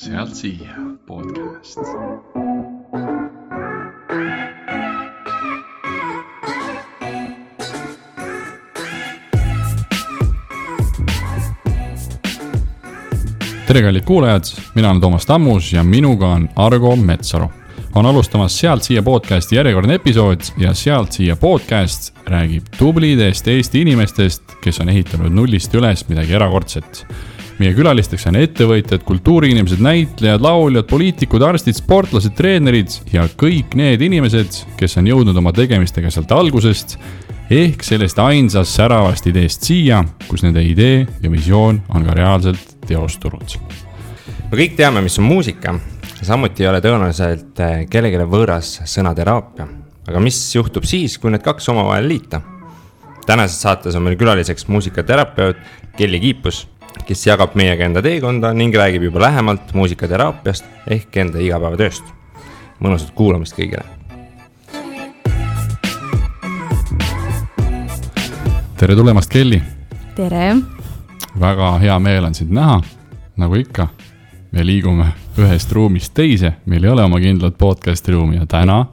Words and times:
sealt 0.00 0.34
siia 0.34 0.74
podcast. 1.06 1.78
tere, 13.66 13.82
kallid 13.82 14.04
kuulajad, 14.04 14.44
mina 14.74 14.90
olen 14.90 15.00
Toomas 15.00 15.26
Tammus 15.26 15.72
ja 15.72 15.84
minuga 15.84 16.28
on 16.28 16.48
Argo 16.56 16.96
Metsaru. 16.96 17.50
on 17.94 18.06
alustamas 18.06 18.58
Sealt 18.58 18.82
siia 18.82 19.02
podcasti 19.02 19.56
järjekordne 19.56 19.94
episood 19.94 20.40
ja 20.58 20.74
Sealt 20.74 21.12
siia 21.12 21.36
podcast 21.36 22.16
räägib 22.26 22.72
tublidest 22.78 23.48
Eesti 23.48 23.80
inimestest, 23.80 24.42
kes 24.62 24.80
on 24.80 24.88
ehitanud 24.88 25.32
nullist 25.32 25.74
üles 25.74 26.08
midagi 26.08 26.32
erakordset 26.32 27.04
meie 27.60 27.74
külalisteks 27.76 28.24
on 28.30 28.38
ettevõtjad, 28.40 29.02
kultuuriinimesed, 29.04 29.82
näitlejad, 29.84 30.40
lauljad, 30.44 30.86
poliitikud, 30.88 31.42
arstid, 31.44 31.76
sportlased, 31.76 32.32
treenerid 32.36 32.94
ja 33.12 33.26
kõik 33.40 33.76
need 33.78 34.00
inimesed, 34.06 34.62
kes 34.80 34.96
on 35.00 35.10
jõudnud 35.10 35.36
oma 35.36 35.52
tegemistega 35.56 36.12
sealt 36.12 36.32
algusest 36.32 36.96
ehk 37.50 37.84
sellest 37.84 38.18
ainsast 38.22 38.78
säravast 38.78 39.26
ideest 39.26 39.66
siia, 39.66 40.00
kus 40.28 40.44
nende 40.46 40.62
idee 40.64 41.02
ja 41.20 41.32
visioon 41.32 41.82
on 41.92 42.06
ka 42.06 42.16
reaalselt 42.16 42.76
teostunud. 42.86 43.56
me 44.50 44.56
kõik 44.62 44.78
teame, 44.78 45.02
mis 45.04 45.18
on 45.18 45.28
muusika, 45.28 45.74
samuti 46.22 46.64
ei 46.64 46.70
ole 46.70 46.80
tõenäoliselt 46.80 47.60
eh, 47.60 47.84
kellelegi 47.90 48.24
võõras 48.24 48.80
sõna 48.86 49.14
teraapia. 49.14 49.68
aga 50.08 50.20
mis 50.20 50.40
juhtub 50.54 50.84
siis, 50.88 51.18
kui 51.18 51.30
need 51.30 51.44
kaks 51.44 51.68
omavahel 51.68 52.08
liita? 52.08 52.40
tänases 53.26 53.60
saates 53.62 53.94
on 53.94 54.02
meil 54.02 54.16
külaliseks 54.16 54.66
muusikaterapeut 54.66 55.56
Kelly 55.96 56.20
Kiipus 56.20 56.66
kes 57.06 57.26
jagab 57.26 57.54
meiega 57.58 57.84
enda 57.86 58.02
teekonda 58.02 58.52
ning 58.54 58.74
räägib 58.74 59.02
juba 59.08 59.20
lähemalt 59.20 59.74
muusikateraapiast 59.74 60.64
ehk 60.86 61.16
enda 61.16 61.38
igapäevatööst. 61.38 62.04
mõnusat 62.80 63.10
kuulamist 63.14 63.56
kõigile. 63.58 63.84
tere 68.76 68.96
tulemast, 68.96 69.30
Kelly. 69.30 69.62
tere. 70.14 70.56
väga 71.40 71.78
hea 71.78 71.98
meel 71.98 72.24
on 72.24 72.34
sind 72.34 72.52
näha, 72.52 72.80
nagu 73.36 73.54
ikka. 73.54 73.88
me 74.52 74.66
liigume 74.66 75.12
ühest 75.38 75.72
ruumist 75.72 76.14
teise, 76.14 76.52
meil 76.66 76.84
ei 76.84 76.90
ole 76.90 77.04
oma 77.04 77.20
kindlat 77.20 77.58
podcast'i 77.58 78.12
ruumi 78.12 78.36
ja 78.36 78.46
täna, 78.46 78.86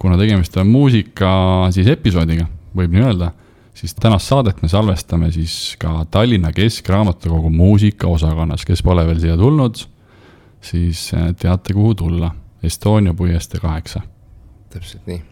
kuna 0.00 0.18
tegemist 0.18 0.56
on 0.56 0.66
muusika 0.66 1.68
siis 1.70 1.86
episoodiga, 1.86 2.46
võib 2.76 2.92
nii 2.92 3.02
öelda 3.02 3.32
siis 3.76 3.94
tänast 3.94 4.28
saadet 4.30 4.62
me 4.62 4.68
salvestame 4.68 5.30
siis 5.32 5.76
ka 5.78 6.06
Tallinna 6.10 6.52
Keskraamatukogu 6.52 7.50
muusikaosakonnas, 7.50 8.64
kes 8.64 8.82
pole 8.82 9.04
veel 9.06 9.20
siia 9.20 9.36
tulnud, 9.36 9.80
siis 10.64 11.10
eh, 11.14 11.32
teate, 11.38 11.76
kuhu 11.76 11.94
tulla, 11.94 12.30
Estonia 12.62 13.14
puiestee 13.14 13.60
kaheksa. 13.60 14.00
täpselt 14.70 15.06
nii. 15.06 15.22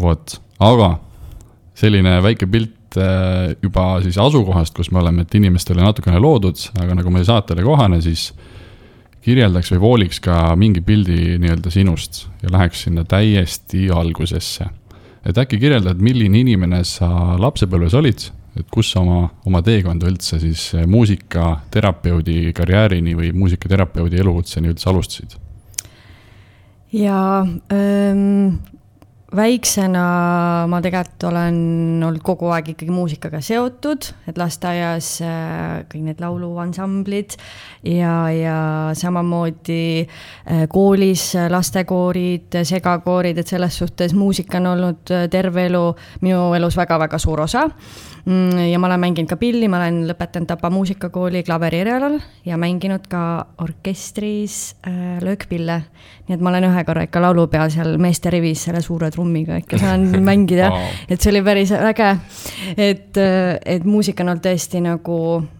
vot, 0.00 0.40
aga 0.60 0.96
selline 1.74 2.16
väike 2.22 2.46
pilt 2.46 2.96
eh, 2.96 3.56
juba 3.62 4.00
siis 4.02 4.18
asukohast, 4.18 4.74
kus 4.74 4.90
me 4.90 5.02
oleme, 5.04 5.22
et 5.22 5.34
inimestele 5.34 5.84
natukene 5.84 6.18
loodud, 6.18 6.58
aga 6.80 6.96
nagu 6.98 7.12
meie 7.12 7.28
saatele 7.28 7.62
kohane, 7.62 8.00
siis 8.00 8.30
kirjeldaks 9.22 9.70
või 9.74 9.80
vooliks 9.80 10.20
ka 10.20 10.56
mingi 10.58 10.80
pildi 10.80 11.36
nii-öelda 11.38 11.70
sinust 11.70 12.26
ja 12.42 12.48
läheks 12.50 12.88
sinna 12.88 13.04
täiesti 13.04 13.90
algusesse 13.94 14.66
et 15.26 15.38
äkki 15.38 15.58
kirjeldad, 15.62 16.00
milline 16.02 16.40
inimene 16.42 16.82
sa 16.88 17.36
lapsepõlves 17.40 17.94
olid, 17.98 18.24
et 18.58 18.66
kus 18.72 18.90
sa 18.92 19.00
oma, 19.00 19.28
oma 19.48 19.62
teekonda 19.64 20.10
üldse 20.10 20.40
siis 20.42 20.66
muusikaterapeudi 20.90 22.52
karjäärini 22.56 23.14
või 23.18 23.32
muusikaterapeudi 23.36 24.20
elukutseni 24.24 24.72
üldse 24.72 24.90
alustasid? 24.92 25.38
jaa 26.92 27.40
ähm,, 27.72 28.58
väiksena 29.36 30.02
ma 30.68 30.80
tegelikult 30.84 31.24
olen 31.28 31.58
olnud 32.04 32.22
kogu 32.24 32.50
aeg 32.52 32.72
ikkagi 32.74 32.92
muusikaga 32.92 33.40
seotud, 33.44 34.08
et 34.28 34.38
lasteaias 34.40 35.08
äh, 35.24 35.82
kõik 35.90 36.06
need 36.08 36.22
lauluansamblid 36.22 37.36
ja, 37.88 38.14
ja 38.34 38.58
samamoodi 38.98 39.82
äh, 40.04 40.64
koolis 40.72 41.30
lastekoorid, 41.52 42.60
segakoorid, 42.68 43.40
et 43.40 43.52
selles 43.54 43.78
suhtes 43.82 44.14
muusika 44.16 44.60
on 44.60 44.72
olnud 44.74 45.14
äh, 45.14 45.28
terve 45.32 45.68
elu 45.70 45.84
minu 46.24 46.50
elus 46.58 46.76
väga-väga 46.78 47.20
suur 47.22 47.46
osa 47.46 47.68
ja 48.70 48.78
ma 48.78 48.86
olen 48.86 49.00
mänginud 49.00 49.30
ka 49.30 49.36
pilli, 49.36 49.66
ma 49.70 49.80
olen 49.80 50.02
lõpetanud 50.06 50.46
Tapa 50.46 50.70
muusikakooli 50.70 51.42
klaveri 51.42 51.80
erialal 51.82 52.20
ja 52.46 52.58
mänginud 52.60 53.08
ka 53.10 53.22
orkestris 53.62 54.76
äh, 54.86 55.18
löökpille. 55.22 55.80
nii 56.28 56.36
et 56.36 56.42
ma 56.44 56.52
olen 56.52 56.68
ühe 56.68 56.84
korra 56.86 57.02
ikka 57.08 57.22
laulupeol 57.24 57.72
seal 57.74 57.96
meeste 57.98 58.30
rivis 58.30 58.62
selle 58.68 58.82
suure 58.82 59.10
trummiga 59.10 59.58
ikka 59.58 59.80
saan 59.82 60.06
mängida 60.30 60.70
wow., 60.70 60.84
et 61.08 61.20
see 61.20 61.32
oli 61.32 61.42
päris 61.42 61.72
äge. 61.74 62.12
et, 62.76 63.16
äh, 63.18 63.58
et 63.66 63.84
muusika 63.84 64.22
on 64.22 64.34
olnud 64.34 64.44
tõesti 64.46 64.84
nagu 64.84 65.18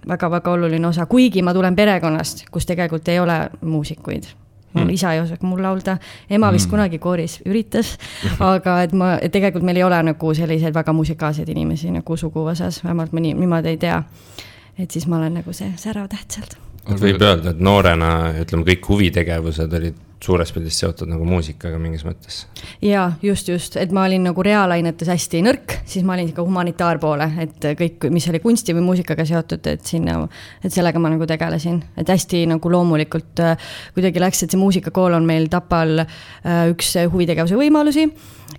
väga-väga 0.08 0.54
oluline 0.54 0.86
osa, 0.86 1.06
kuigi 1.06 1.42
ma 1.42 1.54
tulen 1.54 1.76
perekonnast, 1.76 2.46
kus 2.50 2.66
tegelikult 2.66 3.08
ei 3.08 3.18
ole 3.18 3.40
muusikuid 3.60 4.30
mul 4.74 4.84
mm. 4.84 4.94
isa 4.96 5.12
ei 5.14 5.22
osanud 5.22 5.46
mul 5.46 5.62
laulda, 5.64 5.96
ema 6.30 6.52
vist 6.52 6.66
mm. 6.66 6.74
kunagi 6.76 7.00
kooris 7.02 7.38
üritas, 7.46 7.96
aga 8.52 8.78
et 8.86 8.94
ma, 8.96 9.14
et 9.22 9.32
tegelikult 9.34 9.66
meil 9.66 9.80
ei 9.80 9.86
ole 9.86 10.02
nagu 10.12 10.34
selliseid 10.36 10.74
väga 10.74 10.94
musikaalseid 10.96 11.48
inimesi 11.52 11.92
nagu 11.94 12.16
suguvõsas, 12.16 12.82
vähemalt 12.84 13.12
ma 13.12 13.24
nii, 13.24 13.34
niimoodi 13.40 13.74
ei 13.74 13.80
tea. 13.82 14.02
et 14.78 14.90
siis 14.90 15.06
ma 15.06 15.18
olen 15.18 15.40
nagu 15.40 15.52
see 15.52 15.72
särav 15.76 16.08
täht 16.12 16.38
sealt. 16.38 16.56
võib 16.88 17.20
öelda, 17.20 17.52
et 17.52 17.60
noorena, 17.60 18.32
ütleme, 18.42 18.66
kõik 18.72 18.88
huvitegevused 18.88 19.78
olid 19.80 20.00
suures 20.22 20.52
pildis 20.54 20.78
seotud 20.78 21.10
nagu 21.10 21.26
muusikaga 21.26 21.78
mingis 21.82 22.04
mõttes. 22.06 22.42
ja 22.84 23.08
just, 23.22 23.48
just, 23.50 23.76
et 23.80 23.92
ma 23.94 24.04
olin 24.06 24.22
nagu 24.28 24.44
reaalainetes 24.46 25.10
hästi 25.10 25.42
nõrk, 25.46 25.78
siis 25.88 26.06
ma 26.06 26.16
olin 26.16 26.30
ikka 26.30 26.44
humanitaarpoole, 26.46 27.28
et 27.42 27.68
kõik, 27.78 28.08
mis 28.14 28.28
oli 28.30 28.42
kunsti 28.44 28.76
või 28.76 28.86
muusikaga 28.90 29.26
seotud, 29.28 29.66
et 29.72 29.86
sinna, 29.88 30.20
et 30.62 30.74
sellega 30.74 31.02
ma 31.02 31.12
nagu 31.12 31.26
tegelesin, 31.28 31.80
et 31.98 32.12
hästi 32.12 32.44
nagu 32.52 32.74
loomulikult 32.74 33.42
äh, 33.42 33.72
kuidagi 33.96 34.22
läks, 34.22 34.44
et 34.44 34.54
see 34.54 34.60
muusikakool 34.60 35.18
on 35.18 35.26
meil 35.28 35.50
Tapal 35.52 36.04
äh, 36.04 36.68
üks 36.72 36.94
huvitegevuse 37.12 37.58
võimalusi. 37.58 38.06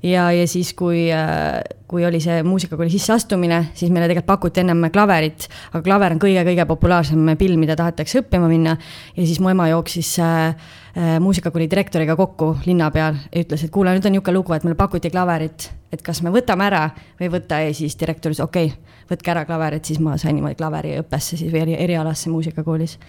Ja, 0.03 0.25
ja 0.35 0.43
siis, 0.49 0.73
kui, 0.75 1.05
äh, 1.15 1.61
kui 1.87 2.03
oli 2.03 2.19
see 2.19 2.41
muusikakooli 2.43 2.91
sisseastumine, 2.91 3.69
siis 3.77 3.91
meile 3.93 4.09
tegelikult 4.09 4.33
pakuti 4.33 4.59
ennem 4.63 4.89
klaverit, 4.91 5.47
aga 5.71 5.83
klaver 5.85 6.15
on 6.15 6.19
kõige-kõige 6.19 6.65
populaarsem 6.67 7.35
pill, 7.39 7.55
mida 7.61 7.77
tahetakse 7.79 8.23
õppima 8.23 8.49
minna. 8.51 8.75
ja 9.15 9.25
siis 9.25 9.39
mu 9.39 9.53
ema 9.53 9.69
jooksis 9.71 10.17
äh, 10.19 10.73
muusikakooli 10.95 11.65
direktoriga 11.69 12.15
kokku 12.15 12.51
linna 12.67 12.91
peal 12.93 13.15
ja 13.31 13.41
ütles, 13.41 13.63
et 13.65 13.71
kuule, 13.73 13.95
nüüd 13.95 14.05
on 14.05 14.13
niisugune 14.13 14.35
lugu, 14.37 14.53
et 14.53 14.65
meile 14.65 14.77
pakuti 14.77 15.09
klaverit, 15.09 15.71
et 15.93 16.03
kas 16.05 16.21
me 16.21 16.29
võtame 16.33 16.67
ära 16.67 16.83
või 17.19 17.29
ei 17.29 17.33
võta 17.33 17.63
ja 17.63 17.71
siis 17.73 17.97
direktor 17.99 18.29
ütles, 18.33 18.43
okei 18.45 18.69
okay,, 18.69 18.99
võtke 19.09 19.33
ära 19.33 19.45
klaver, 19.49 19.79
et 19.79 19.89
siis 19.89 19.97
ma 20.03 20.19
sain 20.21 20.37
niimoodi 20.37 20.59
klaveriõppesse 20.59 21.39
siis 21.39 21.53
või 21.53 21.73
erialasse 21.73 22.29
muusikakoolis. 22.29 22.99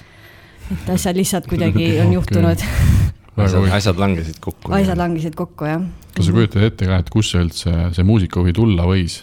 et 0.72 0.88
asjad 0.96 1.16
lihtsalt 1.16 1.50
kuidagi 1.50 1.90
on 2.06 2.16
juhtunud 2.16 2.56
okay 2.56 3.12
asjad, 3.36 3.68
asjad 3.72 3.98
langesid 3.98 4.38
kokku. 4.40 4.72
asjad 4.72 4.98
langesid 4.98 5.34
kokku, 5.38 5.66
jah. 5.68 5.82
kas 6.14 6.28
sa 6.28 6.34
kujutad 6.36 6.66
ette 6.68 6.88
ka, 6.88 7.00
et 7.02 7.10
kust 7.10 7.34
see 7.34 7.42
üldse, 7.42 7.74
see 7.96 8.06
muusikahuvi 8.06 8.54
tulla 8.56 8.86
võis 8.88 9.22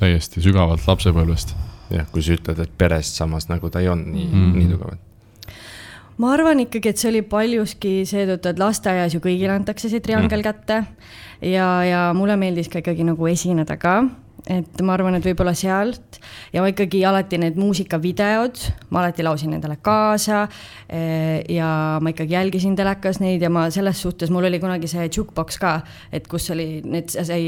täiesti 0.00 0.42
sügavalt 0.44 0.86
lapsepõlvest? 0.88 1.54
jah, 1.92 2.08
kui 2.12 2.24
sa 2.24 2.36
ütled, 2.38 2.64
et 2.64 2.74
perest 2.78 3.20
samas 3.20 3.50
nagu 3.50 3.70
ta 3.70 3.82
ei 3.82 3.90
olnud 3.92 4.12
nii 4.14 4.28
mm., 4.30 4.52
nii 4.56 4.72
tugevalt 4.72 5.09
ma 6.20 6.34
arvan 6.34 6.60
ikkagi, 6.66 6.92
et 6.92 7.00
see 7.00 7.10
oli 7.12 7.22
paljuski 7.26 8.00
seetõttu, 8.08 8.52
et 8.52 8.60
lasteaias 8.60 9.14
ju 9.16 9.22
kõigile 9.24 9.54
antakse 9.56 9.88
see 9.88 10.02
triangel 10.04 10.42
mm. 10.42 10.46
kätte 10.46 10.82
ja, 11.48 11.68
ja 11.86 12.02
mulle 12.16 12.36
meeldis 12.40 12.68
ka 12.72 12.82
ikkagi 12.82 13.06
nagu 13.08 13.30
esineda 13.30 13.78
ka 13.80 14.02
et 14.48 14.82
ma 14.84 14.94
arvan, 14.94 15.16
et 15.18 15.24
võib-olla 15.24 15.52
sealt 15.56 16.18
ja 16.54 16.62
ma 16.62 16.70
ikkagi 16.70 17.02
alati 17.06 17.38
need 17.40 17.58
muusikavideod, 17.60 18.60
ma 18.94 19.02
alati 19.02 19.24
laulsin 19.24 19.52
nendele 19.54 19.76
kaasa. 19.84 20.42
Eh, 20.88 21.44
ja 21.52 21.98
ma 22.02 22.12
ikkagi 22.12 22.34
jälgisin 22.34 22.76
telekas 22.78 23.20
neid 23.20 23.42
ja 23.42 23.50
ma 23.52 23.66
selles 23.74 24.00
suhtes, 24.02 24.32
mul 24.32 24.48
oli 24.48 24.60
kunagi 24.62 24.88
see 24.90 25.06
jukebox 25.08 25.60
ka, 25.60 25.74
et 26.12 26.26
kus 26.30 26.50
oli, 26.54 26.80
need 26.86 27.12
sai 27.12 27.42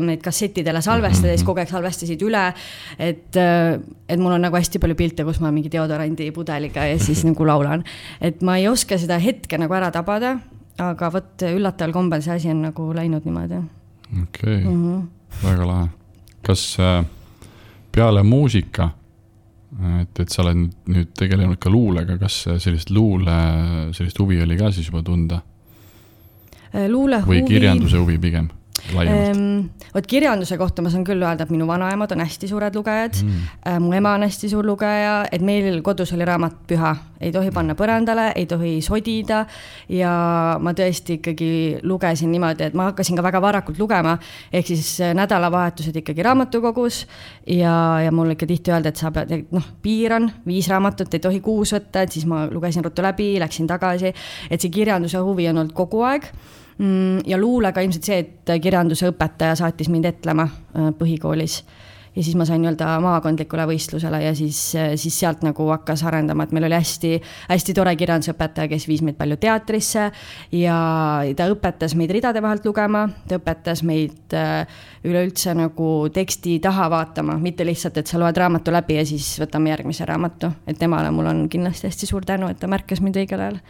neid 0.00 0.22
kassettidele 0.24 0.82
salvestada 0.84 1.32
ja 1.32 1.38
siis 1.38 1.46
kogu 1.48 1.62
aeg 1.62 1.72
salvestasid 1.72 2.22
üle. 2.26 2.46
et, 2.98 3.36
eh, 3.36 3.78
et 4.08 4.18
mul 4.18 4.36
on 4.36 4.46
nagu 4.46 4.56
hästi 4.56 4.80
palju 4.82 4.96
pilte, 4.98 5.26
kus 5.26 5.40
ma 5.40 5.50
mingi 5.54 5.72
deodorandi 5.72 6.30
pudeliga 6.36 6.86
ja 6.86 6.98
siis 6.98 7.24
nagu 7.26 7.46
laulan. 7.46 7.84
et 8.20 8.42
ma 8.42 8.56
ei 8.58 8.68
oska 8.68 8.98
seda 8.98 9.18
hetke 9.18 9.58
nagu 9.58 9.74
ära 9.74 9.90
tabada, 9.90 10.38
aga 10.78 11.12
vot 11.12 11.48
üllataval 11.50 11.92
kombel 11.92 12.22
see 12.22 12.36
asi 12.38 12.50
on 12.50 12.62
nagu 12.70 12.92
läinud 12.94 13.26
niimoodi. 13.26 13.64
okei 14.22 14.62
okay. 14.62 14.64
mm, 14.64 14.84
-hmm. 14.84 15.08
väga 15.44 15.66
lahe 15.66 15.99
kas 16.46 16.64
äh, 16.80 17.02
peale 17.92 18.22
muusika, 18.22 18.90
et, 20.00 20.18
et 20.18 20.32
sa 20.32 20.42
oled 20.42 20.64
nüüd 20.90 21.12
tegelenud 21.18 21.58
ka 21.62 21.70
luulega, 21.70 22.16
kas 22.18 22.42
sellist 22.62 22.90
luule, 22.90 23.36
sellist 23.96 24.18
huvi 24.18 24.40
oli 24.42 24.58
ka 24.58 24.72
siis 24.74 24.88
juba 24.90 25.02
tunda? 25.06 25.40
Äh, 26.70 26.86
luule 26.90 27.22
või 27.26 27.40
huvi. 27.40 27.54
kirjanduse 27.54 27.98
huvi 27.98 28.18
pigem? 28.22 28.50
Laiemalt. 28.94 29.86
Vot 29.94 30.06
kirjanduse 30.06 30.54
kohta 30.58 30.82
ma 30.82 30.90
saan 30.92 31.02
küll 31.06 31.22
öelda, 31.22 31.44
et 31.44 31.50
minu 31.50 31.66
vanaemad 31.66 32.12
on 32.14 32.22
hästi 32.22 32.48
suured 32.50 32.76
lugejad. 32.78 33.16
Mm., 33.24 33.82
mu 33.82 33.94
ema 33.96 34.12
on 34.14 34.22
hästi 34.26 34.50
suur 34.52 34.66
lugeja, 34.66 35.24
et 35.32 35.42
meil 35.42 35.80
kodus 35.86 36.12
oli 36.14 36.26
raamat 36.28 36.60
püha, 36.70 36.92
ei 37.20 37.32
tohi 37.34 37.50
panna 37.54 37.74
põrandale, 37.78 38.28
ei 38.38 38.46
tohi 38.50 38.76
sodida. 38.84 39.42
Ja 39.90 40.12
ma 40.62 40.74
tõesti 40.78 41.18
ikkagi 41.18 41.50
lugesin 41.82 42.30
niimoodi, 42.30 42.68
et 42.70 42.78
ma 42.78 42.90
hakkasin 42.90 43.18
ka 43.18 43.24
väga 43.26 43.42
varakult 43.42 43.80
lugema, 43.82 44.14
ehk 44.52 44.70
siis 44.70 44.92
äh, 45.02 45.14
nädalavahetused 45.18 45.98
ikkagi 46.02 46.26
raamatukogus. 46.26 47.02
Ja, 47.50 47.74
ja 48.04 48.14
mulle 48.14 48.38
ikka 48.38 48.46
tihti 48.46 48.74
öeldi, 48.74 48.94
et 48.94 49.02
sa 49.02 49.10
pead, 49.14 49.34
noh, 49.50 49.66
piir 49.82 50.14
on 50.16 50.30
viis 50.46 50.70
raamatut, 50.70 51.10
ei 51.14 51.26
tohi 51.26 51.42
kuus 51.44 51.74
võtta, 51.74 52.06
et 52.06 52.14
siis 52.14 52.28
ma 52.30 52.44
lugesin 52.50 52.86
ruttu 52.86 53.02
läbi, 53.02 53.32
läksin 53.42 53.66
tagasi, 53.70 54.14
et 54.50 54.60
see 54.60 54.70
kirjanduse 54.70 55.18
huvi 55.18 55.50
on 55.50 55.64
olnud 55.64 55.74
kogu 55.76 56.04
aeg 56.06 56.30
ja 57.26 57.38
luulega 57.38 57.82
ilmselt 57.84 58.08
see, 58.08 58.18
et 58.24 58.56
kirjanduse 58.62 59.10
õpetaja 59.12 59.58
saatis 59.60 59.90
mind 59.92 60.08
etlema 60.08 60.48
äh, 60.48 60.90
põhikoolis. 60.96 61.62
ja 62.10 62.24
siis 62.26 62.34
ma 62.34 62.42
sain 62.42 62.58
nii-öelda 62.58 62.86
maakondlikule 63.04 63.68
võistlusele 63.70 64.18
ja 64.24 64.32
siis, 64.34 64.58
äh, 64.74 64.94
siis 64.98 65.18
sealt 65.20 65.44
nagu 65.46 65.68
hakkas 65.70 66.02
arendama, 66.08 66.46
et 66.46 66.54
meil 66.56 66.64
oli 66.66 66.74
hästi, 66.74 67.10
hästi 67.50 67.74
tore 67.76 67.92
kirjandusõpetaja, 68.00 68.70
kes 68.72 68.86
viis 68.88 69.02
meid 69.06 69.18
palju 69.18 69.36
teatrisse. 69.42 70.08
Ja 70.56 70.78
ta 71.36 71.50
õpetas 71.52 71.94
meid 71.98 72.10
ridade 72.16 72.42
vahelt 72.42 72.64
lugema, 72.66 73.04
ta 73.28 73.38
õpetas 73.38 73.84
meid 73.86 74.34
äh, 74.34 74.64
üleüldse 75.04 75.54
nagu 75.58 75.90
teksti 76.14 76.58
taha 76.64 76.88
vaatama, 76.90 77.36
mitte 77.38 77.68
lihtsalt, 77.68 78.00
et 78.00 78.08
sa 78.08 78.18
loed 78.18 78.40
raamatu 78.40 78.72
läbi 78.72 78.96
ja 78.98 79.04
siis 79.06 79.36
võtame 79.42 79.74
järgmise 79.74 80.08
raamatu, 80.08 80.54
et 80.66 80.80
temale 80.80 81.12
mul 81.12 81.28
on 81.28 81.46
kindlasti 81.52 81.92
hästi 81.92 82.10
suur 82.10 82.26
tänu, 82.26 82.48
et 82.48 82.58
ta 82.58 82.72
märkas 82.72 83.04
mind 83.04 83.20
õigel 83.20 83.46
ajal 83.46 83.62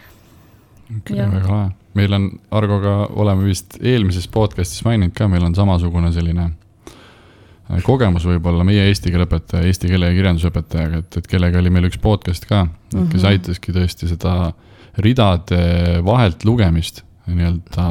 okay,. 0.96 1.19
väga 1.19 1.48
lahe, 1.48 1.69
meil 1.98 2.16
on 2.16 2.31
Argoga, 2.50 2.94
oleme 3.22 3.48
vist 3.50 3.78
eelmises 3.82 4.28
podcast'is 4.32 4.84
maininud 4.87 5.14
ka, 5.16 5.28
meil 5.31 5.44
on 5.46 5.54
samasugune 5.58 6.12
selline 6.14 6.48
äh, 6.50 7.82
kogemus 7.87 8.26
võib-olla 8.28 8.66
meie 8.66 8.88
eesti 8.88 9.12
keele 9.12 9.28
õpetaja, 9.28 9.66
eesti 9.69 9.90
keele 9.90 10.10
ja 10.10 10.16
kirjanduse 10.16 10.50
õpetajaga, 10.50 11.04
et, 11.04 11.20
et 11.22 11.31
kellega 11.31 11.62
oli 11.62 11.75
meil 11.75 11.90
üks 11.90 12.00
podcast 12.02 12.48
ka, 12.48 12.66
kes 12.90 12.98
mm 12.98 13.06
-hmm. 13.12 13.28
aitaski 13.32 13.76
tõesti 13.76 14.10
seda 14.10 14.52
ridade 14.98 16.02
vahelt 16.04 16.44
lugemist 16.44 17.04
nii-öelda 17.31 17.84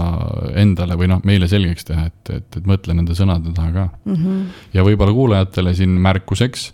endale 0.60 0.98
või 1.00 1.10
noh, 1.12 1.22
meile 1.28 1.48
selgeks 1.48 1.88
teha, 1.88 2.08
et, 2.10 2.32
et, 2.34 2.58
et 2.60 2.66
mõtle 2.68 2.96
nende 2.98 3.16
sõnade 3.16 3.54
taha 3.56 3.72
ka 3.72 3.86
mm. 4.04 4.16
-hmm. 4.16 4.42
ja 4.74 4.84
võib-olla 4.84 5.16
kuulajatele 5.16 5.74
siin 5.78 5.96
märkuseks, 6.04 6.74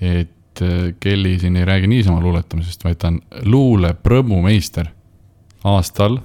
et 0.00 0.62
äh, 0.64 0.94
Kelly 1.00 1.38
siin 1.38 1.56
ei 1.56 1.64
räägi 1.68 1.90
niisama 1.90 2.22
luuletamisest, 2.24 2.84
vaid 2.84 3.00
ta 3.02 3.12
on 3.12 3.20
luuleprõmmumeister 3.44 4.88
aastal? 5.64 6.20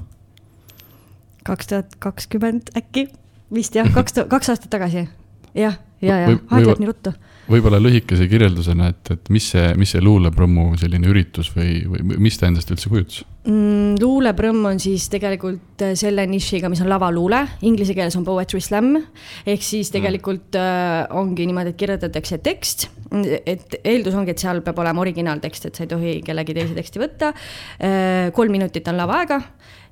kaks 1.46 1.68
tuhat 1.68 1.96
kakskümmend 2.00 2.72
äkki, 2.78 3.08
vist 3.54 3.76
jah, 3.76 3.90
kaks 3.94 4.16
tuhat, 4.16 4.30
kaks 4.30 4.50
aastat 4.50 4.70
tagasi. 4.74 5.08
jah, 5.54 5.78
ja, 6.02 6.20
ja, 6.20 6.38
aeg 6.50 6.66
läheb 6.66 6.82
nii 6.82 6.90
ruttu. 6.90 7.14
Võib-olla 7.52 7.80
lühikese 7.82 8.28
kirjeldusena, 8.30 8.90
et, 8.94 9.14
et 9.14 9.32
mis 9.34 9.52
see, 9.54 9.72
mis 9.80 9.94
see 9.94 10.04
luuleprõmmu 10.04 10.74
selline 10.82 11.10
üritus 11.12 11.52
või, 11.56 11.84
või 11.90 12.20
mis 12.28 12.40
ta 12.40 12.50
endast 12.50 12.72
üldse 12.74 12.92
kujutas 12.92 13.24
mm,? 13.46 13.96
luuleprõmm 14.02 14.70
on 14.72 14.82
siis 14.82 15.08
tegelikult 15.14 15.84
äh, 15.86 15.94
selle 16.00 16.26
nišiga, 16.30 16.70
mis 16.72 16.82
on 16.84 16.90
lavaluule, 16.92 17.44
inglise 17.68 17.96
keeles 17.98 18.18
on 18.20 18.26
poetry 18.28 18.62
slam. 18.64 18.96
ehk 19.46 19.64
siis 19.64 19.90
mm. 19.90 19.96
tegelikult 19.98 20.58
mm. 20.58 20.62
äh, 20.62 21.18
ongi 21.22 21.48
niimoodi, 21.50 21.76
et 21.76 21.80
kirjutatakse 21.80 22.42
tekst, 22.46 22.90
et 23.46 23.78
eeldus 23.84 24.18
ongi, 24.18 24.34
et 24.34 24.42
seal 24.42 24.64
peab 24.66 24.82
olema 24.82 25.06
originaaltekst, 25.06 25.70
et 25.70 25.78
sa 25.78 25.86
ei 25.86 25.92
tohi 25.92 26.16
kellegi 26.26 26.58
teise 26.58 26.78
teksti 26.78 27.04
võtta 27.04 27.34
äh,. 27.36 28.34
kolm 28.36 28.58
minutit 28.58 28.88
on 28.92 29.00
lavaaega 29.00 29.42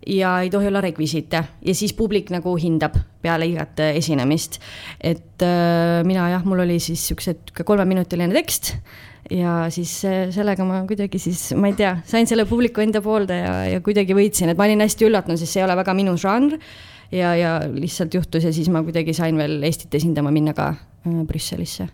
ja 0.07 0.39
ei 0.43 0.49
tohi 0.49 0.67
olla 0.67 0.81
rekvisiite 0.81 1.43
ja 1.65 1.75
siis 1.75 1.93
publik 1.93 2.31
nagu 2.33 2.55
hindab 2.59 2.97
peale 3.23 3.47
igat 3.47 3.79
äh, 3.79 3.95
esinemist. 3.99 4.59
et 5.01 5.41
äh, 5.41 6.03
mina 6.07 6.29
jah, 6.29 6.45
mul 6.45 6.63
oli 6.65 6.79
siis 6.79 7.07
siukse 7.07 7.35
kolmeminutiline 7.63 8.33
tekst 8.33 8.75
ja 9.31 9.69
siis 9.69 9.93
äh, 10.05 10.27
sellega 10.31 10.65
ma 10.67 10.83
kuidagi 10.87 11.19
siis, 11.19 11.51
ma 11.55 11.71
ei 11.71 11.77
tea, 11.79 11.95
sain 12.05 12.27
selle 12.27 12.45
publiku 12.49 12.83
enda 12.83 13.01
poolde 13.01 13.37
ja, 13.39 13.55
ja 13.71 13.81
kuidagi 13.81 14.15
võitsin, 14.17 14.51
et 14.51 14.59
ma 14.59 14.67
olin 14.67 14.83
hästi 14.83 15.07
üllatunud, 15.07 15.39
sest 15.39 15.55
see 15.55 15.63
ei 15.63 15.67
ole 15.67 15.77
väga 15.79 15.95
minu 15.97 16.15
žanr. 16.19 16.57
ja, 17.11 17.35
ja 17.39 17.57
lihtsalt 17.71 18.13
juhtus 18.13 18.43
ja 18.43 18.53
siis 18.53 18.69
ma 18.73 18.83
kuidagi 18.83 19.15
sain 19.15 19.37
veel 19.37 19.61
Eestit 19.63 19.95
esindama 19.95 20.31
minna 20.31 20.55
ka 20.57 20.73
Brüsselisse 21.03 21.89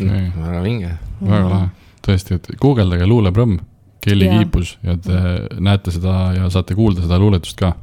väga 0.00 0.62
vinge. 0.64 0.94
väga 1.20 1.48
lahe, 1.48 1.68
tõesti, 2.06 2.40
et 2.40 2.48
guugeldage 2.60 3.08
luuleprõmm 3.08 3.60
Kelly 4.00 4.26
ja. 4.26 4.38
kiipus 4.38 4.76
ja 4.86 4.96
te 4.96 5.22
näete 5.60 5.92
seda 5.94 6.16
ja 6.36 6.50
saate 6.52 6.76
kuulda 6.78 7.04
seda 7.04 7.18
luuletust 7.20 7.58
ka. 7.60 7.74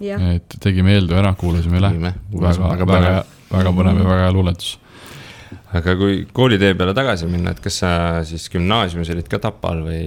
et 0.00 0.60
tegime 0.62 0.94
eeltöö 0.96 1.18
ära, 1.20 1.34
kuulasime 1.38 1.80
üle. 1.80 1.90
väga, 1.96 2.52
väga, 2.62 2.86
väga, 2.86 3.24
väga 3.50 3.72
põnev 3.76 3.98
ja 4.00 4.06
väga 4.08 4.20
hea 4.26 4.32
luuletus. 4.36 4.76
aga 5.74 5.96
kui 5.98 6.20
koolitee 6.32 6.74
peale 6.78 6.94
tagasi 6.94 7.26
minna, 7.30 7.54
et 7.54 7.62
kas 7.62 7.80
sa 7.82 7.90
siis 8.26 8.46
gümnaasiumis 8.52 9.10
olid 9.14 9.30
ka 9.30 9.40
Tapal 9.42 9.82
või, 9.86 10.04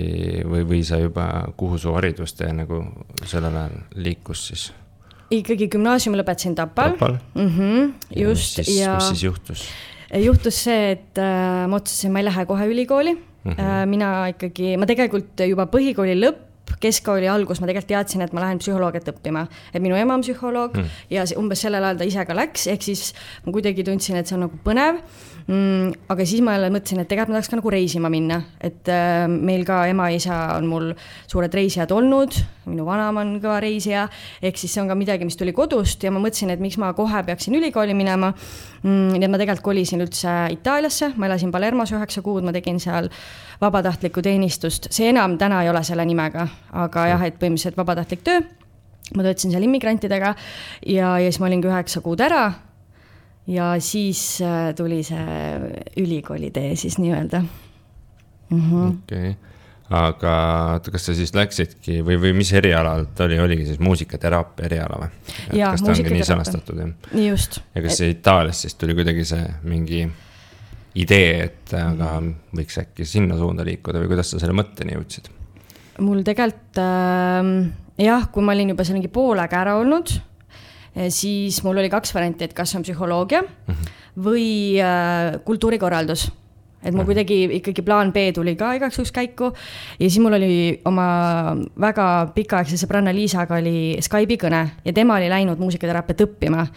või, 0.47 0.63
või 0.69 0.83
sa 0.87 0.99
juba, 1.01 1.27
kuhu 1.57 1.79
su 1.79 1.93
haridustee 1.95 2.51
nagu 2.55 2.83
sellel 3.25 3.59
ajal 3.63 3.77
liikus 3.95 4.47
siis? 4.51 4.69
ikkagi 5.33 5.67
gümnaasiumi 5.75 6.19
lõpetasin 6.19 6.55
Tapal. 6.55 6.95
Tapal 6.95 7.17
mm? 7.35 7.51
-hmm, 7.57 7.91
just 8.21 8.63
ja, 8.63 8.65
ja. 8.79 8.95
mis 8.95 9.11
siis 9.13 9.27
juhtus? 9.27 9.67
juhtus 10.23 10.63
see, 10.63 10.91
et 10.95 11.19
äh, 11.19 11.67
ma 11.67 11.79
otsustasin, 11.81 12.13
ma 12.13 12.21
ei 12.21 12.29
lähe 12.31 12.45
kohe 12.45 12.67
ülikooli 12.69 13.17
mm. 13.43 13.51
-hmm. 13.51 13.85
mina 13.89 14.15
ikkagi, 14.33 14.77
ma 14.77 14.89
tegelikult 14.89 15.45
juba 15.49 15.67
põhikooli 15.71 16.17
lõpp 16.19 16.49
keskkooli 16.83 17.27
algus 17.29 17.61
ma 17.61 17.67
tegelikult 17.67 17.91
teadsin, 17.91 18.23
et 18.25 18.33
ma 18.33 18.43
lähen 18.43 18.59
psühholoogiat 18.61 19.09
õppima, 19.13 19.45
et 19.73 19.83
minu 19.83 19.97
ema 19.99 20.15
on 20.17 20.23
psühholoog 20.25 20.77
mm. 20.79 21.01
ja 21.13 21.25
umbes 21.39 21.63
sellel 21.63 21.83
ajal 21.83 22.01
ta 22.01 22.07
ise 22.07 22.25
ka 22.25 22.37
läks, 22.37 22.67
ehk 22.71 22.85
siis 22.87 23.13
ma 23.45 23.53
kuidagi 23.55 23.85
tundsin, 23.87 24.17
et 24.19 24.29
see 24.29 24.37
on 24.37 24.47
nagu 24.47 24.59
põnev 24.65 25.01
mm,. 25.47 26.07
aga 26.13 26.25
siis 26.27 26.41
ma 26.45 26.55
jälle 26.55 26.69
mõtlesin, 26.73 27.01
et 27.03 27.09
tegelikult 27.09 27.33
ma 27.33 27.39
tahaks 27.39 27.51
ka 27.51 27.59
nagu 27.59 27.73
reisima 27.73 28.11
minna, 28.13 28.39
et 28.63 28.89
äh, 28.91 29.25
meil 29.27 29.65
ka 29.67 29.83
ema-isa 29.91 30.39
on 30.57 30.67
mul 30.69 30.89
suured 31.29 31.53
reisijad 31.53 31.91
olnud, 31.95 32.37
minu 32.69 32.85
vanaema 32.87 33.23
on 33.25 33.35
kõva 33.43 33.59
reisija, 33.63 34.05
ehk 34.41 34.59
siis 34.59 34.73
see 34.73 34.83
on 34.83 34.91
ka 34.91 34.97
midagi, 34.99 35.27
mis 35.27 35.37
tuli 35.39 35.53
kodust 35.55 36.03
ja 36.03 36.11
ma 36.13 36.21
mõtlesin, 36.23 36.53
et 36.53 36.63
miks 36.63 36.79
ma 36.81 36.93
kohe 36.97 37.23
peaksin 37.27 37.57
ülikooli 37.59 37.95
minema 37.97 38.31
mm,. 38.33 39.13
nii 39.17 39.23
et 39.27 39.33
ma 39.33 39.41
tegelikult 39.41 39.67
kolisin 39.71 40.03
üldse 40.05 40.33
Itaaliasse, 40.53 41.13
ma 41.17 41.29
elasin 41.29 41.53
Palermos 41.53 41.93
üheksa 41.95 42.23
kuud, 42.25 42.45
ma 42.45 42.55
tegin 42.55 42.79
seal 42.83 43.09
vabatahtlikku 43.61 44.23
teenistust, 44.23 44.91
see 44.93 45.11
enam 45.11 45.37
täna 45.41 45.63
ei 45.63 45.71
ole 45.71 45.83
selle 45.87 46.05
nimega, 46.07 46.47
aga 46.85 47.07
jah, 47.13 47.25
et 47.27 47.39
põhimõtteliselt 47.39 47.79
vabatahtlik 47.79 48.25
töö 48.25 48.43
ma 49.13 49.23
töötasin 49.25 49.51
seal 49.51 49.65
immigrantidega 49.67 50.31
ja, 50.87 51.15
ja 51.19 51.27
siis 51.27 51.41
ma 51.41 51.49
olingi 51.49 51.67
üheksa 51.69 52.01
kuud 52.01 52.23
ära 52.23 52.47
ja 53.47 53.73
siis 53.83 54.41
äh, 54.41 54.71
tuli 54.75 55.01
see 55.03 55.73
ülikooli 55.99 56.51
tee 56.51 56.75
siis 56.79 56.97
nii-öelda 56.97 57.41
mm 57.41 58.61
-hmm.. 58.61 58.89
okei 58.89 59.29
okay., 59.29 59.33
aga 59.93 60.79
kas 60.91 61.05
sa 61.05 61.13
siis 61.13 61.33
läksidki 61.35 61.99
või, 62.05 62.17
või 62.21 62.33
mis 62.37 62.53
erialalt 62.55 63.19
oli, 63.25 63.39
oligi 63.39 63.65
siis 63.67 63.79
muusikateraapia 63.83 64.65
eriala 64.65 64.99
või? 65.03 65.09
ta 65.51 65.91
ongi 65.91 66.15
nii 67.11 67.27
just. 67.27 67.59
ja 67.75 67.83
kas 67.83 68.01
et... 68.01 68.17
Itaalias 68.17 68.63
siis 68.65 68.75
tuli 68.79 68.95
kuidagi 68.95 69.25
see 69.27 69.43
mingi 69.63 70.05
idee, 70.95 71.43
et 71.43 71.73
aga 71.77 72.15
võiks 72.55 72.79
äkki 72.79 73.05
sinna 73.05 73.37
suunda 73.37 73.65
liikuda 73.65 74.01
või 74.01 74.13
kuidas 74.13 74.31
sa 74.31 74.41
selle 74.41 74.55
mõtteni 74.55 74.95
jõudsid? 74.95 75.29
mul 75.99 76.23
tegelikult 76.25 76.79
äh, 76.81 77.53
jah, 78.07 78.29
kui 78.31 78.45
ma 78.45 78.55
olin 78.55 78.73
juba 78.73 78.87
seal 78.87 78.97
mingi 78.97 79.11
pool 79.13 79.43
aega 79.43 79.61
ära 79.65 79.75
olnud 79.81 80.15
siis 81.09 81.63
mul 81.63 81.77
oli 81.81 81.89
kaks 81.89 82.13
varianti, 82.15 82.45
et 82.45 82.53
kas 82.53 82.75
on 82.75 82.85
psühholoogia 82.85 83.41
-hmm. 83.41 83.91
või 84.23 84.79
äh, 84.81 85.39
kultuurikorraldus 85.45 86.31
et 86.83 86.91
mul 86.91 87.03
mhm. 87.03 87.09
kuidagi 87.11 87.37
ikkagi 87.59 87.81
plaan 87.81 88.11
B 88.13 88.29
tuli 88.35 88.55
ka 88.59 88.73
igaks 88.75 88.99
juhuks 88.99 89.11
käiku 89.15 89.51
ja 89.99 90.09
siis 90.09 90.19
mul 90.19 90.35
oli 90.35 90.81
oma 90.85 91.07
väga 91.79 92.07
pikaaegse 92.35 92.77
sõbranna 92.81 93.13
Liisaga 93.15 93.59
oli 93.61 93.95
Skype'i 94.03 94.37
kõne 94.41 94.63
ja 94.85 94.93
tema 94.93 95.17
oli 95.19 95.31
läinud 95.31 95.61
muusikateraapiat 95.63 96.25
õppima. 96.27 96.67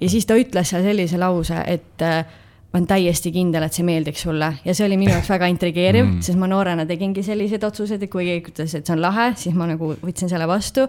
ja 0.00 0.08
siis 0.08 0.26
ta 0.26 0.34
ütles 0.38 0.70
seal 0.70 0.82
sellise 0.82 1.18
lause, 1.18 1.62
et 1.66 2.02
äh, 2.02 2.24
ma 2.72 2.78
olen 2.80 2.86
täiesti 2.88 3.28
kindel, 3.34 3.66
et 3.66 3.76
see 3.76 3.84
meeldiks 3.84 4.22
sulle 4.24 4.46
ja 4.64 4.72
see 4.72 4.86
oli 4.86 4.96
minu 4.96 5.12
jaoks 5.12 5.28
väga 5.28 5.48
intrigeeriv 5.52 6.06
mm., 6.06 6.22
sest 6.24 6.38
ma 6.40 6.48
noorena 6.48 6.86
tegingi 6.88 7.20
selliseid 7.26 7.64
otsuseid, 7.68 8.00
et 8.00 8.10
kui 8.12 8.24
keegi 8.24 8.48
ütles, 8.48 8.72
et 8.78 8.88
see 8.88 8.94
on 8.96 9.02
lahe, 9.04 9.26
siis 9.36 9.56
ma 9.58 9.66
nagu 9.68 9.90
võtsin 10.00 10.32
selle 10.32 10.48
vastu. 10.48 10.86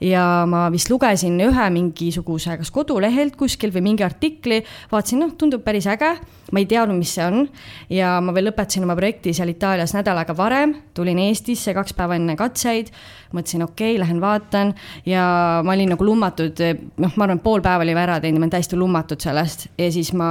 ja 0.00 0.22
ma 0.46 0.68
vist 0.70 0.90
lugesin 0.92 1.34
ühe 1.42 1.66
mingisuguse, 1.74 2.54
kas 2.60 2.70
kodulehelt 2.70 3.34
kuskil 3.36 3.74
või 3.74 3.88
mingi 3.88 4.06
artikli, 4.06 4.60
vaatasin, 4.92 5.24
noh, 5.24 5.34
tundub 5.34 5.66
päris 5.66 5.88
äge. 5.90 6.12
Ma 6.52 6.62
ei 6.62 6.66
teadnud, 6.70 6.98
mis 6.98 7.12
see 7.16 7.24
on 7.26 7.46
ja 7.92 8.16
ma 8.22 8.34
veel 8.36 8.50
lõpetasin 8.50 8.86
oma 8.86 8.96
projekti 8.98 9.34
seal 9.36 9.50
Itaalias 9.50 9.94
nädal 9.96 10.20
aega 10.20 10.36
varem, 10.38 10.74
tulin 10.94 11.18
Eestisse 11.26 11.74
kaks 11.76 11.96
päeva 11.96 12.18
enne 12.18 12.36
katseid. 12.38 12.92
mõtlesin, 13.34 13.64
okei 13.66 13.96
okay,, 13.96 14.00
lähen 14.00 14.20
vaatan 14.22 14.74
ja 15.06 15.24
ma 15.66 15.74
olin 15.74 15.90
nagu 15.96 16.04
lummatud, 16.06 16.62
noh, 17.02 17.16
ma 17.16 17.26
arvan, 17.26 17.42
pool 17.42 17.64
päeva 17.64 17.82
olin 17.84 17.98
ära 17.98 18.20
teinud 18.22 18.38
ma 18.38 18.46
olin 18.46 18.54
täiesti 18.54 18.78
lummatud 18.78 19.20
sellest 19.20 19.66
ja 19.78 19.90
siis 19.92 20.12
ma 20.14 20.30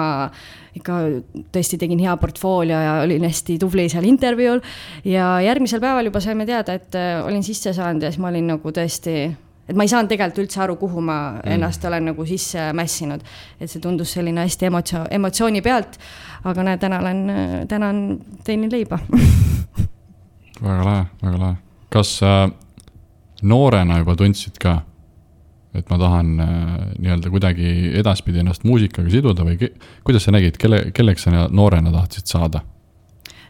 ikka 0.76 1.00
tõesti 1.56 1.80
tegin 1.80 2.02
hea 2.04 2.16
portfoolio 2.20 2.80
ja 2.80 3.00
olin 3.04 3.28
hästi 3.28 3.58
tubli 3.60 3.88
seal 3.92 4.08
intervjuul. 4.08 4.62
ja 5.06 5.40
järgmisel 5.44 5.84
päeval 5.84 6.12
juba 6.12 6.24
saime 6.24 6.48
teada, 6.48 6.76
et 6.76 6.96
äh, 6.96 7.20
olin 7.26 7.44
sisse 7.44 7.74
saanud 7.74 8.04
ja 8.04 8.12
siis 8.12 8.24
ma 8.24 8.32
olin 8.32 8.56
nagu 8.56 8.72
tõesti 8.76 9.34
et 9.70 9.76
ma 9.76 9.86
ei 9.86 9.92
saanud 9.92 10.12
tegelikult 10.12 10.44
üldse 10.46 10.62
aru, 10.62 10.76
kuhu 10.82 11.02
ma 11.02 11.18
mm. 11.32 11.56
ennast 11.56 11.86
olen 11.86 12.12
nagu 12.12 12.26
sisse 12.30 12.70
mässinud. 12.78 13.24
et 13.60 13.72
see 13.72 13.82
tundus 13.82 14.14
selline 14.18 14.46
hästi 14.46 14.70
emotsio-, 14.70 15.08
emotsiooni 15.12 15.62
pealt, 15.66 16.00
aga 16.44 16.68
näed, 16.70 16.82
täna 16.84 17.00
olen, 17.02 17.24
täna 17.68 17.90
on, 17.94 18.04
teenin 18.46 18.72
leiba 18.72 19.00
väga 20.62 20.84
lahe, 20.84 21.06
väga 21.24 21.40
lahe. 21.40 21.56
kas 21.90 22.18
äh, 22.24 22.50
noorena 23.44 24.00
juba 24.02 24.16
tundsid 24.20 24.60
ka, 24.62 24.78
et 25.76 25.90
ma 25.92 26.00
tahan 26.00 26.32
äh, 26.40 26.70
nii-öelda 27.00 27.32
kuidagi 27.34 27.74
edaspidi 28.00 28.42
ennast 28.44 28.64
muusikaga 28.68 29.12
siduda 29.12 29.48
või 29.48 29.60
kuidas 30.06 30.28
sa 30.28 30.36
nägid, 30.36 30.60
kelle, 30.62 30.86
kelleks 30.96 31.28
sa 31.28 31.48
noorena 31.50 31.94
tahtsid 31.96 32.32
saada? 32.32 32.64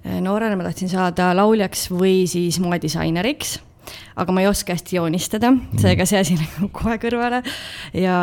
Äh, 0.05 0.19
noorena 0.23 0.57
ma 0.57 0.67
tahtsin 0.67 0.91
saada 0.91 1.31
lauljaks 1.37 1.89
või 1.93 2.23
siis 2.29 2.59
moedisaineriks 2.63 3.59
aga 4.15 4.35
ma 4.35 4.43
ei 4.43 4.49
oska 4.51 4.75
hästi 4.75 4.99
joonistada, 4.99 5.53
seega 5.81 6.07
see 6.09 6.21
asi 6.21 6.37
läheb 6.41 6.71
kohe 6.75 6.97
kõrvale 7.01 7.43
ja 7.93 8.17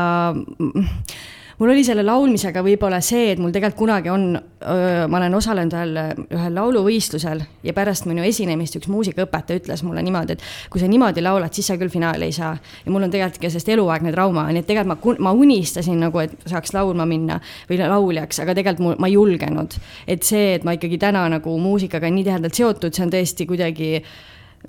mul 1.62 1.70
oli 1.70 1.84
selle 1.86 2.02
laulmisega 2.02 2.62
võib-olla 2.64 2.98
see, 3.04 3.32
et 3.32 3.40
mul 3.40 3.52
tegelikult 3.54 3.78
kunagi 3.82 4.10
on, 4.10 4.24
ma 4.34 5.18
olen 5.18 5.36
osalenud 5.38 5.74
ühel, 5.76 5.98
ühel 6.34 6.56
lauluvõistlusel 6.56 7.42
ja 7.66 7.74
pärast 7.76 8.08
minu 8.10 8.24
esinemist 8.26 8.80
üks 8.80 8.90
muusikaõpetaja 8.90 9.60
ütles 9.60 9.84
mulle 9.86 10.02
niimoodi, 10.02 10.34
et 10.34 10.72
kui 10.72 10.82
sa 10.82 10.88
niimoodi 10.90 11.22
laulad, 11.22 11.54
siis 11.54 11.70
sa 11.70 11.76
küll 11.80 11.92
finaali 11.92 12.26
ei 12.30 12.34
saa. 12.34 12.56
ja 12.56 12.94
mul 12.94 13.06
on 13.06 13.14
tegelikult 13.14 13.44
ka 13.44 13.50
sellest 13.52 13.70
eluaegne 13.76 14.14
trauma, 14.14 14.48
nii 14.50 14.64
et 14.64 14.68
tegelikult 14.70 15.22
ma, 15.22 15.30
ma 15.30 15.34
unistasin 15.38 16.02
nagu, 16.02 16.22
et 16.24 16.34
saaks 16.50 16.74
laulma 16.74 17.06
minna 17.06 17.38
või 17.70 17.78
lauljaks, 17.82 18.42
aga 18.42 18.56
tegelikult 18.58 18.86
mul, 18.86 18.96
ma 18.98 19.10
ei 19.10 19.14
julgenud. 19.18 19.78
et 20.06 20.26
see, 20.26 20.56
et 20.56 20.66
ma 20.66 20.74
ikkagi 20.78 20.98
täna 20.98 21.28
nagu 21.30 21.54
muusikaga 21.62 22.10
nii 22.10 22.26
tihedalt 22.26 22.58
seotud, 22.58 22.90
see 22.90 23.06
on 23.06 23.14
tõesti 23.14 23.46
kuidagi 23.46 23.92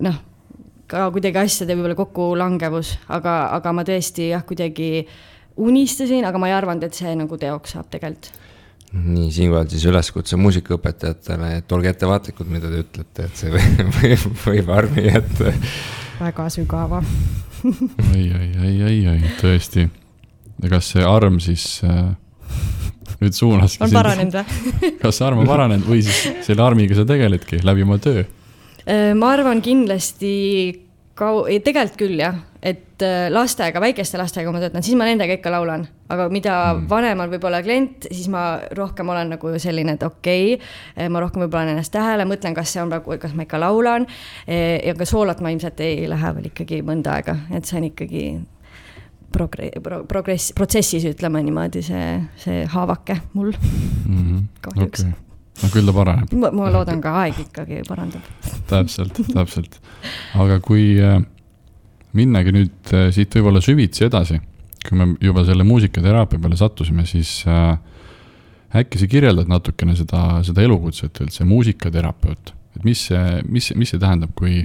noh 0.06 0.22
ka 0.94 1.10
kuidagi 1.14 1.42
asjade 1.42 1.76
võib-olla 1.78 1.98
kokkulangevus, 1.98 2.96
aga, 3.14 3.38
aga 3.58 3.74
ma 3.76 3.86
tõesti 3.88 4.30
jah, 4.30 4.46
kuidagi 4.46 5.08
unistasin, 5.64 6.26
aga 6.28 6.42
ma 6.42 6.50
ei 6.50 6.58
arvanud, 6.58 6.86
et 6.86 6.98
see 6.98 7.14
nagu 7.18 7.38
teoks 7.42 7.76
saab 7.76 7.90
tegelikult 7.94 8.34
nii, 8.94 9.32
siinkohal 9.34 9.66
siis 9.72 9.88
üleskutse 9.90 10.38
muusikaõpetajatele, 10.38 11.56
et 11.58 11.72
olge 11.74 11.90
ettevaatlikud, 11.90 12.50
mida 12.54 12.70
te 12.70 12.84
ütlete, 12.84 13.26
et 13.26 13.40
see 13.40 13.50
võib, 13.54 13.88
võib, 13.98 14.28
võib 14.44 14.70
armi 14.76 15.08
jätta. 15.08 15.54
väga 16.20 16.46
sügava 16.54 17.02
ei, 18.14 18.28
ei, 18.28 18.52
ei, 18.68 18.76
ei, 18.86 19.00
ei, 19.16 19.32
tõesti. 19.40 19.88
ja 20.62 20.72
kas 20.76 20.92
see 20.94 21.06
arm 21.08 21.40
siis 21.42 21.66
äh, 21.88 22.14
nüüd 23.24 23.34
suunaski 23.38 23.82
on 23.88 23.98
paranenud 23.98 24.38
või 24.38 24.94
kas 25.02 25.18
see 25.18 25.28
arm 25.28 25.42
on 25.42 25.50
paranenud 25.50 25.90
või 25.90 26.06
siis 26.06 26.46
selle 26.46 26.66
armiga 26.66 26.98
sa 27.00 27.08
tegeledki 27.10 27.64
läbi 27.66 27.88
oma 27.88 27.98
töö? 28.04 28.28
Äh, 28.84 29.12
ma 29.18 29.34
arvan 29.34 29.64
kindlasti 29.66 30.34
kau-, 31.18 31.46
ei 31.50 31.60
tegelikult 31.64 32.00
küll 32.00 32.22
jah, 32.22 32.38
et 32.64 33.04
äh, 33.06 33.28
lastega, 33.34 33.82
väikeste 33.84 34.20
lastega, 34.20 34.48
kui 34.48 34.56
ma 34.56 34.62
töötan, 34.64 34.86
siis 34.86 34.98
ma 35.00 35.08
nendega 35.08 35.38
ikka 35.38 35.52
laulan. 35.54 35.86
aga 36.14 36.28
mida 36.30 36.54
mm. 36.74 36.88
vanem 36.90 37.24
on 37.24 37.32
võib-olla 37.32 37.64
klient, 37.66 38.08
siis 38.12 38.28
ma 38.30 38.44
rohkem 38.78 39.10
olen 39.10 39.34
nagu 39.36 39.54
selline, 39.62 39.98
et 39.98 40.06
okei 40.08 40.56
okay,, 40.56 40.72
äh, 40.98 41.10
ma 41.10 41.24
rohkem 41.24 41.46
võib-olla 41.46 41.64
panen 41.64 41.78
ennast 41.78 41.94
tähele, 41.94 42.26
mõtlen, 42.30 42.56
kas 42.58 42.74
see 42.74 42.84
on 42.84 42.94
praegu, 42.94 43.18
kas 43.22 43.36
ma 43.38 43.48
ikka 43.48 43.62
laulan. 43.62 44.08
ja 44.48 44.94
ka 44.98 45.06
soolot 45.08 45.42
ma 45.44 45.52
ilmselt 45.54 45.80
ei 45.86 46.08
lähe 46.10 46.34
veel 46.36 46.50
ikkagi 46.50 46.82
mõnda 46.86 47.18
aega, 47.18 47.38
et 47.54 47.68
see 47.70 47.78
on 47.80 47.90
ikkagi 47.90 48.24
progre-, 49.34 49.74
pro-, 49.84 50.04
progress, 50.10 50.54
protsessis, 50.56 51.06
ütleme 51.10 51.44
niimoodi, 51.46 51.84
see, 51.86 52.08
see 52.42 52.64
haavake 52.74 53.20
mul 53.34 53.54
mm 53.54 54.18
-hmm. 54.18 54.48
kahjuks 54.62 55.06
okay 55.08 55.33
no 55.62 55.70
küll 55.74 55.88
ta 55.88 55.96
paraneb. 55.96 56.34
ma 56.34 56.72
loodan 56.74 57.02
ka 57.04 57.14
aeg 57.24 57.44
ikkagi 57.46 57.84
parandab 57.88 58.26
täpselt, 58.72 59.20
täpselt. 59.34 59.80
aga 60.40 60.60
kui 60.64 60.96
äh, 61.02 61.20
minnagi 62.18 62.56
nüüd 62.56 62.94
äh, 62.96 63.10
siit 63.16 63.34
võib-olla 63.38 63.62
süvitsi 63.64 64.08
edasi, 64.08 64.40
kui 64.88 65.00
me 65.00 65.14
juba 65.24 65.46
selle 65.48 65.66
muusikateraapia 65.68 66.42
peale 66.42 66.60
sattusime, 66.60 67.06
siis 67.10 67.42
äh, 67.50 67.76
äkki 68.82 69.02
sa 69.02 69.10
kirjeldad 69.10 69.52
natukene 69.52 69.98
seda, 69.98 70.42
seda 70.46 70.66
elukutset 70.66 71.22
üldse, 71.24 71.46
muusikaterapeut, 71.50 72.54
et 72.78 72.88
mis 72.88 73.08
see, 73.10 73.42
mis, 73.46 73.70
mis 73.78 73.94
see 73.94 74.02
tähendab, 74.02 74.34
kui, 74.38 74.64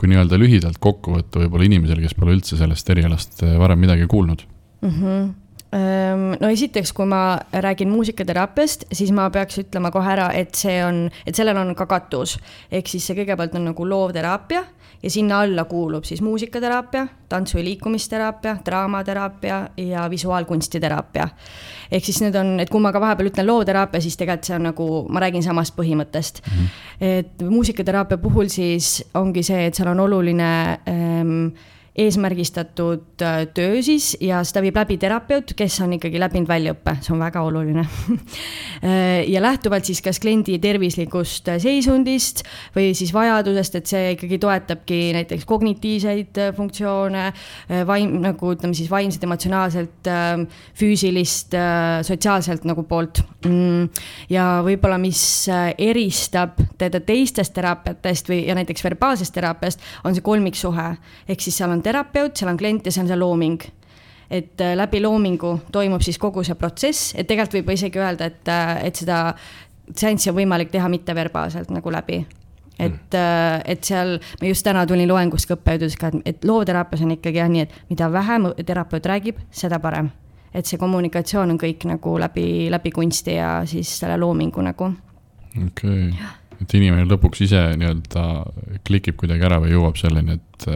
kui 0.00 0.10
nii-öelda 0.10 0.40
lühidalt 0.40 0.80
kokku 0.82 1.18
võtta 1.18 1.44
võib-olla 1.44 1.68
inimesele, 1.68 2.04
kes 2.04 2.16
pole 2.16 2.36
üldse 2.38 2.58
sellest 2.60 2.90
erialast 2.94 3.44
varem 3.60 3.84
midagi 3.84 4.08
kuulnud 4.10 4.46
mm? 4.80 4.92
-hmm 4.92 5.32
no 5.74 6.48
esiteks, 6.52 6.92
kui 6.94 7.06
ma 7.10 7.38
räägin 7.52 7.90
muusikateraapiast, 7.90 8.84
siis 8.94 9.10
ma 9.14 9.26
peaks 9.34 9.58
ütlema 9.64 9.90
kohe 9.90 10.12
ära, 10.12 10.28
et 10.36 10.54
see 10.54 10.76
on, 10.84 11.08
et 11.26 11.34
sellel 11.34 11.58
on 11.58 11.74
ka 11.74 11.86
katus. 11.90 12.36
ehk 12.70 12.88
siis 12.88 13.06
see 13.06 13.16
kõigepealt 13.18 13.56
on 13.58 13.70
nagu 13.72 13.88
loovteraapia 13.88 14.62
ja 15.02 15.10
sinna 15.10 15.40
alla 15.40 15.64
kuulub 15.64 16.04
siis 16.04 16.22
muusikateraapia, 16.22 17.06
tantsu- 17.28 17.58
ja 17.58 17.64
liikumisteraapia, 17.64 18.56
draamateraapia 18.64 19.68
ja 19.76 20.10
visuaalkunstiteraapia. 20.10 21.28
ehk 21.90 22.04
siis 22.04 22.20
need 22.22 22.34
on, 22.34 22.60
et 22.60 22.70
kui 22.70 22.80
ma 22.80 22.92
ka 22.92 23.00
vahepeal 23.00 23.32
ütlen 23.32 23.46
loovteraapia, 23.46 24.00
siis 24.00 24.16
tegelikult 24.16 24.44
see 24.44 24.56
on 24.56 24.66
nagu, 24.70 24.88
ma 25.08 25.20
räägin 25.20 25.42
samast 25.42 25.74
põhimõttest. 25.76 26.40
-hmm. 26.40 26.66
et 27.00 27.42
muusikateraapia 27.42 28.18
puhul 28.18 28.48
siis 28.48 29.04
ongi 29.14 29.42
see, 29.42 29.66
et 29.66 29.74
seal 29.74 29.88
on 29.88 30.00
oluline 30.00 30.78
ähm, 30.88 31.48
eesmärgistatud 31.94 33.22
äh, 33.22 33.44
töö 33.54 33.78
siis 33.86 34.16
ja 34.18 34.40
seda 34.42 34.64
viib 34.64 34.74
läbi 34.74 34.96
terapeut, 34.98 35.52
kes 35.54 35.76
on 35.84 35.92
ikkagi 35.94 36.18
läbinud 36.18 36.48
väljaõppe, 36.50 36.96
see 37.06 37.12
on 37.14 37.20
väga 37.22 37.42
oluline 37.46 37.84
äh, 37.86 39.22
ja 39.30 39.42
lähtuvalt 39.42 39.86
siis 39.86 40.02
kas 40.02 40.18
kliendi 40.22 40.56
tervislikust 40.62 41.52
seisundist 41.62 42.42
või 42.74 42.88
siis 42.98 43.12
vajadusest, 43.14 43.78
et 43.78 43.92
see 43.92 44.08
ikkagi 44.16 44.40
toetabki 44.42 44.98
näiteks 45.14 45.46
kognitiivseid 45.46 46.42
äh, 46.42 46.50
funktsioone, 46.56 47.28
vaim, 47.86 48.18
nagu 48.24 48.50
ütleme 48.54 48.74
siis 48.74 48.90
vaimset, 48.90 49.22
emotsionaalselt, 49.26 50.08
füüsilist, 50.78 51.54
sotsiaalselt 52.06 52.64
nagu 52.68 52.84
poolt. 52.88 53.20
Mm, 53.46 53.88
ja 54.32 54.44
võib-olla, 54.66 54.98
mis 55.00 55.20
eristab 55.50 56.58
teda 56.80 57.00
teistest 57.04 57.54
teraapiatest 57.56 58.30
või, 58.30 58.40
ja 58.48 58.56
näiteks 58.58 58.84
verbaalsest 58.86 59.34
teraapiast, 59.36 59.82
on 60.04 60.16
see 60.16 60.24
kolmiksuhe. 60.24 60.88
ehk 61.28 61.44
siis 61.44 61.58
seal 61.58 61.72
on 61.74 61.83
terapeut, 61.84 62.36
seal 62.36 62.52
on 62.52 62.60
klient 62.60 62.86
ja 62.86 62.94
see 62.94 63.04
on 63.04 63.10
see 63.12 63.20
looming 63.20 63.62
et 64.30 64.60
äh, 64.60 64.76
läbi 64.76 65.02
loomingu 65.02 65.58
toimub 65.72 66.02
siis 66.02 66.18
kogu 66.18 66.44
see 66.46 66.56
protsess, 66.58 67.12
et 67.14 67.28
tegelikult 67.28 67.60
võib 67.60 67.74
isegi 67.76 68.00
öelda, 68.00 68.30
et, 68.30 68.48
äh, 68.50 68.72
et 68.88 69.02
seda 69.02 69.18
seanssi 69.92 70.30
on 70.32 70.38
võimalik 70.38 70.72
teha 70.72 70.88
mitteverbaalselt 70.92 71.70
nagu 71.74 71.92
läbi. 71.92 72.24
et 72.78 73.14
mm., 73.14 73.60
et 73.70 73.84
seal, 73.86 74.16
ma 74.40 74.48
just 74.48 74.64
täna 74.66 74.80
tulin 74.86 75.06
loengust 75.06 75.46
ka 75.46 75.54
õppejõud 75.54 75.84
ütles 75.84 75.98
ka, 76.00 76.08
et, 76.10 76.22
et 76.32 76.46
looteraapias 76.48 77.04
on 77.06 77.12
ikkagi 77.14 77.38
jah 77.38 77.50
nii, 77.50 77.68
et 77.68 77.76
mida 77.90 78.08
vähem 78.10 78.48
terapeut 78.66 79.06
räägib, 79.06 79.38
seda 79.54 79.78
parem. 79.78 80.10
et 80.54 80.66
see 80.66 80.78
kommunikatsioon 80.78 81.54
on 81.54 81.58
kõik 81.58 81.86
nagu 81.86 82.16
läbi, 82.18 82.70
läbi 82.70 82.90
kunsti 82.94 83.36
ja 83.36 83.60
siis 83.66 83.92
selle 84.00 84.18
loomingu 84.18 84.62
nagu. 84.62 84.90
okei 85.54 86.08
okay., 86.08 86.32
et 86.62 86.74
inimene 86.74 87.06
lõpuks 87.06 87.44
ise 87.46 87.62
nii-öelda 87.78 88.26
klikib 88.86 89.22
kuidagi 89.22 89.46
ära 89.46 89.60
või 89.62 89.74
jõuab 89.76 89.98
selleni, 90.00 90.40
et 90.40 90.68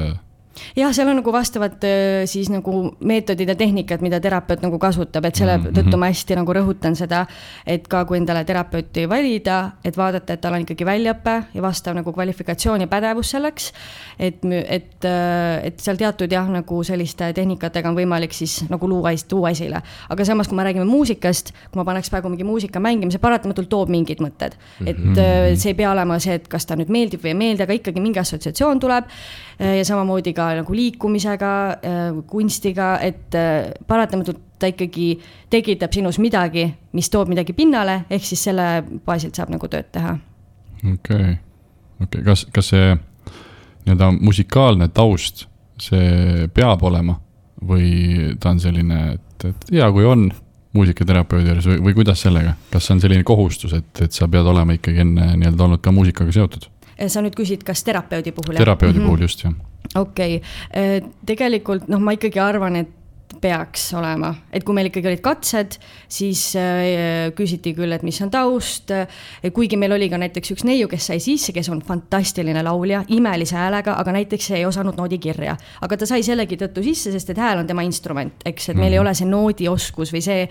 jah, 0.77 0.93
seal 0.95 1.09
on 1.09 1.21
nagu 1.21 1.33
vastavad 1.33 1.85
siis 2.27 2.51
nagu 2.53 2.97
meetodid 3.01 3.49
ja 3.49 3.57
tehnikad, 3.59 4.03
mida 4.05 4.21
terapeut 4.21 4.63
nagu 4.63 4.79
kasutab, 4.79 5.25
et 5.25 5.35
selle 5.35 5.59
mm 5.59 5.65
-hmm. 5.65 5.79
tõttu 5.79 5.97
ma 5.97 6.11
hästi 6.11 6.37
nagu 6.37 6.53
rõhutan 6.53 6.95
seda, 6.95 7.27
et 7.67 7.89
ka 7.89 8.05
kui 8.05 8.19
endale 8.19 8.45
terapeuti 8.45 9.09
valida, 9.09 9.71
et 9.85 9.97
vaadata, 9.97 10.33
et 10.33 10.41
tal 10.41 10.55
on 10.55 10.65
ikkagi 10.65 10.87
väljaõpe 10.87 11.37
ja 11.55 11.63
vastav 11.63 11.95
nagu 11.95 12.13
kvalifikatsioon 12.13 12.81
ja 12.81 12.87
pädevus 12.87 13.31
selleks. 13.31 13.73
et, 14.19 14.45
et, 14.69 15.05
et 15.63 15.81
seal 15.81 15.97
teatud 15.97 16.33
jah, 16.33 16.49
nagu 16.49 16.83
selliste 16.85 17.33
tehnikatega 17.33 17.89
on 17.89 17.97
võimalik 17.97 18.33
siis 18.33 18.65
nagu 18.71 18.89
luua, 18.89 19.13
tuua 19.29 19.51
esile. 19.51 19.83
aga 20.09 20.25
samas, 20.25 20.49
kui 20.49 20.57
me 20.57 20.65
räägime 20.65 20.85
muusikast, 20.89 21.53
kui 21.71 21.81
ma 21.81 21.85
paneks 21.85 22.11
praegu 22.11 22.29
mingi 22.33 22.45
muusika 22.45 22.81
mängima, 22.81 23.13
see 23.15 23.23
paratamatult 23.23 23.69
toob 23.69 23.93
mingid 23.93 24.23
mõtted. 24.25 24.57
et 24.87 24.99
mm 24.99 25.15
-hmm. 25.15 25.57
see 25.57 25.71
ei 25.71 25.75
pea 25.75 25.93
olema 25.93 26.19
see, 26.19 26.35
et 26.35 26.49
kas 26.49 26.67
ta 26.67 26.77
nüüd 26.77 26.89
meeldib 26.89 27.23
või 27.23 27.35
ei 27.35 27.35
meeldi, 27.35 27.63
aga 27.63 27.73
ikkagi 27.73 28.01
mingi 28.01 28.19
assotsiatsioon 28.19 28.81
tuleb. 28.81 29.05
ja 29.59 29.85
samamoodi 29.85 30.33
ka 30.33 30.48
nagu 30.57 30.75
liikumisega, 30.75 31.53
äh, 31.73 32.23
kunstiga, 32.27 32.97
et 33.05 33.35
äh, 33.35 33.73
paratamatult 33.87 34.41
ta 34.59 34.71
ikkagi 34.71 35.13
tekitab 35.51 35.93
sinus 35.95 36.19
midagi, 36.19 36.67
mis 36.93 37.11
toob 37.11 37.31
midagi 37.31 37.55
pinnale, 37.57 38.03
ehk 38.11 38.25
siis 38.27 38.43
selle 38.49 38.67
baasilt 39.07 39.39
saab 39.39 39.53
nagu 39.55 39.69
tööd 39.71 39.93
teha. 39.95 40.17
okei 40.83 40.95
okay., 40.95 41.37
okei 42.01 42.09
okay., 42.09 42.25
kas, 42.27 42.47
kas 42.55 42.73
see 42.75 42.91
nii-öelda 43.87 44.11
musikaalne 44.19 44.91
taust, 44.95 45.47
see 45.81 46.49
peab 46.55 46.83
olema 46.85 47.17
või 47.69 48.35
ta 48.41 48.53
on 48.55 48.61
selline, 48.63 49.01
et, 49.15 49.47
et 49.49 49.71
hea, 49.79 49.89
kui 49.95 50.07
on 50.07 50.29
muusikaterapeudi 50.77 51.49
juures 51.49 51.71
või, 51.71 51.79
või 51.89 51.97
kuidas 52.03 52.23
sellega, 52.27 52.55
kas 52.73 52.87
see 52.87 52.97
on 52.97 53.03
selline 53.03 53.27
kohustus, 53.27 53.73
et, 53.79 54.03
et 54.05 54.15
sa 54.15 54.29
pead 54.31 54.47
olema 54.47 54.77
ikkagi 54.77 55.03
enne 55.07 55.33
nii-öelda 55.39 55.71
olnud 55.71 55.83
ka 55.85 55.95
muusikaga 55.95 56.35
seotud? 56.35 56.69
sa 57.07 57.23
nüüd 57.23 57.37
küsid, 57.39 57.63
kas 57.67 57.85
terapeudi 57.87 58.35
puhul? 58.35 58.59
terapeudi 58.59 58.99
mm 58.99 59.05
-hmm. 59.05 59.07
puhul 59.07 59.27
just, 59.29 59.45
jah 59.47 59.55
okei 59.95 60.37
okay., 60.37 60.41
äh, 60.71 61.03
tegelikult 61.27 61.89
noh, 61.89 62.01
ma 62.03 62.17
ikkagi 62.17 62.41
arvan, 62.43 62.77
et 62.83 62.98
peaks 63.41 63.89
olema, 63.99 64.33
et 64.53 64.65
kui 64.67 64.77
meil 64.77 64.91
ikkagi 64.91 65.11
olid 65.11 65.23
katsed, 65.25 65.79
siis 66.09 66.45
äh, 66.59 67.31
küsiti 67.37 67.75
küll, 67.77 67.93
et 67.95 68.05
mis 68.07 68.21
on 68.25 68.31
taust. 68.31 68.93
kuigi 69.55 69.77
meil 69.77 69.93
oli 69.97 70.09
ka 70.11 70.19
näiteks 70.21 70.55
üks 70.55 70.65
neiu, 70.69 70.89
kes 70.89 71.11
sai 71.11 71.21
sisse, 71.23 71.53
kes 71.57 71.69
on 71.73 71.83
fantastiline 71.83 72.63
laulja, 72.63 73.05
imelise 73.15 73.57
häälega, 73.57 73.97
aga 73.99 74.13
näiteks 74.19 74.51
ei 74.59 74.67
osanud 74.67 74.99
noodikirja. 74.99 75.57
aga 75.81 75.97
ta 75.97 76.07
sai 76.07 76.23
sellegi 76.23 76.59
tõttu 76.61 76.85
sisse, 76.85 77.13
sest 77.15 77.31
et 77.31 77.41
hääl 77.41 77.63
on 77.63 77.67
tema 77.67 77.83
instrument, 77.87 78.43
eks, 78.45 78.69
et 78.69 78.77
meil 78.77 78.93
mm 78.93 78.99
ei 78.99 78.99
mhm. 78.99 79.07
ole 79.07 79.15
see 79.15 79.29
noodioskus 79.29 80.13
või 80.13 80.23
see 80.25 80.45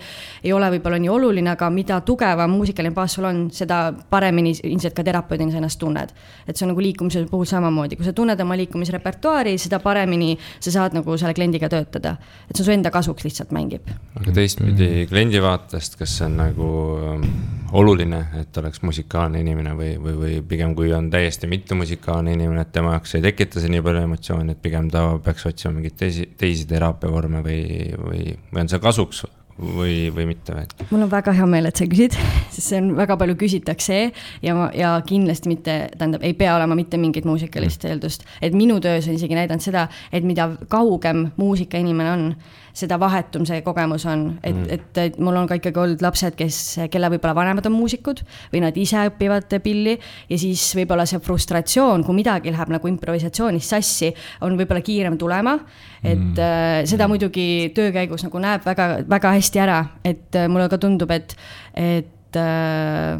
ei 0.44 0.52
ole 0.52 0.70
võib-olla 0.74 0.98
nii 1.02 1.10
oluline, 1.12 1.50
aga 1.52 1.68
mida 1.72 2.00
tugevam 2.06 2.52
muusikaline 2.56 2.94
baas 2.96 3.16
sul 3.18 3.26
on, 3.28 3.44
seda 3.54 3.80
paremini 4.10 4.54
ilmselt 4.64 4.96
ka 4.96 5.04
terapeudina 5.06 5.52
sa 5.52 5.60
ennast 5.60 5.80
tunned. 5.80 6.14
et 6.46 6.56
see 6.56 6.66
on 6.66 6.72
nagu 6.72 6.82
liikumise 6.82 7.24
puhul 7.30 7.46
samamoodi, 7.48 7.96
kui 7.96 8.06
sa 8.06 8.14
tunned 8.16 8.40
oma 8.40 8.56
liikumisrepertuaari, 8.58 9.56
seda 9.58 9.80
paremini 9.84 10.36
sa 10.60 10.72
saad 10.74 10.96
nagu 10.96 11.16
selle 11.16 11.34
kliendiga 11.34 11.68
töötada. 11.68 12.16
et 12.48 12.56
see 12.56 12.62
on 12.62 12.70
su 12.70 12.76
enda 12.78 12.92
kasuks 12.94 13.26
lihtsalt 13.26 13.54
mängib. 13.54 13.86
aga 14.18 14.34
teistpidi 14.34 15.06
kliendi 15.10 15.42
vaatest, 15.42 15.98
kas 16.00 16.18
see 16.18 16.26
on 16.28 16.36
nagu 16.40 16.68
ähm, 17.12 17.30
oluline, 17.72 18.20
et 18.40 18.60
oleks 18.60 18.82
musikaalne 18.86 19.42
inimene 19.44 19.74
või, 19.78 19.94
või, 20.02 20.14
või 20.22 20.36
pigem, 20.48 20.74
kui 20.78 20.92
on 20.96 21.10
täiesti 21.12 21.50
mittemusikaalne 21.50 22.36
inimene, 22.38 22.64
et 22.64 22.72
tema 22.72 22.94
jaoks 22.96 23.18
ei 23.18 23.26
tekita 23.28 23.62
see 23.62 23.72
nii 23.74 23.84
palju 23.84 24.04
emotsiooni, 24.08 24.54
et 24.54 24.62
pigem 24.62 24.88
ta 24.92 25.04
peaks 25.24 25.48
otsima 25.50 25.76
mingeid 25.76 25.98
teisi, 26.00 26.28
teisi 26.38 26.68
teraapiavorme 26.70 27.42
või, 27.44 27.60
või, 27.98 28.22
või 28.52 28.64
on 28.64 28.72
see 28.72 28.82
kasuks 28.84 29.26
või, 29.58 30.08
või 30.14 30.26
mitte 30.30 30.54
või? 30.54 30.66
mul 30.90 31.04
on 31.06 31.10
väga 31.10 31.34
hea 31.36 31.46
meel, 31.50 31.68
et 31.68 31.80
sa 31.80 31.86
küsid, 31.90 32.16
sest 32.54 32.70
see 32.70 32.80
on 32.80 32.92
väga 32.98 33.18
palju 33.20 33.36
küsitakse 33.40 33.98
ja, 34.44 34.54
ja 34.76 34.92
kindlasti 35.06 35.52
mitte, 35.52 35.78
tähendab, 35.98 36.24
ei 36.26 36.36
pea 36.38 36.54
olema 36.56 36.78
mitte 36.78 37.00
mingit 37.00 37.26
muusikalist 37.28 37.84
mm. 37.84 37.94
eeldust. 37.94 38.24
et 38.40 38.56
minu 38.56 38.78
töös 38.84 39.08
on 39.08 39.18
isegi 39.18 39.38
näidanud 39.38 39.64
seda, 39.64 39.88
et 40.12 40.26
mida 40.26 40.50
kaugem 40.70 41.28
muusikainimene 41.36 42.14
on, 42.14 42.30
seda 42.78 42.98
vahetum 43.00 43.44
see 43.48 43.60
kogemus 43.66 44.04
on, 44.10 44.24
et 44.42 44.54
mm., 44.54 44.66
et, 44.74 45.00
et 45.02 45.18
mul 45.22 45.36
on 45.40 45.48
ka 45.50 45.58
ikkagi 45.58 45.80
olnud 45.82 46.02
lapsed, 46.04 46.36
kes, 46.38 46.58
kelle 46.92 47.10
võib-olla 47.12 47.34
vanemad 47.36 47.66
on 47.68 47.74
muusikud 47.76 48.22
või 48.52 48.62
nad 48.64 48.76
ise 48.78 49.06
õpivad 49.10 49.52
pilli 49.64 49.96
ja 50.28 50.40
siis 50.40 50.64
võib-olla 50.78 51.06
see 51.08 51.20
frustratsioon, 51.24 52.04
kui 52.06 52.18
midagi 52.18 52.52
läheb 52.54 52.72
nagu 52.74 52.90
improvisatsioonis 52.90 53.70
sassi, 53.74 54.12
on 54.46 54.58
võib-olla 54.58 54.84
kiirem 54.84 55.18
tulema. 55.20 55.58
et 56.02 56.18
mm. 56.18 56.38
äh, 56.38 56.82
seda 56.88 57.08
muidugi 57.10 57.72
töö 57.76 57.92
käigus 57.94 58.26
nagu 58.26 58.42
näeb 58.42 58.66
väga, 58.66 58.90
väga 59.08 59.34
hästi 59.38 59.64
ära, 59.64 59.80
et 60.06 60.38
äh, 60.38 60.46
mulle 60.50 60.68
ka 60.70 60.78
tundub, 60.78 61.10
et, 61.14 61.34
et 61.74 62.38
äh, 62.38 63.18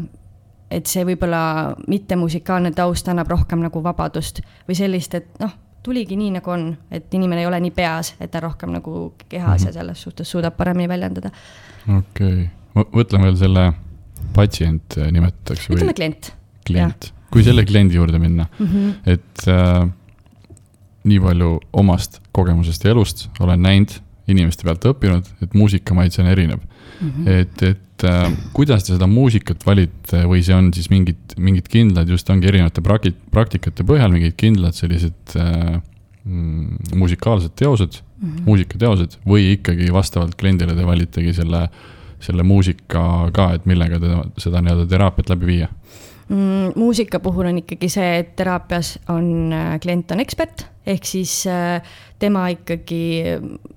et 0.69 0.85
see 0.85 1.01
võib-olla 1.01 1.73
mittemusikaalne 1.89 2.69
taust 2.77 3.07
annab 3.09 3.31
rohkem 3.31 3.63
nagu 3.63 3.81
vabadust 3.81 4.43
või 4.67 4.77
sellist, 4.77 5.15
et 5.17 5.41
noh 5.41 5.55
tuligi 5.83 6.17
nii, 6.19 6.31
nagu 6.37 6.51
on, 6.51 6.65
et 6.91 7.13
inimene 7.13 7.43
ei 7.43 7.49
ole 7.49 7.59
nii 7.63 7.73
peas, 7.75 8.13
et 8.19 8.31
ta 8.31 8.41
rohkem 8.43 8.73
nagu 8.75 9.13
kehas 9.29 9.61
mm 9.61 9.63
-hmm. 9.63 9.67
ja 9.67 9.73
selles 9.73 10.01
suhtes 10.01 10.31
suudab 10.31 10.57
paremini 10.57 10.89
väljendada. 10.89 11.31
okei 11.97 12.49
okay., 12.75 12.91
mõtlen 12.93 13.21
veel 13.21 13.37
selle 13.37 13.73
patsient 14.33 14.97
äh, 14.97 15.11
nimetatakse. 15.11 15.73
ütleme 15.73 15.93
klient. 15.93 16.33
klient, 16.67 17.13
kui 17.31 17.43
selle 17.43 17.65
kliendi 17.65 17.95
juurde 17.95 18.19
minna 18.19 18.45
mm, 18.59 18.65
-hmm. 18.65 18.93
et 19.05 19.47
äh, 19.47 19.89
nii 21.03 21.19
palju 21.19 21.59
omast 21.73 22.21
kogemusest 22.31 22.83
ja 22.83 22.91
elust 22.91 23.29
olen 23.39 23.61
näinud, 23.61 23.91
inimeste 24.27 24.63
pealt 24.63 24.85
õppinud, 24.85 25.25
et 25.41 25.53
muusikamaitse 25.53 26.21
on 26.21 26.27
erinev 26.27 26.59
mm. 26.59 27.09
-hmm. 27.09 27.27
et, 27.27 27.63
et 27.63 27.88
äh, 28.07 28.27
kuidas 28.55 28.85
te 28.85 28.95
seda 28.95 29.07
muusikat 29.09 29.65
valite 29.67 30.23
või 30.29 30.41
see 30.45 30.55
on 30.55 30.71
siis 30.75 30.89
mingid, 30.91 31.35
mingid 31.37 31.69
kindlad, 31.71 32.09
just 32.11 32.29
ongi 32.29 32.49
erinevate 32.51 32.83
praki-, 32.85 33.15
praktikate 33.33 33.85
põhjal 33.87 34.13
mingid 34.13 34.37
kindlad 34.39 34.77
sellised 34.77 35.35
äh, 35.39 35.79
mm, 36.23 36.95
musikaalsed 36.99 37.55
teosed 37.59 37.99
mm, 37.99 38.29
-hmm. 38.29 38.45
muusikateosed 38.47 39.19
või 39.27 39.53
ikkagi 39.57 39.91
vastavalt 39.93 40.37
kliendile 40.39 40.75
te 40.77 40.85
valitegi 40.85 41.33
selle, 41.33 41.67
selle 42.19 42.43
muusika 42.43 43.03
ka, 43.33 43.51
et 43.57 43.65
millega 43.69 43.99
te 43.99 44.15
seda 44.45 44.63
nii-öelda 44.63 44.89
teraapiat 44.89 45.35
läbi 45.35 45.53
viia 45.53 45.69
mm,? 46.29 46.75
muusika 46.75 47.19
puhul 47.19 47.51
on 47.51 47.61
ikkagi 47.63 47.89
see, 47.91 48.11
et 48.23 48.35
teraapias 48.39 48.97
on, 49.09 49.53
äh, 49.53 49.73
klient 49.81 50.11
on 50.11 50.23
ekspert, 50.23 50.67
ehk 50.87 51.05
siis 51.05 51.41
äh, 51.49 51.81
tema 52.19 52.45
ikkagi, 52.53 53.01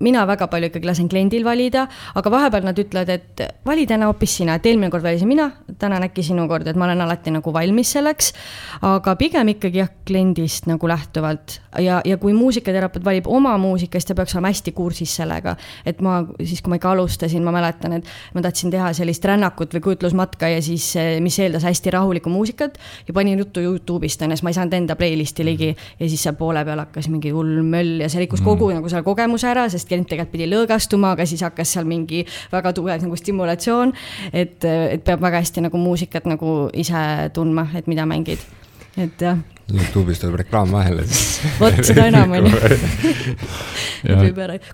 mina 0.02 0.24
väga 0.28 0.48
palju 0.50 0.70
ikkagi 0.70 0.88
lasen 0.88 1.08
kliendil 1.10 1.44
valida, 1.46 1.86
aga 2.18 2.32
vahepeal 2.32 2.66
nad 2.66 2.78
ütlevad, 2.78 3.12
et 3.14 3.42
vali 3.66 3.86
täna 3.88 4.08
hoopis 4.10 4.36
sina, 4.40 4.56
et 4.58 4.66
eelmine 4.66 4.90
kord 4.92 5.04
valisin 5.06 5.30
mina, 5.30 5.48
täna 5.78 6.00
on 6.00 6.06
äkki 6.08 6.24
sinu 6.26 6.46
kord, 6.50 6.66
et 6.66 6.78
ma 6.78 6.88
olen 6.88 7.04
alati 7.04 7.34
nagu 7.34 7.54
valmis 7.54 7.94
selleks. 7.96 8.32
aga 8.82 9.14
pigem 9.16 9.52
ikkagi 9.54 9.82
jah, 9.82 9.90
kliendist 10.06 10.66
nagu 10.66 10.88
lähtuvalt 10.88 11.60
ja, 11.80 12.00
ja 12.04 12.16
kui 12.20 12.34
muusikaterapeut 12.36 13.04
valib 13.04 13.28
oma 13.30 13.54
muusika, 13.60 14.00
siis 14.00 14.10
ta 14.10 14.16
peaks 14.18 14.34
olema 14.34 14.50
hästi 14.52 14.72
kursis 14.76 15.14
sellega. 15.16 15.56
et 15.86 16.00
ma 16.00 16.22
siis, 16.42 16.62
kui 16.62 16.72
ma 16.72 16.80
ikka 16.80 16.92
alustasin, 16.96 17.44
ma 17.44 17.54
mäletan, 17.54 17.98
et 18.00 18.10
ma 18.34 18.42
tahtsin 18.42 18.72
teha 18.74 18.92
sellist 18.96 19.24
rännakut 19.24 19.74
või 19.76 19.84
kujutlusmatka 19.88 20.50
ja 20.50 20.62
siis, 20.62 20.92
mis 21.20 21.38
eeldas 21.38 21.66
hästi 21.68 21.94
rahulikku 21.94 22.30
muusikat 22.32 22.78
ja 23.06 23.14
panin 23.14 23.38
juttu 23.38 23.62
Youtube'ist 23.62 24.22
on 24.22 24.32
ju, 24.32 24.40
siis 24.40 24.46
ma 24.46 24.52
ei 24.52 24.58
saanud 24.58 24.76
enda 24.76 24.96
playlist'i 24.98 25.46
ligi 25.46 25.70
ja 25.72 26.08
siis 26.08 26.22
seal 26.22 26.36
poole 26.38 26.64
peal 26.66 26.82
hakkas 26.82 27.08
mingi 27.12 27.30
hull 27.34 27.62
möll 27.66 28.02
ja 28.02 28.10
see 28.10 28.24
rikkus 28.32 28.40
mm. 28.40 28.48
kogu 28.48 28.70
nagu 28.72 28.88
selle 28.88 29.04
kogemuse 29.04 29.48
ära, 29.50 29.66
sest 29.70 29.88
klient 29.88 30.08
tegelikult 30.08 30.32
pidi 30.32 30.48
lõõgastuma, 30.48 31.12
aga 31.16 31.26
siis 31.28 31.42
hakkas 31.44 31.74
seal 31.76 31.86
mingi 31.88 32.24
väga 32.52 32.72
tugev 32.72 33.04
nagu 33.04 33.16
stimulatsioon. 33.16 33.92
et, 34.32 34.64
et 34.64 35.04
peab 35.04 35.20
väga 35.20 35.42
hästi 35.42 35.60
nagu 35.68 35.78
muusikat 35.78 36.26
nagu 36.26 36.70
ise 36.72 37.30
tundma, 37.34 37.68
et 37.76 37.86
mida 37.90 38.06
mängid, 38.08 38.40
et 38.96 39.20
jah 39.20 39.38
Youtube'is 39.72 40.20
tuleb 40.20 40.34
reklaam 40.42 40.68
vahele, 40.74 41.04
vot 41.60 41.78
seda 41.86 42.06
enam 42.10 42.32
on 42.34 42.46
ju. 42.50 42.56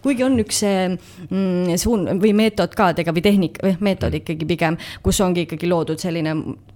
kuigi 0.03 0.23
on 0.27 0.35
üks 0.43 0.57
see 0.65 0.79
mm, 0.89 1.77
suund 1.79 2.03
või 2.23 2.33
meetod 2.37 2.73
ka 2.79 2.87
tega 2.99 3.11
või 3.15 3.23
tehnika 3.25 3.59
või 3.67 3.75
meetod 3.91 4.13
ikkagi 4.19 4.45
pigem, 4.49 4.75
kus 5.05 5.17
ongi 5.23 5.41
ikkagi 5.47 5.67
loodud 5.71 5.99
selline 6.03 6.33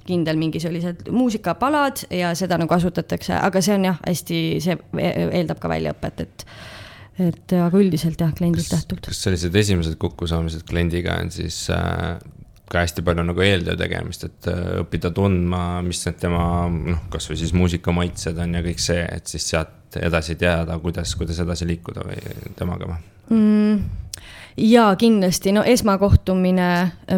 kindel 0.07 0.37
mingi 0.39 0.59
sellised 0.63 0.99
muusikapalad 1.15 1.97
ja 2.13 2.29
seda 2.39 2.55
nagu 2.61 2.71
kasutatakse, 2.71 3.33
aga 3.39 3.59
see 3.65 3.75
on 3.79 3.85
jah, 3.91 3.99
hästi, 4.05 4.39
see 4.63 4.75
eeldab 5.33 5.59
ka 5.63 5.67
väljaõpet, 5.73 6.17
et 6.27 6.39
et 7.21 7.57
aga 7.59 7.81
üldiselt 7.81 8.21
jah, 8.21 8.33
kliendilt 8.37 8.71
lähtuvalt. 8.73 9.09
kas 9.11 9.25
sellised 9.27 9.57
esimesed 9.57 9.99
kokkusaamised 10.01 10.65
kliendiga 10.69 11.19
on 11.21 11.33
siis 11.35 11.65
äh, 11.75 12.17
ka 12.73 12.83
hästi 12.87 13.05
palju 13.05 13.25
nagu 13.29 13.45
eeltöö 13.45 13.77
tegemist, 13.77 14.25
et 14.29 14.49
äh, 14.51 14.61
õppida 14.81 15.13
tundma, 15.15 15.83
mis 15.85 16.01
need 16.07 16.21
tema 16.23 16.45
noh, 16.73 17.03
kasvõi 17.13 17.37
siis 17.43 17.53
muusikamaitsed 17.57 18.39
on 18.41 18.59
ja 18.59 18.65
kõik 18.65 18.81
see, 18.83 19.03
et 19.05 19.29
siis 19.29 19.49
sealt 19.53 19.99
edasi 20.01 20.39
teada, 20.41 20.79
kuidas, 20.81 21.13
kuidas 21.21 21.43
edasi 21.45 21.69
liikuda 21.69 22.07
või 22.09 22.55
temaga 22.57 22.95
või 22.95 23.03
mm.? 23.37 23.99
Jaa, 24.57 24.97
kindlasti, 24.97 25.53
no 25.53 25.63
esmakohtumine, 25.65 26.69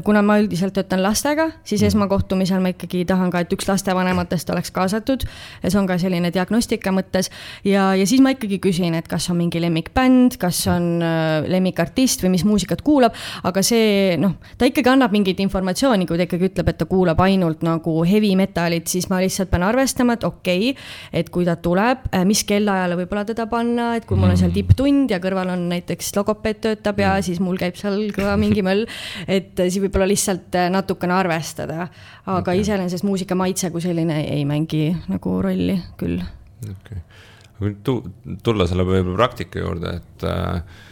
kuna 0.06 0.22
ma 0.22 0.36
üldiselt 0.38 0.74
töötan 0.76 1.02
lastega, 1.02 1.48
siis 1.64 1.82
mm. 1.82 1.90
esmakohtumisel 1.90 2.62
ma 2.62 2.70
ikkagi 2.74 3.04
tahan 3.08 3.32
ka, 3.32 3.42
et 3.44 3.52
üks 3.54 3.66
lastevanematest 3.68 4.50
oleks 4.54 4.70
kaasatud. 4.74 5.24
ja 5.62 5.70
see 5.70 5.80
on 5.80 5.88
ka 5.90 5.98
selline 5.98 6.30
diagnostika 6.34 6.92
mõttes 6.94 7.30
ja, 7.66 7.92
ja 7.98 8.06
siis 8.06 8.22
ma 8.22 8.34
ikkagi 8.34 8.60
küsin, 8.62 8.94
et 8.94 9.08
kas 9.10 9.26
on 9.32 9.38
mingi 9.40 9.62
lemmikbänd, 9.62 10.38
kas 10.40 10.62
on 10.70 11.02
äh, 11.02 11.48
lemmikartist 11.50 12.22
või 12.22 12.34
mis 12.36 12.44
muusikat 12.46 12.84
kuulab, 12.86 13.16
aga 13.42 13.62
see 13.66 14.14
noh, 14.20 14.36
ta 14.58 14.68
ikkagi 14.70 14.92
annab 14.94 15.14
mingit 15.14 15.42
informatsiooni, 15.42 16.06
kui 16.06 16.20
ta 16.20 16.28
ikkagi 16.28 16.50
ütleb, 16.52 16.70
et 16.70 16.78
ta 16.78 16.88
kuulab 16.90 17.20
ainult 17.24 17.66
nagu 17.66 17.96
heavy 18.06 18.34
metalit, 18.38 18.86
siis 18.90 19.10
ma 19.10 19.18
lihtsalt 19.22 19.50
pean 19.50 19.66
arvestama, 19.66 20.18
et 20.18 20.28
okei 20.28 20.70
okay,, 20.70 20.86
et 21.12 21.30
kui 21.34 21.46
ta 21.48 21.56
tuleb, 21.58 22.06
äh, 22.12 22.22
mis 22.28 22.44
kellaajale 22.46 23.00
võib-olla 23.02 23.26
teda 23.26 23.48
panna, 23.50 23.94
et 23.98 24.06
kui 24.06 24.18
mul 24.18 24.30
on 24.30 24.38
seal 24.38 24.52
mm. 24.52 24.58
tipptund 24.60 25.14
ja 25.14 25.20
kõrval 25.22 25.50
on 25.56 25.68
näiteks 25.72 26.14
logopeed 26.14 26.62
töötab 26.64 27.02
ja 27.02 27.16
siis 27.26 27.40
mul 27.44 27.58
käib 27.60 27.78
seal 27.80 27.98
kõva 28.14 28.36
mingi 28.40 28.64
möll. 28.66 28.86
et 29.26 29.52
siis 29.56 29.80
võib-olla 29.82 30.08
lihtsalt 30.10 30.56
äh, 30.60 30.70
natukene 30.72 31.16
arvestada, 31.16 31.88
aga 32.24 32.40
okay. 32.40 32.62
iseenesest 32.62 33.06
muusika 33.06 33.36
maitse 33.38 33.70
kui 33.74 33.84
selline 33.84 34.22
ei 34.24 34.44
mängi 34.48 34.88
nagu 35.10 35.38
rolli 35.44 35.78
küll. 36.00 36.20
okei 36.64 36.98
okay., 36.98 38.34
tulla 38.44 38.66
selle 38.68 38.86
võib-olla 38.86 39.16
praktika 39.24 39.62
juurde, 39.62 39.96
et 40.00 40.26
äh, 40.28 40.82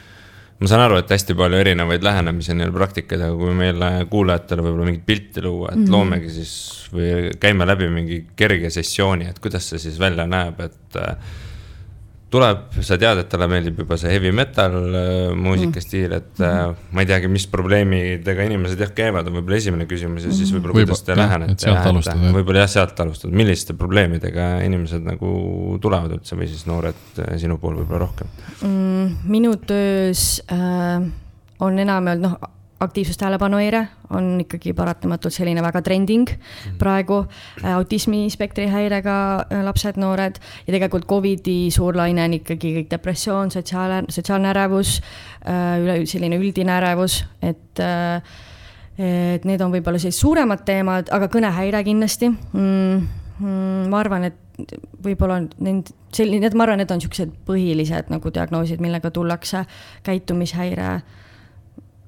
ma 0.62 0.70
saan 0.70 0.84
aru, 0.84 1.00
et 1.02 1.10
hästi 1.10 1.34
palju 1.38 1.58
erinevaid 1.58 2.04
lähenemisi 2.06 2.52
on 2.54 2.60
neil 2.62 2.74
praktikaid, 2.74 3.22
aga 3.26 3.38
kui 3.38 3.54
meile 3.58 3.90
kuulajatele 4.10 4.64
võib-olla 4.64 4.88
mingit 4.88 5.06
pilti 5.06 5.42
luua, 5.42 5.72
et 5.72 5.80
mm 5.80 5.84
-hmm. 5.84 5.94
loomegi 5.96 6.30
siis 6.30 6.52
või 6.92 7.32
käime 7.40 7.66
läbi 7.66 7.88
mingi 7.90 8.20
kerge 8.36 8.70
sessiooni, 8.70 9.28
et 9.28 9.40
kuidas 9.42 9.68
see 9.72 9.80
siis 9.82 9.98
välja 10.00 10.26
näeb, 10.26 10.60
et 10.60 11.00
äh, 11.00 11.16
tuleb, 12.32 12.62
sa 12.80 12.96
tead, 13.00 13.22
et 13.22 13.28
talle 13.30 13.48
meeldib 13.50 13.82
juba 13.82 13.98
see 14.00 14.12
heavy 14.14 14.32
metal 14.34 14.76
äh, 14.78 15.08
muusikastiil, 15.36 16.14
et 16.16 16.30
mm 16.38 16.46
-hmm. 16.46 16.86
ma 16.96 17.04
ei 17.04 17.10
teagi, 17.10 17.28
mis 17.32 17.46
probleemidega 17.52 18.46
inimesed 18.48 18.80
jah 18.80 18.94
käivad, 18.96 19.28
on 19.28 19.38
võib-olla 19.38 19.60
esimene 19.60 19.86
küsimus 19.90 20.26
ja 20.26 20.32
siis 20.32 20.52
mhm. 20.52 20.58
võib-olla 20.58 20.78
kuidas 20.78 21.02
te 21.02 21.16
lähenete. 21.16 21.74
võib-olla 22.38 22.64
jah, 22.64 22.72
sealt 22.76 23.00
alustada, 23.04 23.34
milliste 23.36 23.74
probleemidega 23.74 24.48
inimesed 24.66 25.04
nagu 25.04 25.78
tulevad 25.82 26.16
üldse 26.18 26.36
või 26.38 26.48
siis 26.48 26.66
noored 26.66 27.20
äh, 27.20 27.36
sinu 27.42 27.58
pool 27.58 27.76
võib-olla 27.82 28.06
rohkem 28.06 28.26
mm,? 28.62 29.28
minu 29.28 29.56
töös 29.56 30.42
äh, 30.52 31.04
on 31.60 31.78
enamjaolt 31.78 32.20
noh 32.20 32.38
aktiivsustähelepanuhäire 32.82 33.82
on 34.16 34.40
ikkagi 34.42 34.74
paratamatult 34.76 35.34
selline 35.34 35.62
väga 35.64 35.82
trending 35.82 36.28
praegu, 36.78 37.22
autismispektri 37.74 38.66
häirega 38.70 39.16
lapsed, 39.64 39.98
noored 40.00 40.40
ja 40.66 40.74
tegelikult 40.74 41.06
Covidi 41.08 41.70
suur 41.74 41.96
laine 41.96 42.26
on 42.26 42.36
ikkagi 42.40 42.74
kõik 42.78 42.90
depressioon, 42.90 43.52
sotsiaal, 43.54 44.02
sotsiaalne 44.12 44.50
ärevus, 44.52 44.98
üle, 45.46 46.02
selline 46.10 46.40
üldine 46.40 46.76
ärevus, 46.80 47.22
et 47.42 47.84
et 49.02 49.46
need 49.48 49.62
on 49.64 49.72
võib-olla 49.72 49.98
sellised 49.98 50.20
suuremad 50.20 50.66
teemad, 50.68 51.08
aga 51.14 51.30
kõnehäire 51.32 51.80
kindlasti. 51.86 52.28
Mm,. 52.52 53.20
Mm, 53.42 53.88
ma 53.90 53.98
arvan, 53.98 54.26
et 54.28 54.74
võib-olla 55.02 55.40
need, 55.64 55.88
selline, 56.14 56.50
ma 56.54 56.66
arvan, 56.66 56.82
need 56.82 56.92
on 56.94 57.00
niisugused 57.00 57.32
põhilised 57.48 58.12
nagu 58.12 58.30
diagnoosid, 58.34 58.82
millega 58.84 59.10
tullakse, 59.14 59.64
käitumishäire, 60.06 60.90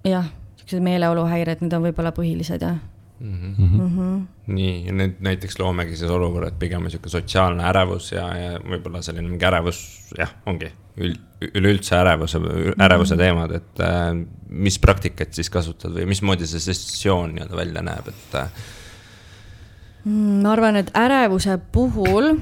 jah, 0.06 0.28
niisugused 0.64 0.85
meeleoluhäired, 0.85 1.61
need 1.61 1.77
on 1.77 1.85
võib-olla 1.85 2.12
põhilised, 2.16 2.62
jah 2.64 2.79
mm. 3.20 3.55
-hmm. 3.59 3.81
Mm 3.81 3.98
-hmm. 3.98 4.27
nii, 4.46 4.87
ja 4.87 4.92
nüüd 4.92 5.20
näiteks 5.20 5.59
loomegi 5.59 5.96
siis 5.96 6.11
olukorra, 6.11 6.48
et 6.48 6.59
pigem 6.59 6.88
sihuke 6.90 7.09
sotsiaalne 7.09 7.64
ärevus 7.68 8.12
ja, 8.12 8.27
ja 8.37 8.59
võib-olla 8.59 9.03
selline 9.03 9.29
mingi 9.29 9.44
ärevus, 9.44 9.83
jah, 10.18 10.35
ongi 10.46 10.72
üld, 10.96 11.20
üleüldse 11.55 11.96
ärevuse, 11.96 12.40
ärevuse 12.81 13.16
teemad, 13.16 13.53
et 13.53 13.81
äh, 13.81 14.14
mis 14.48 14.79
praktikat 14.79 15.35
siis 15.35 15.50
kasutad 15.50 15.94
või 15.94 16.07
mismoodi 16.07 16.46
see 16.46 16.61
sessioon 16.61 17.35
nii-öelda 17.35 17.57
välja 17.57 17.83
näeb, 17.83 18.09
et 18.09 18.40
äh...? 18.40 18.48
Mm, 20.05 20.42
ma 20.42 20.53
arvan, 20.53 20.77
et 20.77 20.90
ärevuse 20.94 21.59
puhul 21.72 22.35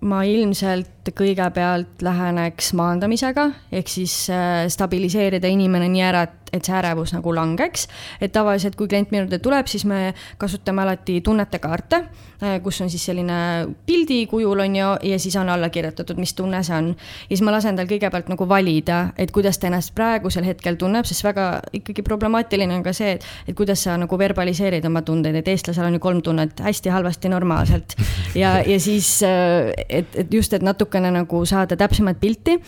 ma 0.00 0.24
ilmselt 0.24 0.90
kõigepealt 1.12 2.02
läheneks 2.02 2.72
maandamisega, 2.78 3.50
ehk 3.72 3.92
siis 3.92 4.30
äh, 4.32 4.64
stabiliseerida 4.72 5.50
inimene 5.52 5.88
nii 5.92 6.06
ära, 6.06 6.24
et 6.28 6.44
et 6.54 6.66
see 6.66 6.74
ärevus 6.78 7.14
nagu 7.14 7.34
langeks. 7.34 7.88
et 8.20 8.32
tavaliselt, 8.32 8.76
kui 8.76 8.88
klient 8.88 9.10
minu 9.10 9.24
juurde 9.24 9.40
tuleb, 9.42 9.66
siis 9.70 9.84
me 9.84 10.14
kasutame 10.38 10.82
alati 10.82 11.20
tunnetekaarte, 11.24 12.00
äh, 12.42 12.56
kus 12.62 12.80
on 12.84 12.90
siis 12.90 13.04
selline 13.04 13.38
pildi 13.86 14.24
kujul 14.30 14.62
on 14.64 14.76
ju, 14.76 14.90
ja 15.10 15.18
siis 15.18 15.36
on 15.40 15.48
alla 15.48 15.68
kirjutatud, 15.68 16.18
mis 16.20 16.34
tunne 16.34 16.62
see 16.62 16.76
on. 16.76 16.88
ja 16.94 17.28
siis 17.28 17.42
ma 17.42 17.54
lasen 17.54 17.76
tal 17.76 17.90
kõigepealt 17.90 18.30
nagu 18.30 18.48
valida, 18.48 19.00
et 19.18 19.32
kuidas 19.34 19.58
ta 19.58 19.68
ennast 19.70 19.94
praegusel 19.94 20.46
hetkel 20.46 20.78
tunneb, 20.80 21.08
sest 21.08 21.24
väga 21.24 21.48
ikkagi 21.72 22.02
problemaatiline 22.06 22.78
on 22.78 22.86
ka 22.86 22.92
see, 22.92 23.16
et, 23.18 23.26
et 23.48 23.56
kuidas 23.56 23.82
sa 23.84 23.96
nagu 23.98 24.18
verbaliseerid 24.18 24.84
oma 24.86 25.02
tundeid, 25.02 25.40
et 25.40 25.48
eestlasel 25.48 25.88
on 25.88 25.98
ju 25.98 26.04
kolm 26.04 26.22
tunnet, 26.22 26.60
hästi, 26.60 26.92
halvasti, 26.94 27.32
normaalselt. 27.32 27.96
ja, 28.34 28.60
ja 28.62 28.78
siis, 28.80 29.16
äh, 29.26 29.72
et, 29.88 30.14
et 30.14 30.34
just, 30.34 30.54
et 30.54 30.62
natukene 30.94 31.10
nagu 31.10 31.44
saada 31.46 31.76
täpsemat 31.76 32.20
pilti 32.20 32.60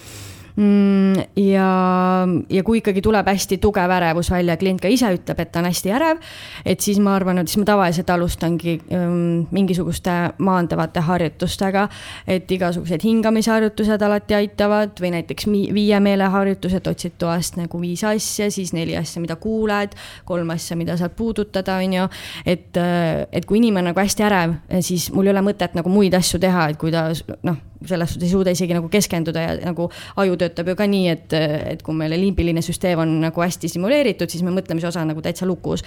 Mm, 0.57 1.19
ja, 1.37 2.27
ja 2.49 2.63
kui 2.65 2.79
ikkagi 2.81 3.03
tuleb 3.05 3.27
hästi 3.29 3.59
tugev 3.61 3.93
ärevus 3.93 4.31
välja, 4.33 4.55
klient 4.57 4.81
ka 4.81 4.89
ise 4.89 5.11
ütleb, 5.13 5.43
et 5.43 5.51
ta 5.53 5.61
on 5.61 5.69
hästi 5.69 5.93
ärev, 5.93 6.23
et 6.65 6.81
siis 6.81 6.97
ma 6.97 7.13
arvan, 7.13 7.43
et 7.43 7.53
siis 7.53 7.61
ma 7.61 7.67
tavaliselt 7.69 8.09
alustangi 8.15 8.79
um, 8.97 9.19
mingisuguste 9.53 10.15
maandavate 10.49 11.05
harjutustega, 11.05 11.85
et 12.25 12.57
igasugused 12.57 13.05
hingamisharjutused 13.05 14.07
alati 14.09 14.39
aitavad 14.39 14.97
või 15.05 15.13
näiteks 15.19 15.51
viie 15.53 16.01
meeleharjutused, 16.01 16.89
otsid 16.89 17.21
toast 17.21 17.61
nagu 17.61 17.83
viis 17.85 18.07
asja, 18.09 18.49
siis 18.49 18.73
neli 18.73 18.97
asja, 18.97 19.21
mida 19.21 19.37
kuuled, 19.37 19.93
kolm 20.25 20.57
asja, 20.57 20.81
mida 20.81 20.97
saad 20.97 21.13
puudutada, 21.21 21.77
on 21.85 22.01
ju. 22.01 22.09
et, 22.49 22.81
et 23.29 23.45
kui 23.45 23.61
inimene 23.61 23.91
on 23.91 23.93
nagu 23.93 24.07
hästi 24.07 24.25
ärev, 24.33 24.57
siis 24.81 25.11
mul 25.13 25.29
ei 25.29 25.37
ole 25.37 25.45
mõtet 25.53 25.77
nagu 25.77 25.93
muid 25.93 26.17
asju 26.17 26.41
teha, 26.41 26.71
et 26.73 26.81
kui 26.81 26.97
ta 26.97 27.11
noh 27.45 27.61
selles 27.85 28.15
suhtes 28.15 28.29
ei 28.29 28.33
suuda 28.33 28.55
isegi 28.57 28.77
nagu 28.77 28.89
keskenduda 28.93 29.43
ja 29.45 29.55
nagu 29.65 29.89
aju 30.17 30.37
töötab 30.41 30.73
ju 30.73 30.77
ka 30.79 30.89
nii, 30.91 31.09
et, 31.13 31.37
et 31.77 31.83
kui 31.87 31.97
meil 31.97 32.15
limbiline 32.17 32.63
süsteem 32.65 33.03
on 33.03 33.17
nagu 33.27 33.43
hästi 33.43 33.71
stimuleeritud, 33.73 34.31
siis 34.33 34.45
me 34.47 34.55
mõtlemise 34.55 34.89
osa 34.91 35.05
on 35.05 35.13
nagu 35.13 35.25
täitsa 35.25 35.47
lukus. 35.47 35.85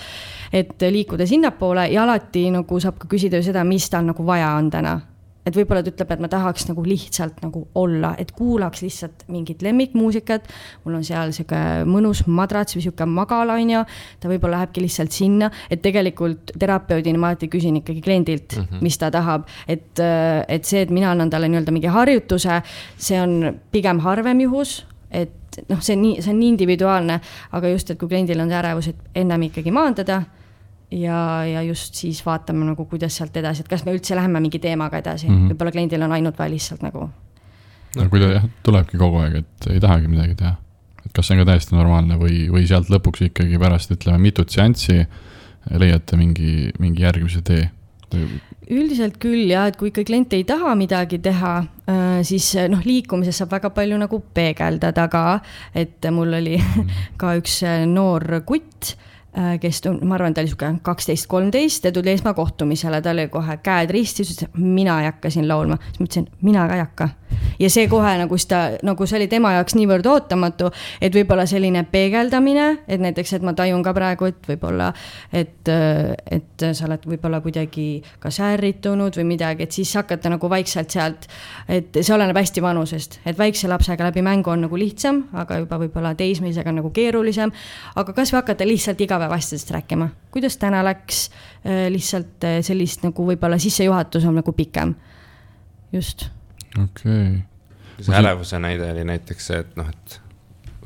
et 0.54 0.82
liikuda 0.82 1.28
sinnapoole 1.28 1.88
ja 1.93 2.04
alati 2.04 2.49
nagu 2.52 2.80
saab 2.80 2.99
ka 2.99 3.08
küsida 3.08 3.39
ju 3.39 3.49
seda, 3.52 3.63
mis 3.63 3.89
tal 3.89 4.06
nagu 4.06 4.25
vaja 4.25 4.56
on 4.58 4.69
täna 4.69 4.99
et 5.47 5.56
võib-olla 5.56 5.82
ta 5.84 5.91
ütleb, 5.93 6.12
et 6.13 6.23
ma 6.23 6.30
tahaks 6.32 6.67
nagu 6.69 6.84
lihtsalt 6.86 7.39
nagu 7.43 7.63
olla, 7.80 8.12
et 8.21 8.32
kuulaks 8.36 8.84
lihtsalt 8.84 9.25
mingit 9.32 9.63
lemmikmuusikat. 9.65 10.49
mul 10.86 10.99
on 10.99 11.06
seal 11.08 11.34
sihuke 11.36 11.62
mõnus 11.89 12.25
madrats 12.28 12.75
või 12.75 12.86
sihuke 12.86 13.08
magala, 13.10 13.56
on 13.60 13.73
ju. 13.75 13.84
ta 14.19 14.32
võib-olla 14.32 14.60
lähebki 14.60 14.84
lihtsalt 14.84 15.15
sinna, 15.15 15.52
et 15.69 15.82
tegelikult 15.82 16.54
terapeudina 16.60 17.19
ma 17.19 17.32
alati 17.32 17.49
küsin 17.52 17.80
ikkagi 17.82 18.02
kliendilt 18.02 18.58
mm, 18.58 18.63
-hmm. 18.69 18.82
mis 18.82 18.97
ta 18.97 19.12
tahab. 19.12 19.47
et, 19.67 19.99
et 20.47 20.65
see, 20.65 20.82
et 20.82 20.89
mina 20.89 21.12
annan 21.12 21.30
talle 21.30 21.47
nii-öelda 21.47 21.71
mingi 21.71 21.88
harjutuse, 21.88 22.62
see 22.97 23.21
on 23.21 23.60
pigem 23.71 23.99
harvem 23.99 24.41
juhus 24.41 24.86
et 25.12 25.63
noh, 25.69 25.80
see 25.82 25.95
on 25.95 26.02
nii, 26.02 26.21
see 26.21 26.34
on 26.34 26.39
nii 26.39 26.49
individuaalne, 26.54 27.19
aga 27.52 27.71
just, 27.71 27.89
et 27.89 27.99
kui 27.99 28.10
kliendil 28.10 28.39
on 28.39 28.49
see 28.49 28.60
ärevus, 28.60 28.91
et 28.91 29.21
ennem 29.23 29.47
ikkagi 29.49 29.71
maandada 29.73 30.21
ja, 30.91 31.45
ja 31.45 31.62
just 31.63 31.99
siis 31.99 32.21
vaatame 32.25 32.65
nagu, 32.65 32.86
kuidas 32.89 33.17
sealt 33.19 33.38
edasi, 33.38 33.63
et 33.65 33.71
kas 33.71 33.86
me 33.86 33.93
üldse 33.95 34.17
läheme 34.17 34.41
mingi 34.43 34.60
teemaga 34.60 35.02
edasi 35.04 35.30
mm 35.30 35.36
-hmm., 35.36 35.54
võib-olla 35.54 35.71
kliendil 35.75 36.06
on 36.06 36.15
ainult 36.17 36.39
vaja 36.39 36.52
lihtsalt 36.52 36.82
nagu. 36.86 37.10
no 37.95 38.10
kui 38.10 38.19
ta 38.19 38.32
jah, 38.34 38.45
tulebki 38.63 38.97
kogu 38.97 39.23
aeg, 39.23 39.36
et 39.43 39.71
ei 39.73 39.80
tahagi 39.80 40.08
midagi 40.08 40.36
teha, 40.36 40.56
et 41.06 41.12
kas 41.13 41.28
see 41.28 41.38
on 41.38 41.45
ka 41.45 41.52
täiesti 41.52 41.75
normaalne 41.75 42.19
või, 42.19 42.47
või 42.52 42.67
sealt 42.67 42.89
lõpuks 42.89 43.25
ikkagi 43.30 43.60
pärast 43.60 43.91
ütleme 43.91 44.17
mitut 44.17 44.49
seanssi 44.49 45.06
leiate 45.69 46.17
mingi, 46.17 46.71
mingi 46.80 47.04
järgmise 47.04 47.41
tee 47.41 47.69
üldiselt 48.69 49.17
küll 49.21 49.49
jah, 49.49 49.67
et 49.69 49.78
kui 49.78 49.89
ikka 49.89 50.04
klient 50.08 50.34
ei 50.34 50.43
taha 50.43 50.75
midagi 50.78 51.19
teha, 51.19 51.54
äh, 51.89 52.21
siis 52.25 52.56
noh, 52.69 52.82
liikumises 52.86 53.38
saab 53.38 53.52
väga 53.52 53.69
palju 53.69 53.97
nagu 54.02 54.21
peegeldada 54.34 55.08
ka, 55.12 55.41
et 55.73 56.06
mul 56.12 56.34
oli 56.34 56.58
mhm. 56.58 56.89
ka 57.21 57.36
üks 57.38 57.62
äh, 57.63 57.86
noor 57.86 58.41
kutt 58.45 58.95
Äh, 59.39 59.60
kes, 59.60 59.80
ma 60.04 60.17
arvan, 60.17 60.34
ta 60.36 60.41
oli 60.41 60.49
sihuke 60.52 60.67
kaksteist, 60.84 61.28
kolmteist 61.32 61.86
ja 61.88 61.93
tuli 61.95 62.12
esmakohtumisele, 62.12 62.99
tal 63.02 63.21
oli 63.21 63.30
kohe 63.32 63.56
käed 63.63 63.91
ristis, 63.93 64.34
ütles, 64.34 64.49
mina 64.60 64.97
ei 64.99 65.08
hakka 65.08 65.30
siin 65.32 65.47
laulma. 65.47 65.78
siis 65.86 65.99
ma 66.02 66.08
ütlesin, 66.10 66.25
mina 66.43 66.65
ka 66.67 66.75
ei 66.75 66.82
hakka. 66.84 67.08
ja 67.60 67.69
see 67.71 67.86
kohe 67.88 68.10
nagu 68.19 68.36
ta, 68.49 68.60
nagu 68.84 69.06
see 69.08 69.19
oli 69.19 69.28
tema 69.32 69.54
jaoks 69.54 69.78
niivõrd 69.78 70.10
ootamatu, 70.12 70.71
et 70.99 71.15
võib-olla 71.15 71.45
selline 71.47 71.86
peegeldamine, 71.91 72.65
et 72.88 72.99
näiteks, 72.99 73.34
et 73.38 73.45
ma 73.45 73.54
tajun 73.56 73.84
ka 73.86 73.93
praegu, 73.95 74.28
et 74.28 74.49
võib-olla, 74.49 74.89
et, 75.32 75.71
et 75.71 76.65
sa 76.73 76.89
oled 76.89 77.08
võib-olla 77.13 77.39
kuidagi 77.45 77.88
kas 78.19 78.41
ärritunud 78.43 79.21
või 79.21 79.28
midagi, 79.36 79.69
et 79.69 79.78
siis 79.78 79.93
hakata 80.02 80.34
nagu 80.34 80.52
vaikselt 80.52 80.91
sealt, 80.91 81.30
et 81.69 82.02
see 82.02 82.15
oleneb 82.17 82.36
hästi 82.41 82.65
vanusest, 82.65 83.21
et 83.30 83.39
väikse 83.39 83.71
lapsega 83.71 84.10
läbi 84.10 84.25
mängu 84.25 84.52
on 84.52 84.65
nagu 84.65 84.84
lihtsam, 84.84 85.23
aga 85.32 85.62
juba 85.63 85.80
võib-olla 85.86 86.15
teismelisega 86.17 86.75
nagu 86.75 86.91
keerulisem. 86.91 87.56
aga 87.95 88.17
kasvõi 88.17 88.41
hakata 88.41 88.67
lihtsalt 88.67 89.08
iga 89.08 89.21
igapäevastusest 89.29 89.71
rääkima, 89.71 90.09
kuidas 90.31 90.57
täna 90.57 90.83
läks, 90.83 91.29
äh, 91.65 91.91
lihtsalt 91.91 92.43
äh, 92.43 92.61
sellist 92.61 93.03
nagu 93.03 93.25
võib-olla 93.25 93.59
sissejuhatus 93.59 94.25
on 94.25 94.39
nagu 94.39 94.53
pikem, 94.53 94.95
just. 95.91 96.29
okei 96.75 97.37
okay.. 97.37 98.01
see 98.01 98.15
ärevuse 98.15 98.59
näide 98.59 98.91
oli 98.91 99.05
näiteks 99.05 99.47
see, 99.47 99.59
et 99.59 99.77
noh, 99.77 99.87
et 99.89 100.19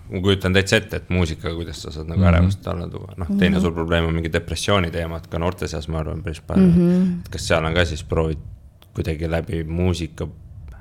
ma 0.09 0.21
kujutan 0.21 0.53
täitsa 0.53 0.77
ette, 0.77 0.99
et 0.99 1.09
muusikaga, 1.09 1.55
kuidas 1.55 1.81
sa 1.81 1.91
saad 1.91 2.07
nagu 2.07 2.19
mm 2.19 2.25
-hmm. 2.25 2.35
ärevust 2.35 2.67
alla 2.67 2.87
tuua, 2.89 3.13
noh, 3.17 3.27
teine 3.27 3.49
mm 3.49 3.55
-hmm. 3.55 3.61
suur 3.61 3.73
probleem 3.73 4.05
on 4.05 4.13
mingi 4.13 4.33
depressiooni 4.33 4.91
teemad 4.91 5.27
ka 5.27 5.39
noorte 5.39 5.67
seas, 5.67 5.87
ma 5.87 5.99
arvan, 5.99 6.23
päris 6.23 6.41
palju 6.41 6.67
mm. 6.67 6.73
-hmm. 6.75 7.31
kas 7.31 7.47
seal 7.47 7.65
on 7.65 7.73
ka 7.73 7.85
siis 7.85 8.03
proovid 8.03 8.39
kuidagi 8.93 9.31
läbi 9.31 9.63
muusika 9.63 10.27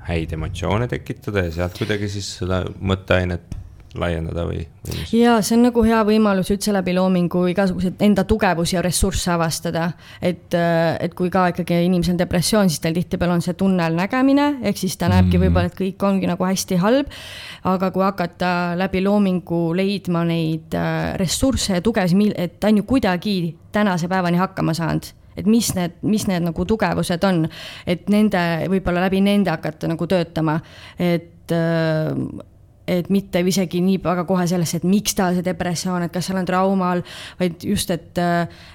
häid 0.07 0.33
emotsioone 0.33 0.87
tekitada 0.87 1.39
ja 1.43 1.51
sealt 1.51 1.77
kuidagi 1.77 2.09
siis 2.09 2.37
seda 2.37 2.65
mõtteainet 2.79 3.62
laiendada 3.99 4.45
või, 4.47 4.63
või 4.87 4.95
mis? 4.97 5.11
ja 5.13 5.35
see 5.45 5.57
on 5.57 5.67
nagu 5.67 5.83
hea 5.85 5.99
võimalus 6.07 6.49
üldse 6.53 6.73
läbi 6.73 6.95
loomingu 6.97 7.43
igasuguseid 7.51 8.01
enda 8.03 8.25
tugevusi 8.27 8.75
ja 8.75 8.81
ressursse 8.85 9.31
avastada. 9.33 9.91
et, 10.21 10.53
äh, 10.57 10.97
et 11.03 11.13
kui 11.13 11.29
ka 11.33 11.47
ikkagi 11.51 11.83
inimesel 11.85 12.15
on 12.15 12.21
depressioon, 12.21 12.69
siis 12.69 12.81
tal 12.81 12.97
tihtipeale 12.97 13.37
on 13.37 13.43
see 13.45 13.53
tunnel 13.59 13.97
nägemine, 13.97 14.47
ehk 14.65 14.79
siis 14.81 14.97
ta 14.97 15.09
näebki 15.13 15.37
mm. 15.37 15.45
võib-olla, 15.45 15.69
et 15.69 15.77
kõik 15.77 16.05
ongi 16.07 16.29
nagu 16.29 16.45
hästi 16.47 16.79
halb. 16.81 17.11
aga 17.63 17.91
kui 17.95 18.03
hakata 18.03 18.51
läbi 18.79 19.03
loomingu 19.03 19.61
leidma 19.77 20.23
neid 20.27 20.73
äh, 20.77 21.13
ressursse 21.21 21.77
ja 21.77 21.81
tugevusi, 21.81 22.31
et 22.35 22.59
ta 22.59 22.71
on 22.71 22.81
ju 22.81 22.87
kuidagi 22.89 23.35
tänase 23.71 24.09
päevani 24.09 24.41
hakkama 24.41 24.73
saanud 24.73 25.13
et 25.37 25.47
mis 25.49 25.71
need, 25.73 25.95
mis 26.05 26.27
need 26.29 26.43
nagu 26.45 26.65
tugevused 26.69 27.23
on, 27.25 27.47
et 27.89 28.09
nende, 28.13 28.41
võib-olla 28.69 29.07
läbi 29.07 29.21
nende 29.25 29.49
hakata 29.49 29.89
nagu 29.89 30.05
töötama, 30.09 30.59
et 31.01 31.53
äh, 31.53 32.11
et 32.87 33.09
mitte 33.13 33.39
isegi 33.47 33.81
nii 33.83 33.99
väga 34.03 34.25
kohe 34.27 34.45
sellesse, 34.49 34.81
et 34.81 34.87
miks 34.87 35.15
tal 35.15 35.37
see 35.37 35.45
depressioon, 35.45 36.03
et 36.05 36.13
kas 36.13 36.27
seal 36.27 36.39
on 36.41 36.47
traumal, 36.47 37.03
vaid 37.39 37.63
just, 37.63 37.91
et, 37.95 38.19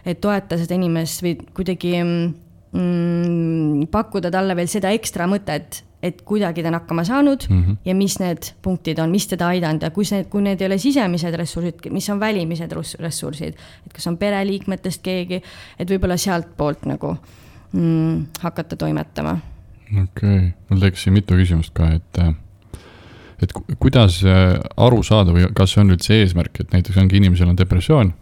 et 0.08 0.20
toeta 0.20 0.58
seda 0.60 0.78
inimest 0.78 1.24
või 1.24 1.34
kuidagi 1.56 1.92
mm, 1.98 3.88
pakkuda 3.92 4.32
talle 4.32 4.56
veel 4.56 4.70
seda 4.70 4.92
ekstra 4.96 5.28
mõtet, 5.30 5.82
et 6.02 6.20
kuidagi 6.22 6.62
ta 6.62 6.70
on 6.70 6.78
hakkama 6.78 7.04
saanud 7.04 7.48
mm 7.48 7.62
-hmm. 7.62 7.76
ja 7.84 7.94
mis 7.94 8.18
need 8.22 8.52
punktid 8.62 8.98
on, 9.02 9.10
mis 9.10 9.26
teda 9.26 9.48
aidanud 9.48 9.82
ja 9.82 9.90
kus 9.90 10.12
need, 10.12 10.28
kui 10.30 10.42
need 10.42 10.60
ei 10.60 10.66
ole 10.66 10.78
sisemised 10.78 11.34
ressursid, 11.34 11.90
mis 11.90 12.08
on 12.10 12.20
välimised 12.20 12.72
ressursid, 12.98 13.54
et 13.86 13.92
kas 13.92 14.06
on 14.06 14.16
pereliikmetest 14.18 15.02
keegi, 15.02 15.42
et 15.78 15.90
võib-olla 15.90 16.16
sealtpoolt 16.16 16.86
nagu 16.86 17.16
mm, 17.72 18.26
hakata 18.40 18.76
toimetama. 18.76 19.38
okei 19.90 20.36
okay., 20.36 20.50
mul 20.70 20.80
tekkis 20.80 21.02
siin 21.02 21.12
mitu 21.12 21.34
küsimust 21.34 21.74
ka, 21.74 21.90
et 21.92 22.22
et 23.42 23.52
kuidas 23.78 24.20
äh, 24.26 24.56
aru 24.76 25.02
saada 25.06 25.34
või 25.34 25.48
kas 25.56 25.74
see 25.74 25.82
on 25.84 25.94
üldse 25.94 26.16
eesmärk, 26.22 26.62
et 26.62 26.72
näiteks 26.74 26.98
ongi 27.02 27.20
inimesel 27.20 27.52
on 27.52 27.58
depressioon, 27.58 28.14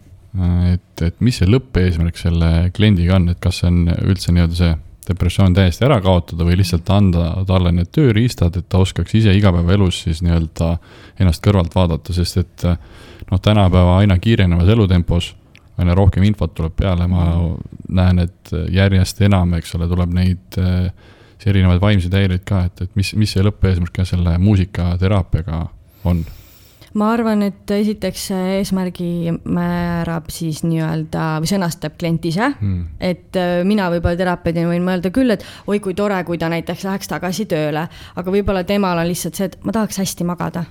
et, 0.68 1.00
et 1.00 1.22
mis 1.24 1.38
see 1.40 1.48
lõppeesmärk 1.48 2.18
selle 2.20 2.50
kliendiga 2.76 3.16
on, 3.16 3.30
et 3.32 3.40
kas 3.40 3.62
see 3.62 3.70
on 3.70 3.86
üldse 4.04 4.34
nii-öelda 4.36 4.58
see 4.58 4.74
depressioon 5.06 5.54
täiesti 5.56 5.86
ära 5.86 5.96
kaotada 6.04 6.44
või 6.44 6.58
lihtsalt 6.60 6.90
anda 6.92 7.30
talle 7.48 7.72
need 7.72 7.88
tööriistad, 7.94 8.58
et 8.58 8.68
ta 8.68 8.82
oskaks 8.82 9.14
ise 9.16 9.32
igapäevaelus 9.38 10.02
siis 10.04 10.20
nii-öelda 10.26 10.74
ennast 11.22 11.44
kõrvalt 11.46 11.72
vaadata, 11.78 12.12
sest 12.12 12.42
et 12.42 12.66
noh, 12.66 13.40
tänapäeva 13.40 13.96
aina 14.02 14.18
kiirenevas 14.20 14.68
elutempos 14.74 15.32
aina 15.80 15.94
rohkem 15.96 16.24
infot 16.26 16.54
tuleb 16.56 16.74
peale, 16.76 17.06
ma 17.10 17.26
näen, 17.96 18.22
et 18.24 18.52
järjest 18.72 19.20
enam, 19.26 19.54
eks 19.58 19.74
ole, 19.76 19.88
tuleb 19.90 20.14
neid 20.16 20.58
äh, 20.60 20.88
erinevaid 21.46 21.82
vaimseid 21.82 22.16
häireid 22.16 22.46
ka, 22.48 22.64
et, 22.70 22.86
et 22.86 22.98
mis, 22.98 23.12
mis 23.18 23.36
see 23.36 23.44
lõppeesmärk 23.44 23.92
ka 24.00 24.08
selle 24.08 24.38
muusikateraapiaga 24.42 25.62
on? 26.08 26.24
ma 26.96 27.10
arvan, 27.12 27.42
et 27.44 27.70
esiteks 27.76 28.22
eesmärgi 28.36 29.34
määrab 29.44 30.30
siis 30.32 30.62
nii-öelda 30.64 31.26
või 31.42 31.50
sõnastab 31.50 31.98
klient 32.00 32.24
ise. 32.24 32.48
Mm.. 32.54 32.86
et 33.00 33.36
äh, 33.36 33.60
mina 33.68 33.90
võib-olla 33.92 34.16
terapeudina 34.16 34.70
võin 34.70 34.86
mõelda 34.86 35.12
küll, 35.12 35.34
et 35.34 35.44
oi 35.68 35.80
kui 35.84 35.96
tore, 35.98 36.22
kui 36.24 36.40
ta 36.40 36.48
näiteks 36.52 36.86
läheks 36.88 37.12
tagasi 37.12 37.44
tööle, 37.50 37.84
aga 38.16 38.32
võib-olla 38.32 38.64
temal 38.64 39.02
on 39.02 39.10
lihtsalt 39.10 39.36
see, 39.36 39.50
et 39.52 39.60
ma 39.66 39.76
tahaks 39.76 40.00
hästi 40.00 40.28
magada 40.28 40.64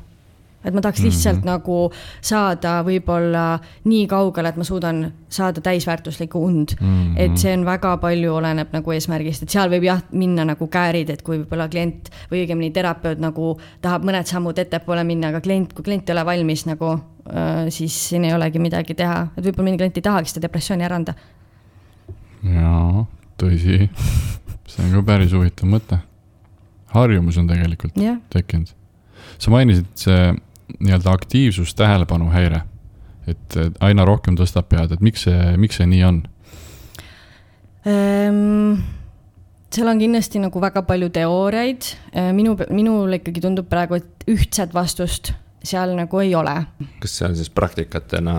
et 0.65 0.73
ma 0.73 0.81
tahaks 0.81 1.01
lihtsalt 1.03 1.37
mm 1.37 1.41
-hmm. 1.41 1.45
nagu 1.45 1.91
saada 2.21 2.81
võib-olla 2.83 3.59
nii 3.85 4.07
kaugele, 4.07 4.49
et 4.49 4.57
ma 4.57 4.63
suudan 4.63 5.11
saada 5.29 5.61
täisväärtuslikku 5.61 6.45
und 6.45 6.75
mm. 6.81 6.87
-hmm. 6.87 7.13
et 7.17 7.37
see 7.37 7.53
on 7.53 7.65
väga 7.65 7.97
palju 7.97 8.35
oleneb 8.35 8.73
nagu 8.73 8.91
eesmärgist, 8.91 9.43
et 9.43 9.49
seal 9.49 9.69
võib 9.69 9.83
jah 9.83 10.01
minna 10.11 10.45
nagu 10.45 10.67
käärid, 10.67 11.09
et 11.09 11.21
kui 11.21 11.37
võib-olla 11.37 11.69
klient 11.69 12.09
või 12.31 12.45
õigemini 12.45 12.71
terapeut 12.71 13.19
nagu 13.19 13.59
tahab 13.81 14.03
mõned 14.03 14.25
sammud 14.25 14.57
ettepoole 14.57 15.03
minna, 15.03 15.27
aga 15.27 15.41
klient, 15.41 15.73
kui 15.73 15.83
klient 15.83 16.09
ei 16.09 16.13
ole 16.13 16.25
valmis 16.25 16.65
nagu 16.65 16.93
äh,, 16.93 17.69
siis 17.69 18.09
siin 18.09 18.25
ei 18.25 18.33
olegi 18.33 18.59
midagi 18.59 18.93
teha, 18.93 19.27
et 19.37 19.45
võib-olla 19.45 19.69
mõni 19.69 19.77
klient 19.77 19.97
ei 19.97 20.01
tahagi 20.01 20.29
seda 20.29 20.47
depressiooni 20.47 20.83
ära 20.83 20.95
anda. 20.95 21.13
jaa, 22.43 23.05
tõsi, 23.37 23.89
see 24.67 24.85
on 24.85 24.91
ka 24.91 25.01
päris 25.01 25.33
huvitav 25.33 25.69
mõte. 25.69 25.99
harjumus 26.87 27.37
on 27.37 27.47
tegelikult 27.47 27.97
yeah. 27.97 28.17
tekkinud 28.29 28.67
sa 29.37 29.51
mainisid 29.53 29.87
see 29.99 30.33
nii-öelda 30.79 31.11
aktiivsus, 31.11 31.75
tähelepanuhäire. 31.75 32.61
et 33.27 33.55
aina 33.81 34.05
rohkem 34.05 34.35
tõstab 34.37 34.67
pead, 34.69 34.91
et 34.93 35.01
miks 35.01 35.23
see, 35.25 35.55
miks 35.57 35.79
see 35.79 35.87
nii 35.89 36.03
on 36.05 36.19
ähm,? 37.89 38.83
seal 39.75 39.89
on 39.91 39.99
kindlasti 39.99 40.39
nagu 40.39 40.61
väga 40.61 40.85
palju 40.87 41.09
teooriaid, 41.15 41.89
äh, 42.15 42.29
minu, 42.37 42.53
minule 42.69 43.19
ikkagi 43.19 43.41
tundub 43.43 43.67
praegu, 43.69 43.97
et 43.99 44.29
ühtset 44.31 44.73
vastust 44.73 45.33
seal 45.65 45.95
nagu 45.97 46.21
ei 46.21 46.35
ole. 46.37 46.55
kas 47.01 47.17
seal 47.19 47.35
siis 47.35 47.49
praktikatena 47.49 48.35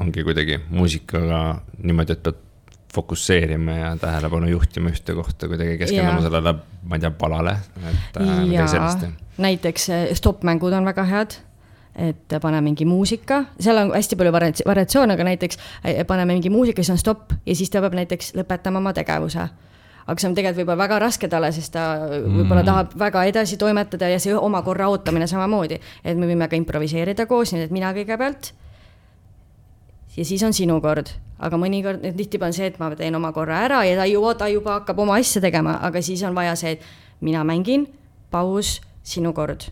ongi 0.00 0.24
kuidagi 0.24 0.60
muusikaga 0.70 1.42
niimoodi, 1.82 2.16
et 2.16 2.22
pead 2.24 2.44
fokusseerima 2.98 3.76
ja 3.78 3.90
tähelepanu 4.00 4.50
juhtima 4.52 4.92
ühte 4.94 5.16
kohta, 5.16 5.48
kuidagi 5.50 5.78
keskenduma 5.80 6.22
sellele, 6.24 6.54
ma 6.84 6.98
ei 6.98 7.04
tea, 7.04 7.12
palale, 7.24 7.58
et 7.82 8.18
äh, 8.22 8.32
midagi 8.44 8.72
sellist. 8.74 9.06
näiteks 9.38 9.90
äh, 9.94 10.08
stopp-mängud 10.18 10.76
on 10.76 10.88
väga 10.88 11.06
head 11.08 11.38
et 11.98 12.34
pane 12.42 12.60
mingi 12.62 12.86
muusika, 12.86 13.42
seal 13.60 13.80
on 13.80 13.88
hästi 13.90 14.16
palju 14.18 14.32
variatsioone, 14.66 15.16
aga 15.16 15.24
näiteks 15.26 15.58
äh, 15.58 16.04
paneme 16.06 16.36
mingi 16.36 16.50
muusika, 16.50 16.82
siis 16.82 16.94
on 16.94 17.00
stopp 17.00 17.34
ja 17.46 17.56
siis 17.58 17.70
ta 17.74 17.82
peab 17.82 17.96
näiteks 17.98 18.36
lõpetama 18.38 18.82
oma 18.82 18.94
tegevuse 18.94 19.48
aga 20.08 20.22
see 20.22 20.30
on 20.30 20.36
tegelikult 20.36 20.62
võib-olla 20.62 20.80
väga 20.80 20.98
raske 21.04 21.28
talle, 21.28 21.50
sest 21.52 21.74
ta 21.74 21.84
võib-olla 22.00 22.62
mm. 22.62 22.68
tahab 22.68 22.94
väga 23.02 23.24
edasi 23.28 23.58
toimetada 23.60 24.08
ja 24.08 24.20
see 24.22 24.36
oma 24.36 24.62
korra 24.64 24.88
ootamine 24.88 25.28
samamoodi. 25.28 25.80
et 26.04 26.16
me 26.16 26.28
võime 26.30 26.48
ka 26.48 26.56
improviseerida 26.56 27.26
koos, 27.28 27.52
nii 27.52 27.66
et 27.66 27.74
mina 27.74 27.92
kõigepealt. 27.96 28.52
ja 30.16 30.24
siis 30.24 30.42
on 30.46 30.56
sinu 30.56 30.80
kord, 30.80 31.12
aga 31.38 31.60
mõnikord, 31.60 32.02
tihtipeale 32.02 32.52
on 32.52 32.56
see, 32.56 32.68
et 32.70 32.78
ma 32.80 32.90
teen 32.98 33.14
oma 33.18 33.32
korra 33.32 33.62
ära 33.66 33.82
ja 33.86 33.96
ta 34.00 34.06
juba, 34.10 34.34
ta 34.38 34.48
juba 34.50 34.78
hakkab 34.80 35.02
oma 35.04 35.18
asja 35.20 35.42
tegema, 35.44 35.78
aga 35.86 36.02
siis 36.02 36.22
on 36.26 36.36
vaja 36.36 36.56
see, 36.58 36.76
et 36.76 37.24
mina 37.24 37.44
mängin, 37.46 37.86
paus, 38.30 38.78
sinu 39.06 39.32
kord 39.32 39.70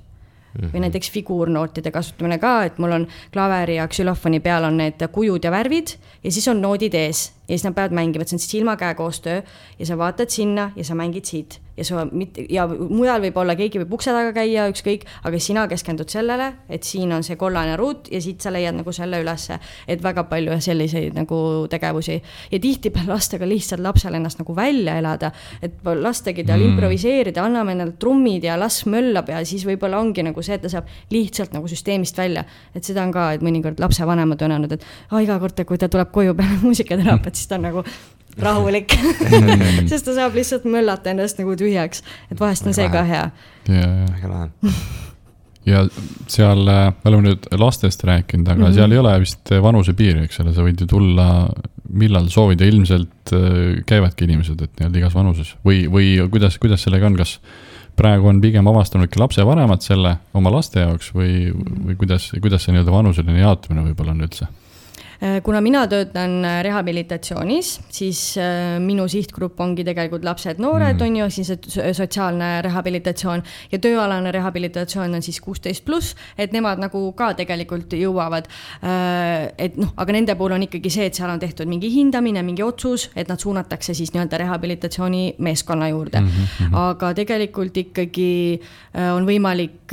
või 0.56 0.70
mhm. 0.70 0.84
näiteks 0.86 1.10
figuurnootide 1.12 1.90
kasutamine 1.92 2.38
ka, 2.40 2.62
et 2.64 2.78
mul 2.80 2.94
on 2.96 3.06
klaveri 3.34 3.76
ja 3.76 3.84
ksülofoni 3.90 4.40
peal 4.40 4.64
on 4.64 4.78
need 4.80 5.02
kujud 5.12 5.44
ja 5.44 5.52
värvid 5.52 5.92
ja 6.22 6.32
siis 6.32 6.48
on 6.48 6.62
noodid 6.64 6.96
ees 6.96 7.26
ja 7.46 7.54
siis 7.54 7.64
nad 7.64 7.76
peavad 7.76 7.94
mängima, 7.96 8.22
et 8.22 8.32
see 8.32 8.40
on 8.40 8.46
silma-käe 8.46 8.94
koostöö 8.98 9.42
ja 9.78 9.86
sa 9.86 9.98
vaatad 9.98 10.32
sinna 10.32 10.70
ja 10.76 10.84
sa 10.84 10.98
mängid 10.98 11.24
siit 11.24 11.60
ja 11.76 11.84
sa 11.84 12.04
mitte 12.08 12.44
ja 12.50 12.64
mujal 12.68 13.20
võib 13.24 13.36
olla, 13.40 13.54
keegi 13.56 13.80
võib 13.82 13.96
ukse 13.98 14.12
taga 14.14 14.32
käia, 14.36 14.66
ükskõik, 14.72 15.04
aga 15.28 15.40
sina 15.42 15.66
keskendud 15.68 16.10
sellele, 16.12 16.48
et 16.72 16.86
siin 16.88 17.12
on 17.12 17.24
see 17.26 17.36
kollane 17.40 17.76
ruut 17.78 18.08
ja 18.12 18.20
siit 18.24 18.44
sa 18.44 18.52
leiad 18.54 18.78
nagu 18.78 18.92
selle 18.96 19.20
ülesse. 19.22 19.58
et 19.86 20.02
väga 20.02 20.24
palju 20.30 20.56
selliseid 20.60 21.14
nagu 21.16 21.66
tegevusi 21.70 22.16
ja 22.50 22.58
tihtipeale 22.60 23.12
lastega 23.12 23.48
lihtsalt 23.48 23.82
lapsel 23.84 24.14
ennast 24.16 24.40
nagu 24.40 24.56
välja 24.56 24.96
elada, 24.98 25.30
et 25.62 25.76
lastegi 25.84 26.44
tal 26.44 26.60
mm. 26.60 26.72
improviseerida, 26.72 27.44
anname 27.44 27.76
endale 27.76 27.96
trummid 28.00 28.44
ja 28.44 28.56
las 28.58 28.84
möllab 28.86 29.28
ja 29.28 29.42
siis 29.44 29.66
võib-olla 29.68 30.00
ongi 30.00 30.24
nagu 30.24 30.42
see, 30.42 30.56
et 30.56 30.64
ta 30.64 30.72
saab 30.72 30.88
lihtsalt 31.12 31.52
nagu 31.52 31.68
süsteemist 31.68 32.16
välja. 32.16 32.44
et 32.74 32.84
seda 32.84 33.04
on 33.04 33.12
ka, 33.12 33.32
et 33.36 33.44
mõnikord 33.44 33.80
lapsevanemad 33.80 34.42
on 34.42 34.56
öelnud, 34.56 34.72
et 34.72 34.86
iga 35.22 35.38
kord, 35.42 35.60
kui 35.66 35.78
ta 35.78 35.88
tuleb 35.92 36.10
koju 36.12 36.34
peale 36.38 36.58
muusikateraapiat, 36.64 37.35
siis 37.36 37.50
ta 37.50 37.60
on 37.60 37.66
nagu 37.68 37.86
rahulik 38.42 38.92
sest 39.90 40.04
ta 40.08 40.16
saab 40.16 40.36
lihtsalt 40.36 40.66
möllata 40.68 41.12
ennast 41.12 41.40
nagu 41.40 41.56
tühjaks, 41.56 42.04
et 42.30 42.40
vahest 42.40 42.68
on 42.68 42.76
see 42.76 42.88
ka 42.92 43.04
hea. 43.08 43.26
väga 43.68 44.32
lahe 44.32 44.50
ja 45.66 45.82
seal, 46.30 46.66
äh, 46.70 46.90
me 47.02 47.10
oleme 47.10 47.30
nüüd 47.30 47.48
lastest 47.58 48.04
rääkinud, 48.06 48.46
aga 48.46 48.60
mm 48.60 48.66
-hmm. 48.66 48.74
seal 48.74 48.92
ei 48.92 48.98
ole 48.98 49.14
vist 49.20 49.50
vanusepiiri, 49.62 50.24
eks 50.24 50.40
ole, 50.40 50.52
sa 50.54 50.62
võid 50.62 50.80
ju 50.80 50.86
tulla 50.86 51.48
millal 51.88 52.28
soovid 52.30 52.60
ja 52.60 52.66
ilmselt 52.66 53.32
äh, 53.32 53.82
käivadki 53.86 54.24
inimesed, 54.24 54.62
et 54.62 54.70
nii-öelda 54.78 54.98
igas 54.98 55.14
vanuses 55.14 55.56
või, 55.66 55.86
või 55.90 56.28
kuidas, 56.30 56.58
kuidas 56.58 56.82
sellega 56.82 57.06
on, 57.06 57.16
kas 57.16 57.40
praegu 57.96 58.28
on 58.28 58.40
pigem 58.40 58.66
avastanudki 58.66 59.18
lapsevanemad 59.18 59.82
selle 59.82 60.16
oma 60.34 60.52
laste 60.52 60.80
jaoks 60.80 61.14
või, 61.14 61.50
või 61.86 61.96
kuidas, 61.96 62.30
kuidas 62.42 62.64
see 62.64 62.74
nii-öelda 62.76 62.92
vanuseline 62.92 63.40
jaotumine 63.40 63.88
võib-olla 63.90 64.14
on 64.14 64.22
üldse? 64.28 64.46
Äh, 65.22 65.42
kuna 65.42 65.60
mina 65.60 65.86
töötan 65.88 66.44
äh, 66.44 66.62
rehabilitatsioonis, 66.64 67.80
siis 67.88 68.36
äh, 68.38 68.76
minu 68.80 69.06
sihtgrupp 69.08 69.60
ongi 69.60 69.84
tegelikult 69.84 70.26
lapsed-noored 70.28 70.98
mm., 70.98 71.04
on 71.06 71.16
ju, 71.16 71.28
siis 71.32 71.52
sotsiaalne 71.96 72.50
rehabilitatsioon 72.66 73.44
ja 73.72 73.80
tööalane 73.80 74.32
rehabilitatsioon 74.34 75.16
on 75.16 75.24
siis 75.24 75.40
kuusteist 75.40 75.86
pluss, 75.86 76.12
et 76.36 76.52
nemad 76.52 76.82
nagu 76.82 77.00
ka 77.16 77.30
tegelikult 77.38 77.96
jõuavad. 77.96 78.48
et 79.58 79.76
noh, 79.80 79.92
aga 79.96 80.12
nende 80.12 80.34
puhul 80.36 80.52
on 80.56 80.64
ikkagi 80.66 80.90
see, 80.92 81.06
et 81.08 81.16
seal 81.16 81.30
on 81.30 81.40
tehtud 81.40 81.68
mingi 81.68 81.88
hindamine, 81.92 82.42
mingi 82.44 82.62
otsus, 82.62 83.08
et 83.16 83.28
nad 83.28 83.40
suunatakse 83.40 83.94
siis 83.96 84.12
nii-öelda 84.12 84.38
rehabilitatsioonimeeskonna 84.42 85.88
juurde 85.88 86.20
mm. 86.20 86.28
-hmm. 86.28 86.76
aga 86.76 87.12
tegelikult 87.14 87.76
ikkagi 87.76 88.60
on 89.14 89.26
võimalik 89.26 89.86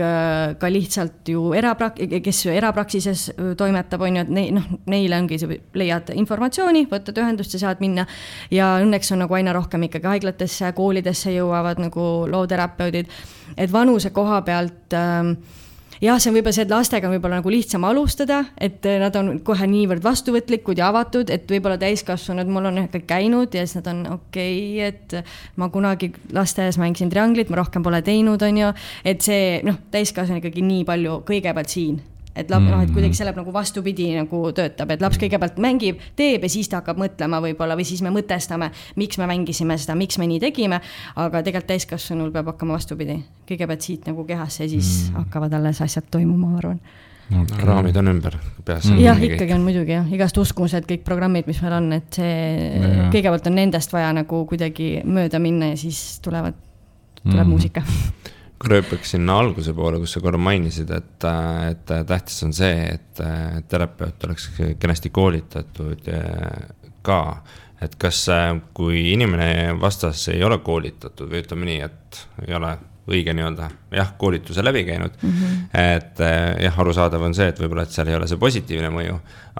ka 0.59 0.69
lihtsalt 0.69 1.29
ju 1.29 1.53
eraprak-, 1.55 2.01
kes 2.23 2.45
erapraksises 2.45 3.31
toimetab, 3.57 4.01
on 4.01 4.15
ju, 4.15 4.21
et 4.21 4.29
ne-, 4.29 4.51
noh, 4.51 4.67
neile 4.85 5.12
neile 5.13 5.21
ongi, 5.21 5.39
sa 5.39 5.49
leiad 5.77 6.13
informatsiooni, 6.17 6.87
võtad 6.91 7.19
ühendust 7.21 7.55
ja 7.55 7.63
saad 7.67 7.81
minna. 7.83 8.05
ja 8.51 8.77
õnneks 8.83 9.13
on 9.13 9.23
nagu 9.23 9.33
aina 9.37 9.53
rohkem 9.53 9.89
ikkagi 9.89 10.09
haiglatesse, 10.15 10.73
koolidesse 10.75 11.33
jõuavad 11.33 11.81
nagu 11.81 12.27
loovterapeudid. 12.29 13.09
et 13.57 13.71
vanuse 13.71 14.09
koha 14.09 14.41
pealt 14.41 14.93
äh, 14.93 15.35
jah, 16.01 16.19
see 16.19 16.31
on 16.31 16.37
võib-olla 16.37 16.55
see, 16.55 16.65
et 16.65 16.73
lastega 16.73 17.07
on 17.07 17.15
võib-olla 17.15 17.39
nagu 17.39 17.51
lihtsam 17.53 17.85
alustada, 17.87 18.43
et 18.57 18.85
nad 18.99 19.15
on 19.15 19.39
kohe 19.45 19.67
niivõrd 19.69 20.03
vastuvõtlikud 20.03 20.79
ja 20.79 20.89
avatud, 20.91 21.29
et 21.33 21.49
võib-olla 21.49 21.77
täiskasvanud, 21.81 22.49
mul 22.49 22.71
on 22.71 22.81
ikka 22.85 23.03
käinud 23.13 23.53
ja 23.55 23.65
siis 23.65 23.79
nad 23.79 23.91
on 23.93 24.05
okei 24.17 24.57
okay,, 24.83 24.89
et 24.89 25.59
ma 25.61 25.69
kunagi 25.73 26.11
lasteaias 26.33 26.79
mängisin 26.81 27.11
trianglit, 27.13 27.51
ma 27.53 27.61
rohkem 27.61 27.85
pole 27.85 28.01
teinud, 28.05 28.41
on 28.41 28.63
ju, 28.65 28.73
et 29.05 29.21
see 29.23 29.61
noh, 29.67 29.79
täiskasvanu 29.93 30.43
ikkagi 30.43 30.65
nii 30.65 30.87
palju 30.87 31.21
kõigepealt 31.29 31.77
siin 31.77 32.01
et 32.35 32.49
laps 32.49 32.65
mm., 32.65 32.73
noh, 32.73 32.81
et 32.83 32.91
kuidagi 32.91 33.11
mm. 33.11 33.17
see 33.19 33.27
läheb 33.27 33.39
nagu 33.41 33.53
vastupidi 33.53 34.07
nagu 34.17 34.41
töötab, 34.57 34.93
et 34.93 35.03
laps 35.03 35.19
kõigepealt 35.21 35.59
mängib, 35.63 36.01
teeb 36.19 36.45
ja 36.45 36.51
siis 36.51 36.69
ta 36.71 36.81
hakkab 36.81 36.99
mõtlema 37.01 37.39
võib-olla 37.43 37.77
või 37.79 37.85
siis 37.87 38.01
me 38.05 38.13
mõtestame, 38.13 38.71
miks 38.99 39.21
me 39.21 39.29
mängisime 39.29 39.77
seda, 39.81 39.95
miks 39.99 40.19
me 40.21 40.27
nii 40.29 40.41
tegime. 40.43 40.81
aga 41.15 41.43
tegelikult 41.45 41.71
täiskasvanul 41.73 42.33
peab 42.33 42.51
hakkama 42.53 42.77
vastupidi, 42.77 43.19
kõigepealt 43.49 43.85
siit 43.85 44.09
nagu 44.09 44.25
kehasse 44.27 44.65
ja 44.65 44.73
siis 44.73 45.09
mm. 45.09 45.23
hakkavad 45.23 45.53
alles 45.59 45.81
asjad 45.85 46.09
toimuma, 46.11 46.49
ma 46.49 46.61
arvan 46.61 46.81
okay.. 47.31 47.65
raamid 47.65 47.97
on 48.01 48.11
ümber 48.13 48.37
peas 48.65 48.87
mm.. 48.89 48.99
jah, 49.03 49.23
ikkagi 49.29 49.55
on 49.55 49.63
muidugi 49.65 49.95
jah, 49.95 50.09
igast 50.15 50.37
uskumused, 50.41 50.87
kõik 50.89 51.05
programmid, 51.05 51.47
mis 51.49 51.61
meil 51.63 51.77
on, 51.77 51.89
et 51.99 52.19
see 52.19 52.33
ja. 52.33 53.07
kõigepealt 53.13 53.49
on 53.51 53.57
nendest 53.61 53.93
vaja 53.95 54.11
nagu 54.15 54.43
kuidagi 54.49 54.95
mööda 55.05 55.41
minna 55.43 55.73
ja 55.73 55.79
siis 55.79 56.01
tulevad, 56.25 56.57
tuleb 57.23 57.45
mm. 57.45 57.51
muusika 57.53 57.85
hüppaks 58.71 59.15
sinna 59.15 59.35
alguse 59.41 59.73
poole, 59.75 59.99
kus 59.99 60.15
sa 60.15 60.21
korra 60.23 60.39
mainisid, 60.39 60.91
et, 60.95 61.27
et 61.69 61.93
tähtis 62.07 62.39
on 62.47 62.53
see, 62.55 62.87
et 62.93 63.23
terapeut 63.69 64.23
oleks 64.27 64.49
kenasti 64.79 65.11
koolitatud 65.13 66.07
ka. 67.03 67.19
et 67.83 67.95
kas, 67.99 68.23
kui 68.73 69.11
inimene 69.11 69.75
vastas 69.81 70.29
ei 70.31 70.43
ole 70.43 70.61
koolitatud 70.63 71.27
või 71.27 71.43
ütleme 71.43 71.67
nii, 71.67 71.79
et 71.89 72.21
ei 72.47 72.55
ole 72.55 72.77
õige 73.09 73.33
nii-öelda 73.35 73.67
jah, 73.91 74.13
koolituse 74.17 74.63
läbi 74.63 74.83
käinud 74.87 75.15
mm. 75.21 75.29
-hmm. 75.29 75.63
et 75.79 76.19
eh, 76.23 76.63
jah, 76.63 76.79
arusaadav 76.79 77.21
on 77.21 77.35
see, 77.35 77.49
et 77.51 77.59
võib-olla, 77.59 77.83
et 77.83 77.91
seal 77.91 78.07
ei 78.07 78.15
ole 78.15 78.27
see 78.31 78.39
positiivne 78.39 78.89
mõju. 78.93 79.17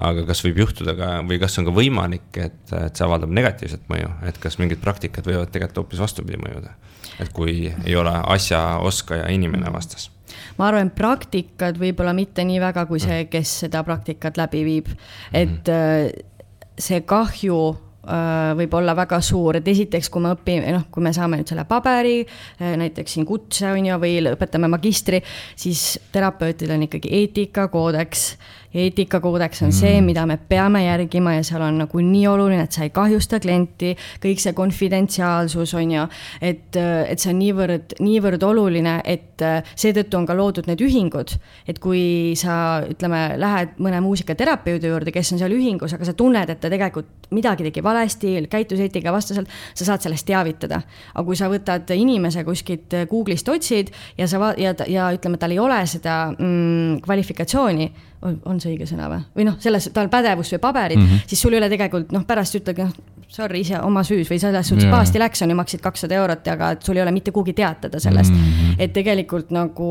aga 0.08 0.26
kas 0.30 0.44
võib 0.46 0.64
juhtuda 0.64 0.96
ka 0.96 1.10
või 1.28 1.40
kas 1.42 1.60
on 1.60 1.68
ka 1.68 1.76
võimalik, 1.76 2.30
et, 2.38 2.62
et 2.72 2.96
see 2.96 3.06
avaldab 3.06 3.36
negatiivset 3.36 3.84
mõju, 3.92 4.10
et 4.30 4.40
kas 4.40 4.58
mingid 4.60 4.80
praktikad 4.84 5.28
võivad 5.28 5.52
tegelikult 5.52 5.84
hoopis 5.84 6.06
vastupidi 6.06 6.40
mõjuda? 6.40 6.76
Et 7.20 7.32
kui 7.34 7.72
ei 7.86 7.96
ole 7.96 8.14
asjaoskaja 8.36 9.30
inimene 9.34 9.74
vastas. 9.74 10.10
Ma 10.58 10.70
arvan, 10.70 10.92
praktikad 10.94 11.78
võib-olla 11.82 12.14
mitte 12.16 12.46
nii 12.46 12.60
väga, 12.62 12.86
kui 12.90 13.02
see, 13.02 13.26
kes 13.32 13.64
seda 13.66 13.84
praktikat 13.86 14.38
läbi 14.38 14.62
viib. 14.66 14.92
et 15.34 15.70
mm. 15.70 16.30
see 16.78 17.02
kahju 17.10 17.58
äh, 17.70 18.54
võib 18.58 18.74
olla 18.78 18.96
väga 18.98 19.20
suur, 19.26 19.58
et 19.58 19.68
esiteks, 19.68 20.10
kui 20.14 20.24
me 20.24 20.34
õpime, 20.36 20.74
noh, 20.76 20.88
kui 20.94 21.04
me 21.06 21.14
saame 21.16 21.40
nüüd 21.40 21.50
selle 21.50 21.66
paberi, 21.70 22.22
äh, 22.24 22.76
näiteks 22.80 23.18
siin 23.18 23.28
kutse 23.30 23.72
on 23.72 23.90
ju, 23.90 24.00
või 24.02 24.20
õpetame 24.34 24.70
magistri, 24.72 25.24
siis 25.56 25.98
terapeutil 26.14 26.74
on 26.76 26.88
ikkagi 26.88 27.14
eetikakoodeks 27.22 28.28
eetikakoodeks 28.74 29.64
on 29.64 29.70
mm. 29.70 29.78
see, 29.78 30.02
mida 30.06 30.26
me 30.30 30.38
peame 30.38 30.84
järgima 30.86 31.36
ja 31.38 31.44
seal 31.46 31.64
on 31.66 31.82
nagu 31.84 32.04
nii 32.04 32.26
oluline, 32.30 32.66
et 32.66 32.76
sa 32.76 32.86
ei 32.86 32.94
kahjusta 32.94 33.40
klienti, 33.44 33.94
kõik 34.24 34.42
see 34.42 34.56
konfidentsiaalsus 34.58 35.76
on 35.80 35.96
ju, 35.98 36.06
et, 36.42 36.78
et 36.78 37.22
see 37.22 37.34
on 37.34 37.40
niivõrd, 37.42 37.98
niivõrd 38.04 38.46
oluline, 38.48 38.98
et 39.06 39.44
seetõttu 39.76 40.20
on 40.20 40.28
ka 40.30 40.38
loodud 40.38 40.70
need 40.70 40.82
ühingud. 40.84 41.36
et 41.68 41.80
kui 41.80 42.34
sa, 42.40 42.84
ütleme, 42.90 43.38
lähed 43.40 43.78
mõne 43.84 44.02
muusikaterapeudi 44.04 44.90
juurde, 44.90 45.14
kes 45.14 45.34
on 45.34 45.42
seal 45.42 45.54
ühingus, 45.56 45.94
aga 45.96 46.08
sa 46.08 46.16
tunned, 46.18 46.50
et 46.50 46.62
ta 46.62 46.72
tegelikult 46.72 47.30
midagi 47.34 47.66
tegi 47.68 47.84
valesti, 47.84 48.36
käitus 48.50 48.82
eetika 48.84 49.14
vastaselt, 49.14 49.50
sa 49.74 49.88
saad 49.88 50.06
sellest 50.06 50.28
teavitada. 50.28 50.82
aga 51.14 51.26
kui 51.26 51.38
sa 51.40 51.50
võtad 51.52 51.90
inimese 51.96 52.44
kuskilt 52.44 52.94
Google'ist 53.10 53.50
otsid 53.50 53.92
ja 54.18 54.28
sa 54.28 54.54
ja, 54.58 54.74
ja 54.88 55.12
ütleme, 55.16 55.38
tal 55.38 55.54
ei 55.54 55.60
ole 55.62 55.80
seda 55.90 56.18
mm, 56.32 57.04
kvalifikatsiooni 57.06 57.92
on, 58.24 58.38
on 58.50 58.60
see 58.62 58.74
õige 58.74 58.88
sõna 58.90 59.10
või, 59.12 59.24
või 59.38 59.48
noh, 59.48 59.58
selles, 59.64 59.90
tal 59.96 60.10
pädevust 60.12 60.56
või 60.56 60.62
paberit 60.64 61.00
mm, 61.00 61.10
-hmm. 61.10 61.28
siis 61.30 61.42
sul 61.44 61.54
ei 61.54 61.60
ole 61.62 61.70
tegelikult 61.72 62.14
noh, 62.16 62.24
pärast 62.28 62.56
ütlegi 62.60 62.86
noh, 62.86 62.94
sorry, 63.34 63.64
ise 63.64 63.80
oma 63.82 64.04
süüs 64.06 64.30
või 64.30 64.40
selles 64.42 64.68
suhtes 64.70 64.86
yeah. 64.86 64.94
pahasti 64.94 65.22
läks, 65.22 65.42
on 65.42 65.52
ju, 65.52 65.58
maksid 65.58 65.82
kakssada 65.84 66.16
eurot, 66.20 66.48
aga 66.54 66.74
sul 66.84 67.00
ei 67.00 67.04
ole 67.04 67.14
mitte 67.16 67.34
kuhugi 67.34 67.56
teatada 67.58 68.00
sellest 68.00 68.34
mm. 68.34 68.42
-hmm. 68.44 68.76
et 68.86 68.94
tegelikult 68.94 69.54
nagu 69.56 69.90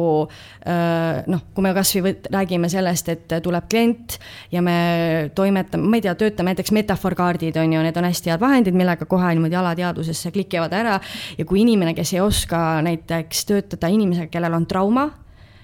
äh, 0.66 1.22
noh, 1.26 1.44
kui 1.54 1.66
me 1.66 1.74
kasvõi 1.74 2.14
räägime 2.32 2.70
sellest, 2.72 3.08
et 3.08 3.36
tuleb 3.42 3.68
klient 3.70 4.18
ja 4.52 4.62
me 4.62 5.30
toimetame, 5.34 5.88
ma 5.88 5.98
ei 5.98 6.06
tea, 6.06 6.14
töötame 6.14 6.52
näiteks 6.52 6.72
metafoorkaardid 6.72 7.56
on 7.56 7.72
ju, 7.72 7.82
need 7.82 7.96
on 7.96 8.08
hästi 8.08 8.30
head 8.30 8.40
vahendid, 8.40 8.76
millega 8.78 9.06
kohe 9.06 9.34
niimoodi 9.34 9.58
alateadvusesse 9.58 10.30
klikivad 10.30 10.72
ära. 10.72 11.00
ja 11.38 11.44
kui 11.44 11.60
inimene, 11.60 11.94
kes 11.94 12.14
ei 12.14 12.20
oska 12.20 12.82
näiteks 12.82 13.44
töötada 13.46 13.88
inimesega, 13.88 14.30
kellel 14.30 14.54
on 14.54 14.66
trauma 14.66 15.10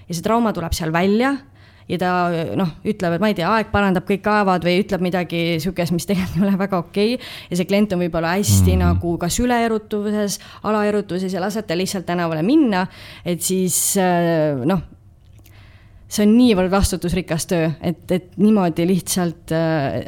ja 0.09 0.15
see 0.15 0.25
trauma 0.25 0.53
tuleb 0.53 0.73
seal 0.73 0.93
välja 0.93 1.37
ja 1.89 1.99
ta 2.01 2.11
noh, 2.59 2.75
ütleb, 2.89 3.17
et 3.17 3.23
ma 3.25 3.31
ei 3.33 3.37
tea, 3.39 3.49
aeg 3.49 3.73
parandab 3.73 4.07
kõik 4.09 4.23
kaevad 4.25 4.67
või 4.67 4.83
ütleb 4.83 5.05
midagi 5.05 5.41
sihukest, 5.63 5.95
mis 5.97 6.09
tegelikult 6.09 6.43
ei 6.43 6.45
ole 6.49 6.61
väga 6.61 6.83
okei 6.83 7.17
okay.. 7.17 7.33
ja 7.49 7.61
see 7.61 7.69
klient 7.69 7.95
on 7.97 8.05
võib-olla 8.05 8.35
hästi 8.37 8.75
mm 8.75 8.75
-hmm. 8.75 8.85
nagu 8.85 9.17
kas 9.23 9.41
üleerutuses, 9.41 10.39
alaerutuses 10.69 11.33
ja 11.33 11.41
lasete 11.41 11.77
lihtsalt 11.79 12.07
tänavale 12.07 12.43
minna, 12.43 12.87
et 13.25 13.43
siis 13.43 13.97
äh, 13.97 14.61
noh 14.69 14.85
see 16.09 16.25
on 16.25 16.31
niivõrd 16.39 16.73
vastutusrikas 16.73 17.45
töö, 17.51 17.69
et, 17.85 18.05
et 18.13 18.31
niimoodi 18.41 18.87
lihtsalt, 18.89 19.53
äh, 19.53 20.07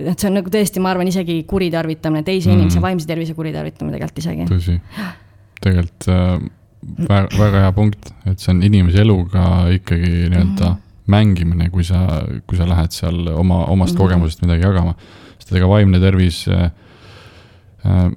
et 0.00 0.18
see 0.18 0.30
on 0.30 0.38
nagu 0.40 0.52
tõesti, 0.52 0.80
ma 0.80 0.94
arvan, 0.94 1.08
isegi 1.08 1.42
kuritarvitamine, 1.48 2.24
teise 2.24 2.48
mm. 2.48 2.60
inimese 2.60 2.80
vaimse 2.80 3.08
tervise 3.08 3.36
kuritarvitamine 3.36 3.98
tegelikult 3.98 4.22
isegi. 4.24 4.46
tõsi, 4.48 4.78
tegelikult 5.60 6.08
äh, 6.08 6.38
väga, 7.08 7.26
väga 7.36 7.66
hea 7.66 7.74
punkt, 7.76 8.14
et 8.24 8.40
see 8.40 8.54
on 8.54 8.64
inimese 8.64 9.04
eluga 9.04 9.44
ikkagi 9.76 10.08
nii-öelda 10.32 10.70
mm 10.70 10.81
mängimine, 11.10 11.70
kui 11.70 11.84
sa, 11.84 12.22
kui 12.46 12.58
sa 12.58 12.68
lähed 12.68 12.94
seal 12.94 13.26
oma, 13.34 13.64
omast 13.66 13.94
mm 13.94 13.96
-hmm. 13.96 14.02
kogemusest 14.02 14.42
midagi 14.42 14.62
jagama. 14.62 14.94
sest 15.38 15.52
ega 15.52 15.68
vaimne 15.68 15.98
tervis 16.00 16.48
äh,, 16.48 16.70
äh, 17.84 18.10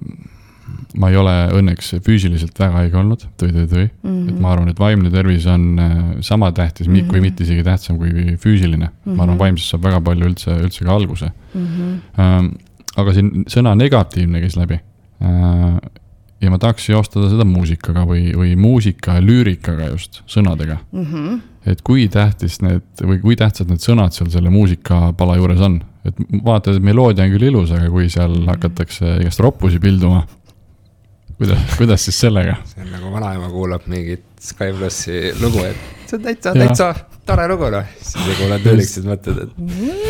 ma 1.00 1.10
ei 1.10 1.17
ole 1.19 1.34
õnneks 1.58 1.95
füüsiliselt 2.06 2.60
väga 2.60 2.84
haige 2.84 2.98
olnud, 2.98 3.26
tõi-tõi-tõi 3.39 3.86
mm. 3.86 4.12
-hmm. 4.12 4.30
et 4.30 4.39
ma 4.39 4.52
arvan, 4.54 4.69
et 4.69 4.80
vaimne 4.80 5.12
tervis 5.12 5.45
on 5.52 5.80
äh, 5.80 5.98
sama 6.21 6.52
tähtis 6.52 6.88
mm, 6.88 6.95
-hmm. 6.95 7.10
kui 7.10 7.21
mitte 7.21 7.43
isegi 7.43 7.63
tähtsam 7.63 7.98
kui 7.98 8.38
füüsiline 8.38 8.86
mm. 8.86 8.91
-hmm. 8.91 9.15
ma 9.15 9.24
arvan, 9.24 9.36
mhm. 9.36 9.39
vaimsest 9.39 9.69
saab 9.69 9.84
väga 9.84 10.02
palju 10.02 10.26
üldse, 10.26 10.58
üldse 10.62 10.86
ka 10.86 10.95
alguse 10.95 11.32
mm. 11.54 11.67
-hmm. 11.67 12.21
Ähm, 12.21 12.52
aga 12.95 13.13
siin 13.13 13.45
sõna 13.52 13.76
negatiivne 13.76 14.41
käis 14.41 14.56
läbi 14.56 14.80
äh, 15.21 15.80
ja 16.45 16.53
ma 16.53 16.60
tahaks 16.62 16.86
seostada 16.89 17.29
seda 17.31 17.45
muusikaga 17.47 18.05
või, 18.08 18.29
või 18.38 18.53
muusika 18.60 19.17
ja 19.17 19.23
lüürikaga 19.23 19.89
just, 19.91 20.21
sõnadega 20.31 20.77
mm. 20.84 21.05
-hmm. 21.10 21.41
et 21.73 21.81
kui 21.86 22.08
tähtis 22.12 22.60
need 22.63 22.86
või 23.01 23.19
kui 23.23 23.38
tähtsad 23.39 23.71
need 23.71 23.84
sõnad 23.84 24.15
seal 24.15 24.29
selle 24.34 24.53
muusikapala 24.53 25.38
juures 25.39 25.63
on, 25.65 25.79
et 26.05 26.21
vaatad, 26.45 26.77
et 26.77 26.86
meloodia 26.86 27.25
on 27.27 27.36
küll 27.36 27.49
ilus, 27.49 27.73
aga 27.75 27.89
kui 27.89 28.10
seal 28.10 28.31
-hmm. 28.31 28.53
hakatakse 28.53 29.17
igast 29.23 29.43
roppusi 29.43 29.79
pilduma. 29.79 30.25
kuidas, 31.38 31.60
kuidas 31.77 32.05
siis 32.05 32.19
sellega? 32.19 32.55
see 32.65 32.86
on 32.86 32.91
nagu 32.91 33.12
vanaema 33.12 33.49
kuulab 33.49 33.88
mingit 33.88 34.23
Sky 34.45 34.73
plussi 34.77 35.34
lugu, 35.41 35.63
et 35.65 35.77
see 36.05 36.17
on 36.17 36.23
täitsa, 36.23 36.53
täitsa 36.53 36.93
tore 37.25 37.47
lugu 37.49 37.69
noh, 37.73 37.86
siis 37.97 38.13
sa 38.13 38.38
kuulad 38.38 38.67
lüürikat, 38.67 39.08
mõtled, 39.10 39.39
et 39.47 39.58
mm, 39.58 40.05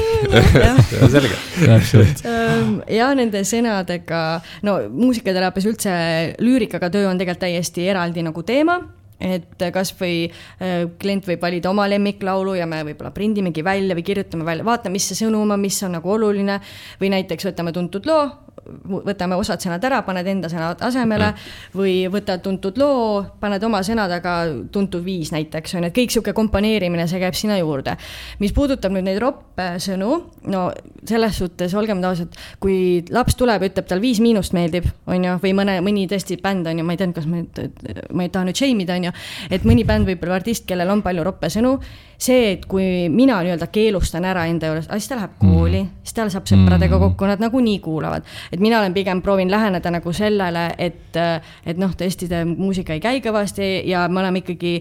selge. 1.15 1.37
täpselt. 1.59 2.25
Ehm, 2.25 2.77
ja 2.91 3.11
nende 3.17 3.43
sõnadega, 3.47 4.21
no 4.67 4.77
muusikateraapias 4.89 5.69
üldse 5.71 5.95
lüürikaga 6.43 6.91
töö 6.93 7.09
on 7.09 7.19
tegelikult 7.21 7.45
täiesti 7.45 7.89
eraldi 7.91 8.23
nagu 8.25 8.45
teema 8.45 8.79
et 9.21 9.63
kasvõi 9.73 10.25
äh, 10.27 10.85
klient 10.99 11.27
võib 11.27 11.43
valida 11.43 11.69
oma 11.71 11.85
lemmiklaulu 11.87 12.57
ja 12.57 12.67
me 12.67 12.81
võib-olla 12.89 13.13
prindimegi 13.15 13.63
välja 13.63 13.95
või 13.95 14.03
kirjutame 14.05 14.47
välja, 14.47 14.65
vaatame, 14.67 14.97
mis 14.97 15.07
see 15.09 15.21
sõnum 15.23 15.51
on, 15.55 15.61
mis 15.61 15.77
on 15.87 15.95
nagu 15.95 16.11
oluline. 16.11 16.59
või 16.99 17.11
näiteks 17.15 17.47
võtame 17.47 17.71
tuntud 17.75 18.05
loo, 18.09 18.27
võtame 18.65 19.37
osad 19.39 19.61
sõnad 19.61 19.83
ära, 19.85 20.01
paned 20.05 20.27
enda 20.29 20.49
sõnad 20.51 20.81
asemele 20.85 21.31
mm. 21.31 21.75
või 21.77 21.95
võtad 22.11 22.41
tuntud 22.45 22.77
loo, 22.81 23.23
paned 23.41 23.63
oma 23.63 23.81
sõnadega 23.85 24.35
tuntud 24.73 25.03
viis 25.05 25.31
näiteks 25.35 25.75
on 25.75 25.85
ju, 25.85 25.91
et 25.91 25.97
kõik 25.97 26.15
sihuke 26.15 26.33
komponeerimine, 26.37 27.07
see 27.09 27.21
käib 27.21 27.37
sinna 27.37 27.59
juurde. 27.59 27.95
mis 28.39 28.53
puudutab 28.55 28.93
nüüd 28.95 29.07
neid 29.07 29.19
roppe 29.21 29.75
sõnu, 29.83 30.17
no 30.51 30.65
selles 31.07 31.37
suhtes 31.41 31.73
olgem 31.77 32.03
ausad, 32.05 32.33
kui 32.59 33.05
laps 33.13 33.37
tuleb, 33.39 33.67
ütleb, 33.69 33.87
tal 33.89 34.01
Viis 34.03 34.19
Miinust 34.23 34.55
meeldib, 34.57 34.87
on 35.07 35.29
ju, 35.29 35.37
või 35.43 35.53
mõne, 35.57 35.77
mõni 35.85 36.07
tõesti 36.11 36.39
bänd 36.41 36.67
on 36.67 36.81
ju, 36.81 36.87
ma 36.87 36.95
ei 36.95 37.01
tea, 37.01 37.11
kas 37.15 37.29
ma 37.29 37.41
nüüd, 37.41 38.09
ma 38.11 38.25
ei 38.25 38.33
taha 38.33 38.49
nüüd 38.49 38.59
shame 38.59 38.85
ida, 38.85 38.97
on 38.97 39.09
ju, 39.09 39.15
et 39.53 39.67
mõni 39.67 39.85
bänd 39.87 40.09
võib 40.09 40.25
olla 40.25 40.41
artist, 40.41 40.65
kellel 40.69 40.91
on 40.93 41.05
palju 41.05 41.25
roppe 41.25 41.51
sõnu 41.53 41.77
see, 42.17 42.51
et 42.55 42.65
kui 42.69 43.07
mina 43.11 43.37
nii-öelda 43.43 43.67
keelustan 43.73 44.25
ära 44.27 44.45
enda 44.49 44.69
juures, 44.69 44.87
siis 44.87 45.09
ta 45.11 45.17
läheb 45.19 45.35
kooli 45.39 45.81
mm., 45.81 45.91
siis 46.05 46.15
ta 46.15 46.27
saab 46.31 46.47
sõpradega 46.49 46.95
mhm. 46.95 47.03
kokku, 47.03 47.27
nad 47.29 47.43
nagunii 47.43 47.79
kuulavad. 47.83 48.25
Et 48.55 48.63
mina 48.63 48.79
olen 48.79 48.95
pigem 48.95 49.21
proovin 49.21 49.51
läheneda 49.51 49.91
nagu 49.91 50.13
sellele, 50.15 50.69
et, 50.77 51.19
et 51.65 51.81
noh, 51.81 51.91
tõesti, 51.97 52.31
muusika 52.55 52.95
ei 52.95 53.03
käi 53.03 53.19
kõvasti 53.25 53.75
ja 53.89 54.07
me 54.07 54.23
oleme 54.23 54.43
ikkagi 54.43 54.79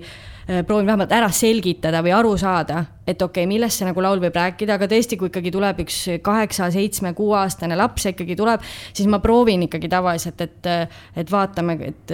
Äh, 0.51 0.65
proovin 0.65 0.87
vähemalt 0.87 1.13
ära 1.13 1.31
selgitada 1.33 2.03
või 2.05 2.11
aru 2.13 2.35
saada, 2.37 2.83
et 3.07 3.23
okei 3.23 3.47
okay,, 3.47 3.49
millest 3.49 3.81
see 3.81 3.87
nagu 3.89 4.03
laul 4.05 4.21
võib 4.21 4.35
rääkida, 4.37 4.75
aga 4.77 4.85
tõesti, 4.91 5.17
kui 5.17 5.31
ikkagi 5.31 5.49
tuleb 5.55 5.79
üks 5.87 6.01
kaheksa, 6.27 6.67
seitsme, 6.75 7.15
kuueaastane 7.17 7.79
laps 7.81 8.05
ikkagi 8.11 8.37
tuleb, 8.37 8.67
siis 8.93 9.09
ma 9.09 9.23
proovin 9.25 9.65
ikkagi 9.65 9.89
tavaliselt, 9.89 10.45
et, 10.45 10.69
et 11.17 11.33
vaatame, 11.33 11.79
et 11.89 12.13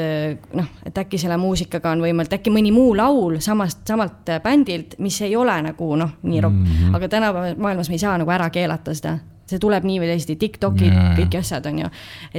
noh, 0.54 0.68
et 0.86 1.02
äkki 1.02 1.18
selle 1.18 1.40
muusikaga 1.42 1.90
on 1.90 2.06
võimalik, 2.06 2.36
äkki 2.38 2.54
mõni 2.54 2.70
muu 2.70 2.94
laul 2.94 3.40
samast, 3.42 3.82
samalt 3.90 4.30
bändilt, 4.46 4.94
mis 5.02 5.18
ei 5.26 5.34
ole 5.34 5.58
nagu 5.66 5.90
noh, 5.98 6.14
nii 6.22 6.46
ropp 6.46 6.54
mm, 6.54 6.70
-hmm. 6.70 6.96
aga 7.00 7.10
tänapäeva 7.16 7.58
maailmas 7.58 7.90
me 7.90 7.98
ei 7.98 8.06
saa 8.06 8.14
nagu 8.18 8.30
ära 8.30 8.46
keelata 8.54 8.94
seda 8.94 9.18
see 9.50 9.60
tuleb 9.62 9.86
nii 9.88 9.98
või 10.02 10.12
teisiti, 10.12 10.36
Tiktokid 10.40 10.92
yeah., 10.92 11.10
kõik 11.18 11.36
asjad 11.40 11.66
on 11.70 11.82
ju. 11.82 11.90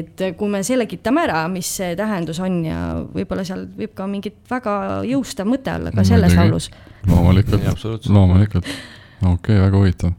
et 0.02 0.24
kui 0.40 0.52
me 0.52 0.64
selgitame 0.66 1.26
ära, 1.26 1.44
mis 1.52 1.70
see 1.80 1.94
tähendus 2.00 2.40
on 2.44 2.62
ja 2.66 2.80
võib-olla 3.12 3.46
seal 3.48 3.68
võib 3.78 3.94
ka 3.98 4.08
mingit 4.10 4.40
väga 4.52 4.76
jõustav 5.10 5.50
mõte 5.50 5.76
olla 5.76 5.94
ka 5.96 6.06
selles 6.08 6.36
laulus. 6.38 6.72
loomulikult, 7.10 8.08
loomulikult, 8.08 8.74
okei 9.22 9.36
okay,, 9.36 9.62
väga 9.66 9.78
huvitav, 9.78 10.16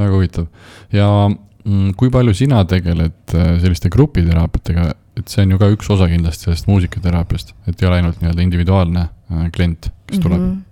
väga 0.00 0.18
huvitav. 0.18 0.50
Ja 0.94 1.08
mm, 1.28 1.94
kui 2.00 2.12
palju 2.14 2.36
sina 2.36 2.64
tegeled 2.68 3.34
äh, 3.34 3.56
selliste 3.62 3.92
grupiteraapiatega, 3.94 4.92
et 5.20 5.30
see 5.30 5.46
on 5.46 5.54
ju 5.54 5.62
ka 5.62 5.72
üks 5.74 5.90
osa 5.94 6.10
kindlasti 6.10 6.48
sellest 6.48 6.70
muusikateraapiast, 6.70 7.56
et 7.70 7.82
ei 7.82 7.90
ole 7.90 8.00
ainult 8.02 8.22
nii-öelda 8.22 8.46
individuaalne 8.48 9.08
äh, 9.08 9.50
klient, 9.54 9.92
kes 10.08 10.22
tuleb. 10.22 10.40
Mm? 10.40 10.54
-hmm 10.54 10.70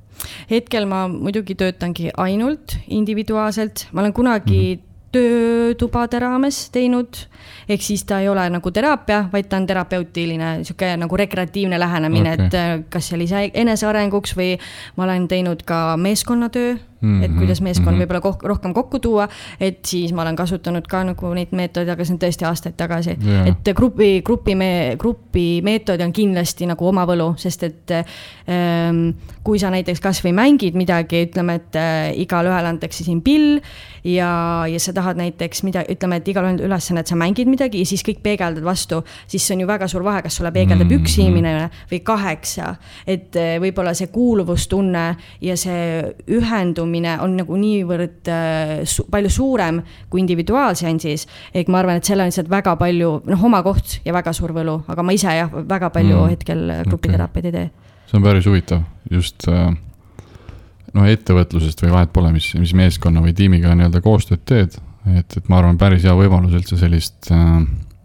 hetkel 0.51 0.87
ma 0.87 1.09
muidugi 1.11 1.57
töötangi 1.59 2.13
ainult 2.21 2.77
individuaalselt, 2.87 3.89
ma 3.91 4.05
olen 4.05 4.13
kunagi 4.15 4.59
mm 4.61 4.79
-hmm 4.79 4.92
töötubade 5.13 6.19
raames 6.19 6.71
teinud. 6.73 7.27
ehk 7.69 7.83
siis 7.83 8.05
ta 8.05 8.21
ei 8.21 8.29
ole 8.29 8.49
nagu 8.51 8.71
teraapia, 8.71 9.29
vaid 9.33 9.47
ta 9.49 9.57
on 9.57 9.67
terapeutiline 9.67 10.65
sihuke 10.65 10.97
nagu 10.97 11.17
rekreatiivne 11.17 11.79
lähenemine 11.81 12.33
okay., 12.35 12.47
et 12.47 12.87
kas 12.91 13.09
see 13.09 13.17
oli 13.17 13.51
enesearenguks 13.55 14.37
või 14.37 14.57
ma 14.97 15.05
olen 15.05 15.29
teinud 15.29 15.63
ka 15.67 15.97
meeskonnatöö 15.97 16.75
mm, 17.03 17.21
-hmm. 17.21 17.25
et 17.25 17.35
kuidas 17.39 17.61
meeskond 17.61 17.97
mm 17.97 18.01
-hmm. 18.01 18.07
võib-olla 18.07 18.21
koh 18.21 18.39
rohkem 18.43 18.75
kokku 18.75 18.99
tuua, 18.99 19.29
et 19.61 19.85
siis 19.85 20.13
ma 20.13 20.23
olen 20.23 20.37
kasutanud 20.37 20.87
ka 20.89 21.05
nagu 21.05 21.35
neid 21.35 21.49
meetodeid, 21.51 21.89
aga 21.89 22.05
see 22.05 22.15
on 22.15 22.21
tõesti 22.23 22.47
aastaid 22.47 22.77
tagasi 22.77 23.17
yeah.. 23.27 23.49
et 23.49 23.75
grupi, 23.77 24.23
grupi 24.25 24.55
me-, 24.55 24.97
grupi 24.99 25.61
meetod 25.63 26.01
on 26.01 26.13
kindlasti 26.13 26.67
nagu 26.67 26.89
oma 26.89 27.07
võlu, 27.07 27.35
sest 27.37 27.63
et 27.63 27.91
ähm, 27.91 29.11
kui 29.43 29.59
sa 29.59 29.71
näiteks 29.71 30.01
kasvõi 30.01 30.33
mängid 30.33 30.75
midagi, 30.75 31.27
ütleme, 31.27 31.55
et 31.55 31.77
äh, 31.77 32.13
igalühele 32.23 32.69
antakse 32.69 33.05
siin 33.05 33.23
pill 33.23 33.61
ja, 34.05 34.65
ja 34.71 34.81
sa 34.81 34.93
tahad 34.93 35.17
näiteks 35.17 35.63
mida, 35.63 35.85
ütleme, 35.91 36.17
et 36.17 36.29
igalühel 36.29 36.55
on 36.55 36.65
ülesanne, 36.71 37.01
et 37.01 37.07
sa 37.07 37.17
mängid 37.17 37.51
midagi 37.51 37.83
ja 37.83 37.87
siis 37.87 38.03
kõik 38.03 38.23
peegeldad 38.23 38.65
vastu, 38.65 39.03
siis 39.27 39.47
see 39.47 39.57
on 39.57 39.61
ju 39.61 39.67
väga 39.67 39.89
suur 39.89 40.05
vahe, 40.05 40.23
kas 40.23 40.37
sulle 40.37 40.53
peegeldab 40.53 40.87
mm 40.87 40.97
-hmm. 40.97 41.03
üks 41.03 41.19
inimene 41.19 41.71
või 41.91 42.01
kaheksa. 42.01 42.75
et 43.07 43.37
äh, 43.37 43.59
võib-olla 43.61 43.95
see 43.95 44.07
kuuluvustunne 44.07 45.17
ja 45.41 45.57
see 45.57 46.15
ühendumine 46.29 46.92
on 47.25 47.37
nagu 47.37 47.57
niivõrd 47.57 48.29
äh, 48.33 48.73
su 48.89 49.07
palju 49.11 49.31
suurem 49.31 49.83
kui 50.11 50.21
individuaalseansis. 50.21 51.27
et 51.55 51.69
ma 51.69 51.79
arvan, 51.83 51.97
et 51.97 52.05
seal 52.05 52.21
on 52.21 52.31
lihtsalt 52.31 52.51
väga 52.51 52.77
palju, 52.77 53.13
noh, 53.27 53.45
oma 53.45 53.63
koht 53.63 54.01
ja 54.05 54.13
väga 54.13 54.33
suur 54.37 54.53
võlu, 54.53 54.83
aga 54.89 55.03
ma 55.03 55.13
ise 55.13 55.39
jah, 55.39 55.51
väga 55.53 55.91
palju 55.91 56.19
mm 56.19 56.31
hetkel 56.33 56.61
grupiteraapiaid 56.87 57.47
okay. 57.49 57.63
ei 57.63 57.71
tee. 57.71 58.07
see 58.11 58.17
on 58.19 58.23
päris 58.27 58.47
huvitav, 58.47 58.85
just 59.11 59.49
äh 59.49 59.73
noh, 60.97 61.09
ettevõtlusest 61.09 61.83
või 61.85 61.93
vahet 61.95 62.13
pole, 62.15 62.33
mis, 62.35 62.49
mis 62.61 62.75
meeskonna 62.77 63.23
või 63.25 63.35
tiimiga 63.37 63.75
nii-öelda 63.77 64.03
koostööd 64.05 64.45
teed. 64.49 64.77
et, 65.17 65.37
et 65.37 65.49
ma 65.51 65.59
arvan, 65.61 65.79
päris 65.81 66.05
hea 66.07 66.15
võimalus 66.17 66.57
üldse 66.59 66.79
sellist 66.81 67.31
äh, 67.35 67.63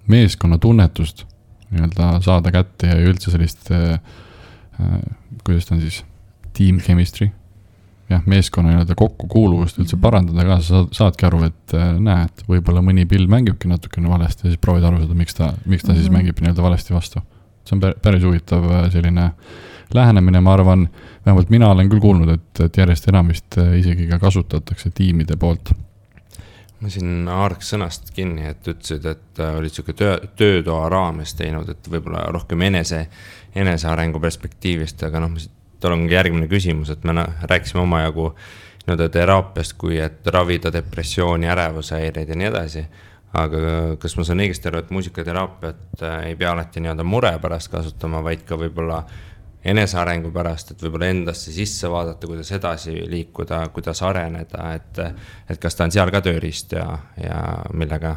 meeskonna 0.07 0.57
tunnetust 0.61 1.25
nii-öelda 1.71 2.17
saada 2.25 2.53
kätte 2.55 2.93
ja 2.93 2.99
üldse 3.03 3.33
sellist 3.33 3.71
äh,, 3.75 3.99
äh, 4.79 5.01
kuidas 5.43 5.67
ta 5.67 5.75
on 5.75 5.83
siis, 5.83 6.03
team 6.57 6.79
chemistry. 6.81 7.29
Jah, 8.10 8.24
meeskonna 8.26 8.72
nii-öelda 8.72 8.95
kokkukuuluvust 8.97 9.80
üldse 9.82 9.97
parandada 10.01 10.45
ka, 10.47 10.60
sa 10.64 10.84
saadki 10.95 11.28
aru, 11.28 11.43
et 11.49 11.76
äh, 11.76 11.89
näed, 12.03 12.43
võib-olla 12.49 12.84
mõni 12.86 13.08
pill 13.10 13.28
mängibki 13.32 13.70
natukene 13.72 14.12
valesti 14.12 14.47
ja 14.47 14.53
siis 14.53 14.62
proovid 14.64 14.88
aru 14.88 15.01
saada, 15.01 15.18
miks 15.18 15.36
ta, 15.36 15.51
miks 15.66 15.84
ta 15.84 15.91
mm 15.91 15.95
-hmm. 15.95 15.99
siis 15.99 16.12
mhm. 16.12 16.18
mängib 16.18 16.41
nii-öelda 16.41 16.64
valesti 16.64 16.93
vastu. 16.93 17.22
see 17.68 17.76
on 17.76 17.93
päris 18.01 18.24
huvitav 18.24 18.64
äh, 18.72 18.91
selline 18.91 19.32
lähenemine, 19.93 20.39
ma 20.41 20.53
arvan 20.53 20.89
vähemalt 21.26 21.49
mina 21.49 21.72
olen 21.72 21.89
küll 21.89 21.99
kuulnud, 21.99 22.30
et, 22.30 22.60
et 22.60 22.78
järjest 22.78 23.08
enam 23.08 23.28
vist 23.28 23.58
äh, 23.58 23.80
isegi 23.80 24.08
ka 24.08 24.20
kasutatakse 24.20 24.89
tiimide 24.89 25.36
poolt. 25.36 25.74
ma 26.80 26.89
siin 26.89 27.28
haaraks 27.28 27.74
sõnast 27.74 28.14
kinni, 28.14 28.45
et 28.47 28.68
ütlesid, 28.68 29.05
et 29.05 29.39
olid 29.39 29.74
sihuke 29.74 29.93
töö, 29.93 30.18
töötoa 30.36 30.89
raames 30.89 31.34
teinud, 31.34 31.70
et 31.70 31.89
võib-olla 31.89 32.28
rohkem 32.32 32.62
enese, 32.62 33.08
enesearengu 33.55 34.20
perspektiivist, 34.20 35.03
aga 35.03 35.20
noh, 35.20 35.32
tal 35.80 35.95
ongi 35.95 36.15
järgmine 36.15 36.47
küsimus, 36.51 36.89
et 36.93 37.03
me 37.05 37.25
rääkisime 37.49 37.84
omajagu 37.84 38.32
nii-öelda 38.88 39.09
teraapiast, 39.11 39.75
kui 39.78 39.99
et 39.99 40.28
ravida 40.32 40.71
depressiooni, 40.73 41.49
ärevushäireid 41.51 42.30
ja 42.30 42.38
nii 42.39 42.49
edasi. 42.49 42.84
Aga 43.38 43.59
kas 43.99 44.15
ma 44.15 44.23
saan 44.23 44.39
õigesti 44.39 44.69
aru, 44.69 44.80
et 44.80 44.91
muusikateraapiat 44.95 46.03
äh, 46.07 46.13
ei 46.30 46.38
pea 46.39 46.53
alati 46.53 46.80
nii-öelda 46.82 47.03
mure 47.03 47.34
pärast 47.43 47.69
kasutama, 47.73 48.21
vaid 48.23 48.45
ka 48.47 48.55
võib-olla 48.57 49.01
enesearengu 49.67 50.32
pärast, 50.32 50.71
et 50.71 50.86
võib-olla 50.86 51.11
endasse 51.11 51.51
sisse 51.51 51.91
vaadata, 51.91 52.30
kuidas 52.30 52.53
edasi 52.55 52.95
liikuda, 53.11 53.65
kuidas 53.75 54.01
areneda, 54.07 54.71
et, 54.80 55.03
et 55.49 55.59
kas 55.59 55.75
ta 55.75 55.84
on 55.84 55.93
seal 55.93 56.13
ka 56.13 56.23
tööriist 56.23 56.78
ja, 56.80 56.88
ja 57.19 57.41
millega, 57.75 58.15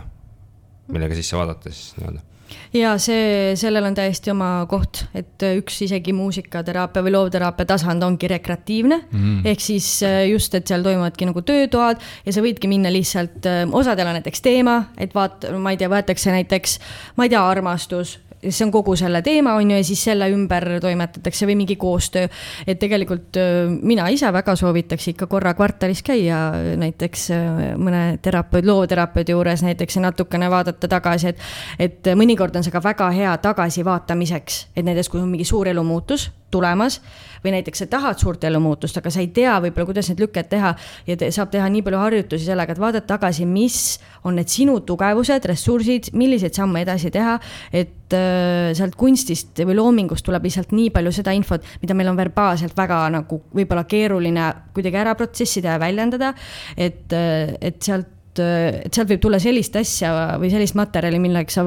millega 0.94 1.18
sisse 1.18 1.36
vaadata 1.40 1.74
siis 1.74 1.96
nii-öelda 1.98 2.29
ja 2.74 2.94
see, 3.02 3.56
sellel 3.58 3.88
on 3.88 3.96
täiesti 3.96 4.32
oma 4.32 4.50
koht, 4.70 5.04
et 5.16 5.42
üks 5.56 5.80
isegi 5.86 6.14
muusikateraapia 6.16 7.04
või 7.06 7.14
loovteraapia 7.16 7.68
tasand 7.72 8.06
ongi 8.06 8.30
rekreatiivne. 8.30 9.02
Mm.. 9.10 9.42
ehk 9.52 9.64
siis 9.64 9.90
äh, 10.06 10.24
just, 10.30 10.54
et 10.54 10.70
seal 10.70 10.84
toimuvadki 10.86 11.28
nagu 11.28 11.44
töötoad 11.46 12.00
ja 12.26 12.34
sa 12.34 12.44
võidki 12.44 12.70
minna 12.70 12.92
lihtsalt, 12.92 13.44
äh, 13.48 13.62
osadel 13.66 14.10
on 14.10 14.18
näiteks 14.20 14.44
teema, 14.44 14.80
et 14.98 15.14
vaat-, 15.16 15.48
ma 15.58 15.74
ei 15.74 15.80
tea, 15.80 15.90
võetakse 15.92 16.34
näiteks, 16.34 16.78
ma 17.16 17.26
ei 17.26 17.34
tea, 17.34 17.44
armastus 17.44 18.18
see 18.48 18.64
on 18.64 18.72
kogu 18.72 18.94
selle 18.96 19.22
teema, 19.22 19.54
on 19.58 19.70
ju, 19.70 19.76
ja 19.76 19.84
siis 19.84 20.02
selle 20.08 20.30
ümber 20.32 20.66
toimetatakse 20.80 21.48
või 21.48 21.58
mingi 21.60 21.76
koostöö. 21.80 22.28
et 22.66 22.78
tegelikult 22.78 23.36
mina 23.82 24.08
ise 24.08 24.32
väga 24.32 24.56
soovitaks 24.56 25.08
ikka 25.12 25.26
korra 25.26 25.54
kvartalis 25.54 26.02
käia 26.02 26.40
näiteks 26.80 27.28
mõne 27.76 28.18
terapeudi, 28.22 28.66
loovterapeudi 28.66 29.32
juures 29.32 29.62
näiteks 29.62 29.96
ja 29.96 30.02
natukene 30.08 30.50
vaadata 30.50 30.88
tagasi, 30.88 31.34
et. 31.34 31.38
et 31.78 32.12
mõnikord 32.16 32.56
on 32.56 32.64
see 32.64 32.72
ka 32.72 32.82
väga 32.84 33.10
hea 33.14 33.36
tagasivaatamiseks, 33.38 34.60
et 34.76 34.84
näiteks 34.84 35.08
kui 35.08 35.20
on 35.20 35.28
mingi 35.28 35.44
suur 35.44 35.68
elumuutus 35.68 36.30
tulemas 36.50 37.00
või 37.44 37.54
näiteks 37.56 37.84
sa 37.84 37.88
tahad 37.90 38.20
suurt 38.20 38.44
elumuutust, 38.44 38.98
aga 39.00 39.12
sa 39.12 39.22
ei 39.22 39.30
tea 39.34 39.56
võib-olla, 39.62 39.88
kuidas 39.88 40.10
neid 40.10 40.20
lükkeid 40.22 40.50
teha 40.52 40.74
ja 41.06 41.16
te, 41.20 41.30
saab 41.34 41.52
teha 41.54 41.68
nii 41.72 41.82
palju 41.86 42.00
harjutusi 42.02 42.48
sellega, 42.48 42.76
et 42.76 42.82
vaadata 42.82 43.08
tagasi, 43.14 43.46
mis 43.48 43.80
on 44.28 44.36
need 44.38 44.52
sinu 44.52 44.78
tugevused, 44.86 45.48
ressursid, 45.48 46.12
milliseid 46.18 46.56
samme 46.56 46.84
edasi 46.84 47.12
teha, 47.14 47.38
et 47.72 48.16
äh, 48.16 48.70
sealt 48.76 48.96
kunstist 49.00 49.62
või 49.64 49.78
loomingust 49.78 50.26
tuleb 50.26 50.46
lihtsalt 50.48 50.74
nii 50.76 50.92
palju 50.94 51.14
seda 51.16 51.34
infot, 51.36 51.66
mida 51.82 51.96
meil 51.96 52.12
on 52.12 52.20
verbaalselt 52.20 52.76
väga 52.78 53.02
nagu 53.16 53.42
võib-olla 53.56 53.86
keeruline 53.88 54.52
kuidagi 54.76 55.00
ära 55.00 55.16
protsessida 55.18 55.76
ja 55.76 55.82
väljendada, 55.82 56.34
et, 56.76 57.06
äh, 57.16 57.54
et 57.60 57.82
sealt 57.84 58.16
et 58.40 58.94
sealt 58.94 59.10
võib 59.10 59.20
tulla 59.20 59.40
sellist 59.42 59.74
asja 59.76 60.12
või 60.38 60.52
sellist 60.52 60.76
materjali, 60.78 61.18
millega 61.18 61.50
sa 61.50 61.64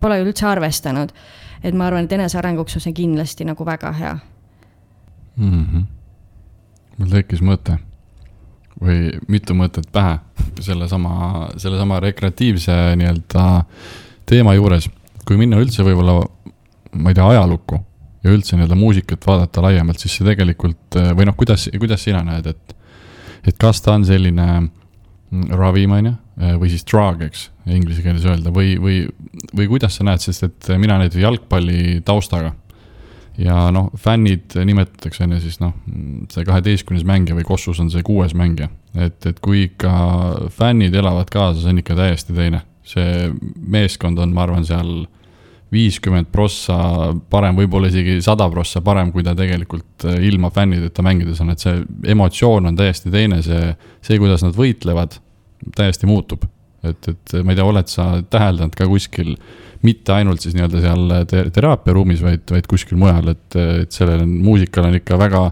pole 0.00 0.16
üldse 0.24 0.46
arvestanud. 0.48 1.12
et 1.62 1.74
ma 1.74 1.86
arvan, 1.86 2.04
et 2.04 2.12
enesearenguks 2.12 2.78
on 2.78 2.80
see 2.80 2.94
kindlasti 2.96 3.44
nagu 3.44 3.64
väga 3.68 3.92
hea 3.92 4.14
mm. 5.40 5.66
-hmm. 5.66 5.86
mul 6.98 7.14
tekkis 7.14 7.42
mõte 7.44 7.78
või 8.80 9.10
mitu 9.28 9.54
mõtet 9.56 9.90
pähe 9.92 10.18
sellesama, 10.60 11.48
sellesama 11.60 12.00
rekreatiivse 12.00 12.76
nii-öelda 12.96 13.46
teema 14.26 14.54
juures. 14.54 14.88
kui 15.24 15.36
minna 15.36 15.60
üldse 15.60 15.84
võib-olla, 15.86 16.22
ma 16.92 17.10
ei 17.10 17.14
tea, 17.14 17.26
ajalukku 17.28 17.78
ja 18.24 18.32
üldse 18.32 18.56
nii-öelda 18.56 18.76
muusikat 18.78 19.26
vaadata 19.26 19.62
laiemalt, 19.62 19.98
siis 19.98 20.16
see 20.16 20.26
tegelikult 20.26 20.96
või 21.16 21.28
noh, 21.28 21.36
kuidas, 21.36 21.68
kuidas 21.78 22.02
sina 22.04 22.22
näed, 22.24 22.46
et, 22.46 22.76
et 23.46 23.58
kas 23.58 23.80
ta 23.84 23.94
on 23.94 24.04
selline 24.04 24.48
ravim, 25.30 25.92
on 25.94 26.10
ju, 26.10 26.14
või 26.58 26.72
siis 26.72 26.84
drug, 26.88 27.22
eks, 27.22 27.50
inglise 27.70 28.02
keeles 28.02 28.24
öelda, 28.26 28.50
või, 28.54 28.74
või, 28.80 29.04
või 29.54 29.68
kuidas 29.70 30.00
sa 30.00 30.08
näed, 30.08 30.24
sest 30.24 30.48
et 30.48 30.72
mina 30.80 30.98
näiteks 30.98 31.22
jalgpalli 31.22 32.00
taustaga 32.04 32.54
ja 33.40 33.70
noh, 33.74 33.90
fännid 33.98 34.56
nimetatakse 34.66 35.24
on 35.24 35.36
ju 35.36 35.44
siis 35.44 35.60
noh, 35.62 35.72
see 36.32 36.44
kaheteistkümnes 36.46 37.06
mängija 37.08 37.38
või 37.38 37.46
Kossus 37.48 37.80
on 37.82 37.90
see 37.92 38.04
kuues 38.06 38.34
mängija. 38.36 38.68
et, 38.94 39.20
et 39.26 39.40
kui 39.40 39.64
ikka 39.68 39.92
fännid 40.54 40.94
elavad 40.94 41.30
kaasa, 41.32 41.62
see 41.62 41.72
on 41.72 41.80
ikka 41.82 41.96
täiesti 41.98 42.36
teine. 42.36 42.64
see 42.90 43.30
meeskond 43.70 44.18
on, 44.18 44.32
ma 44.34 44.42
arvan, 44.46 44.64
seal 44.66 45.04
viiskümmend 45.70 46.30
prossa 46.34 46.76
parem, 47.30 47.58
võib-olla 47.60 47.90
isegi 47.92 48.16
sada 48.24 48.48
prossa 48.50 48.82
parem, 48.82 49.12
kui 49.14 49.22
ta 49.22 49.36
tegelikult 49.38 50.06
äh, 50.08 50.18
ilma 50.26 50.50
fännideta 50.50 51.04
mängides 51.06 51.40
on, 51.44 51.52
et 51.54 51.62
see 51.62 51.76
emotsioon 52.10 52.72
on 52.72 52.78
täiesti 52.78 53.12
teine, 53.12 53.38
see, 53.46 53.74
see, 54.02 54.18
kuidas 54.18 54.42
nad 54.42 54.58
võitlevad, 54.58 55.20
täiesti 55.76 56.10
muutub. 56.10 56.48
et, 56.82 57.08
et 57.12 57.34
ma 57.44 57.52
ei 57.52 57.60
tea, 57.60 57.68
oled 57.68 57.92
sa 57.92 58.06
täheldanud 58.32 58.74
ka 58.74 58.88
kuskil 58.88 59.34
mitte 59.86 60.12
ainult 60.12 60.42
siis 60.44 60.56
nii-öelda 60.56 60.80
seal 60.84 61.12
te 61.30 61.44
teraapiaruumis, 61.54 62.24
vaid, 62.24 62.42
vaid 62.52 62.66
kuskil 62.70 62.98
mujal, 63.00 63.32
et, 63.32 63.58
et 63.84 63.92
sellel 63.94 64.26
muusikal 64.28 64.90
on 64.90 64.98
ikka 65.00 65.18
väga, 65.20 65.44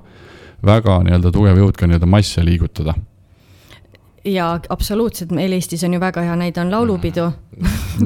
väga 0.69 0.99
nii-öelda 1.07 1.33
tugev 1.35 1.63
jõud 1.63 1.79
ka 1.79 1.89
nii-öelda 1.89 2.11
masse 2.11 2.45
liigutada 2.45 2.97
ja 4.25 4.61
absoluutselt, 4.69 5.33
meil 5.33 5.53
Eestis 5.53 5.85
on 5.85 5.95
ju 5.95 6.01
väga 6.01 6.25
hea 6.27 6.37
näide, 6.37 6.61
on 6.61 6.71
laulupidu 6.71 7.31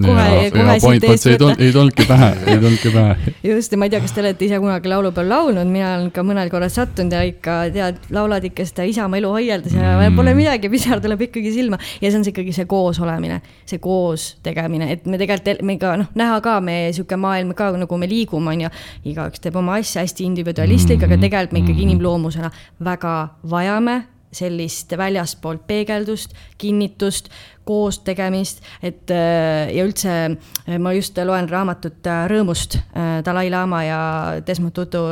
kohe, 0.00 0.50
kohe 0.52 0.76
siit 0.80 1.04
eest 1.06 1.26
võtta. 1.28 1.54
ei 1.60 1.72
tulnudki 1.74 2.06
pähe, 2.08 2.28
ei 2.46 2.58
tulnudki 2.60 2.92
pähe. 2.94 3.32
just, 3.44 3.72
ja 3.72 3.80
ma 3.80 3.88
ei 3.88 3.92
tea, 3.92 4.00
kas 4.04 4.14
te 4.14 4.22
olete 4.22 4.46
ise 4.46 4.60
kunagi 4.62 4.90
laulupeol 4.92 5.28
laulnud, 5.28 5.70
mina 5.72 5.94
olen 5.96 6.10
ka 6.14 6.24
mõnel 6.26 6.50
korral 6.52 6.72
sattunud 6.72 7.14
ja 7.16 7.22
ikka 7.28 7.56
tead, 7.74 8.00
laulad 8.14 8.46
ikka 8.48 8.66
seda 8.68 8.86
Isamaa 8.88 9.20
elu 9.20 9.32
hoieldes 9.34 9.76
ja 9.76 9.94
mm. 9.96 10.18
pole 10.18 10.34
midagi, 10.38 10.70
pisar 10.72 11.02
tuleb 11.04 11.26
ikkagi 11.28 11.52
silma. 11.54 11.80
ja 12.00 12.10
see 12.10 12.20
on 12.20 12.26
see 12.26 12.34
ikkagi 12.34 12.54
see 12.56 12.68
koos 12.70 13.00
olemine, 13.02 13.40
see 13.68 13.82
koos 13.82 14.28
tegemine, 14.46 14.90
et 14.94 15.06
me 15.06 15.20
tegelikult, 15.20 15.64
me 15.68 15.78
ka 15.82 15.96
noh, 16.00 16.12
näha 16.18 16.40
ka 16.44 16.58
meie 16.64 16.92
sihuke 16.96 17.18
maailm 17.20 17.52
ka 17.58 17.72
nagu 17.76 18.00
me 18.00 18.08
liigume, 18.10 18.54
on 18.54 18.66
ju. 18.66 18.72
igaüks 19.12 19.42
teeb 19.42 19.58
oma 19.60 19.76
asja 19.80 20.06
hästi 20.06 20.24
individualistlik 20.28 21.00
mm, 21.00 21.04
-hmm. 21.04 21.18
aga 21.18 21.26
tegelikult 21.26 21.52
me 21.52 21.64
ikkagi 21.64 21.72
mm-hmm. 21.72 21.90
inimloomusena 21.90 22.50
väga 22.80 23.14
vajame 23.50 24.00
sellist 24.32 24.92
väljaspoolt 24.98 25.66
peegeldust, 25.66 26.34
kinnitust, 26.58 27.28
koos 27.64 28.00
tegemist, 28.02 28.62
et 28.82 29.10
äh, 29.14 29.70
ja 29.70 29.84
üldse 29.86 30.12
äh, 30.12 30.78
ma 30.82 30.94
just 30.96 31.18
loen 31.22 31.46
raamatut 31.50 32.06
äh, 32.10 32.24
Rõõmust 32.30 32.78
Dalai-laama 33.24 33.82
ja 33.86 33.98
Desmond 34.46 34.74
Tutu 34.74 35.02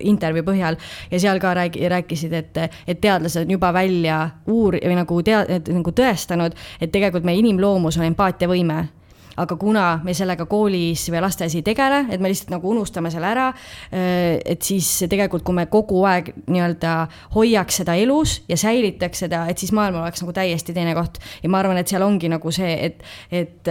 intervjuu 0.00 0.46
põhjal. 0.48 0.78
Ja 1.10 1.20
seal 1.22 1.38
ka 1.42 1.54
räägi-, 1.54 1.86
rääkisid, 1.92 2.34
et, 2.34 2.58
et 2.86 3.00
teadlased 3.00 3.44
on 3.44 3.54
juba 3.54 3.72
välja 3.76 4.22
uur- 4.50 4.80
või 4.80 4.98
nagu 4.98 5.20
tea-, 5.26 5.60
nagu 5.70 5.94
tõestanud, 5.94 6.56
et 6.80 6.90
tegelikult 6.92 7.26
meie 7.26 7.42
inimloomus 7.44 8.00
on 8.00 8.08
empaatiavõime 8.10 8.88
aga 9.36 9.56
kuna 9.56 10.00
me 10.04 10.14
sellega 10.14 10.46
koolis 10.50 11.06
või 11.12 11.22
lasteaias 11.22 11.54
ei 11.58 11.62
tegele, 11.66 12.04
et 12.10 12.20
me 12.20 12.30
lihtsalt 12.30 12.50
nagu 12.54 12.70
unustame 12.70 13.10
selle 13.12 13.30
ära, 13.30 13.46
et 13.92 14.62
siis 14.62 14.88
tegelikult, 15.10 15.44
kui 15.46 15.56
me 15.56 15.66
kogu 15.70 16.02
aeg 16.08 16.32
nii-öelda 16.50 16.94
hoiaks 17.34 17.80
seda 17.82 17.94
elus 18.00 18.40
ja 18.48 18.56
säilitaks 18.60 19.24
seda, 19.24 19.44
et 19.50 19.58
siis 19.58 19.72
maailm 19.76 20.00
oleks 20.02 20.22
nagu 20.24 20.34
täiesti 20.36 20.74
teine 20.76 20.94
koht. 20.98 21.18
ja 21.42 21.48
ma 21.48 21.60
arvan, 21.62 21.78
et 21.80 21.88
seal 21.88 22.02
ongi 22.02 22.30
nagu 22.30 22.52
see, 22.54 22.72
et, 22.86 23.02
et, 23.30 23.70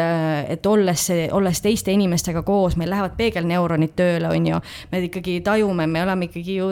et 0.49 0.65
olles 0.65 1.07
olles 1.31 1.61
teiste 1.61 1.91
inimestega 1.91 2.43
koos, 2.47 2.77
meil 2.79 2.91
lähevad 2.93 3.15
peegelneuronid 3.17 3.95
tööle, 3.97 4.29
on 4.29 4.47
ju. 4.47 4.61
me 4.91 5.03
ikkagi 5.07 5.39
tajume, 5.45 5.87
me 5.87 6.03
oleme 6.03 6.29
ikkagi 6.29 6.55
ju 6.59 6.69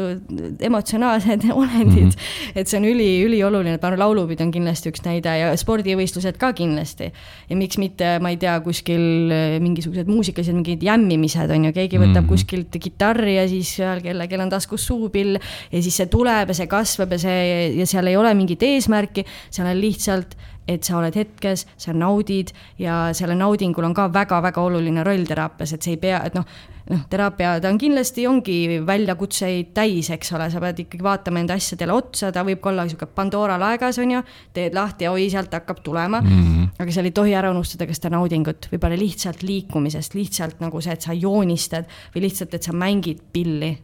emotsionaalsed 0.70 1.48
olendid 1.62 2.04
mm. 2.04 2.10
-hmm. 2.10 2.52
et 2.56 2.68
see 2.68 2.80
on 2.80 2.86
üli, 2.86 3.10
ülioluline, 3.26 3.78
et 3.78 3.82
ma 3.82 3.92
arvan, 3.92 4.06
laulupidu 4.06 4.44
on 4.44 4.52
kindlasti 4.52 4.92
üks 4.92 5.04
näide 5.06 5.38
ja 5.40 5.52
spordivõistlused 5.58 6.38
ka 6.38 6.54
kindlasti. 6.54 7.12
ja 7.50 7.56
miks 7.56 7.78
mitte, 7.78 8.18
ma 8.20 8.30
ei 8.30 8.38
tea, 8.38 8.60
kuskil 8.62 8.87
eh, 8.96 9.58
mingisugused 9.64 10.10
muusikalised 10.10 10.56
mingid 10.56 10.84
jämmimised 10.84 11.52
on 11.54 11.70
ju, 11.70 11.74
keegi 11.76 12.00
võtab 12.00 12.22
mm 12.22 12.26
-hmm. 12.26 12.30
kuskilt 12.32 12.78
kitarri 12.80 13.36
ja 13.36 13.48
siis 13.48 13.76
seal 13.80 14.02
kellelgi 14.02 14.40
on 14.40 14.50
taskus 14.50 14.86
suupill 14.88 15.38
ja 15.38 15.82
siis 15.82 15.96
see 15.98 16.08
tuleb 16.08 16.50
ja 16.50 16.54
see 16.54 16.68
kasvab 16.68 17.12
ja 17.12 17.20
see 17.20 17.74
ja 17.78 17.86
seal 17.86 18.08
ei 18.08 18.18
ole 18.18 18.34
mingit 18.34 18.64
eesmärki, 18.64 19.26
seal 19.50 19.68
on 19.68 19.82
lihtsalt 19.82 20.38
et 20.68 20.84
sa 20.84 20.98
oled 21.00 21.16
hetkes, 21.16 21.66
sa 21.80 21.94
naudid 21.96 22.52
ja 22.80 23.08
sellel 23.16 23.40
naudingul 23.40 23.88
on 23.88 23.96
ka 23.96 24.10
väga-väga 24.14 24.64
oluline 24.64 25.06
roll 25.08 25.28
teraapias, 25.28 25.74
et 25.74 25.86
see 25.86 25.96
ei 25.96 26.02
pea, 26.02 26.20
et 26.28 26.36
noh, 26.36 26.46
noh, 26.92 27.04
teraapia, 27.12 27.56
ta 27.64 27.72
on 27.72 27.80
kindlasti, 27.80 28.26
ongi 28.30 28.58
väljakutseid 28.88 29.72
täis, 29.76 30.10
eks 30.14 30.34
ole, 30.36 30.50
sa 30.52 30.62
pead 30.64 30.84
ikkagi 30.84 31.06
vaatama 31.06 31.42
enda 31.44 31.58
asjadele 31.60 31.96
otsa, 31.96 32.32
ta 32.36 32.44
võib 32.48 32.62
ka 32.64 32.72
olla 32.72 32.88
niisugune 32.88 33.16
Pandora 33.18 33.58
laegas, 33.62 34.00
on 34.04 34.14
ju, 34.18 34.22
teed 34.56 34.76
lahti 34.78 35.08
ja 35.08 35.14
oi, 35.16 35.30
sealt 35.32 35.56
hakkab 35.56 35.82
tulema 35.86 36.22
mm. 36.22 36.38
-hmm. 36.38 36.70
aga 36.84 36.96
seal 36.96 37.10
ei 37.10 37.16
tohi 37.16 37.36
ära 37.36 37.52
unustada 37.52 37.88
ka 37.88 37.96
seda 37.96 38.14
naudingut, 38.16 38.70
võib-olla 38.72 39.00
lihtsalt 39.00 39.44
liikumisest, 39.44 40.16
lihtsalt 40.20 40.62
nagu 40.64 40.82
see, 40.82 40.94
et 40.94 41.02
sa 41.02 41.14
joonistad 41.14 41.90
või 42.16 42.28
lihtsalt, 42.28 42.54
et 42.54 42.64
sa 42.64 42.74
mängid 42.74 43.24
pilli. 43.34 43.78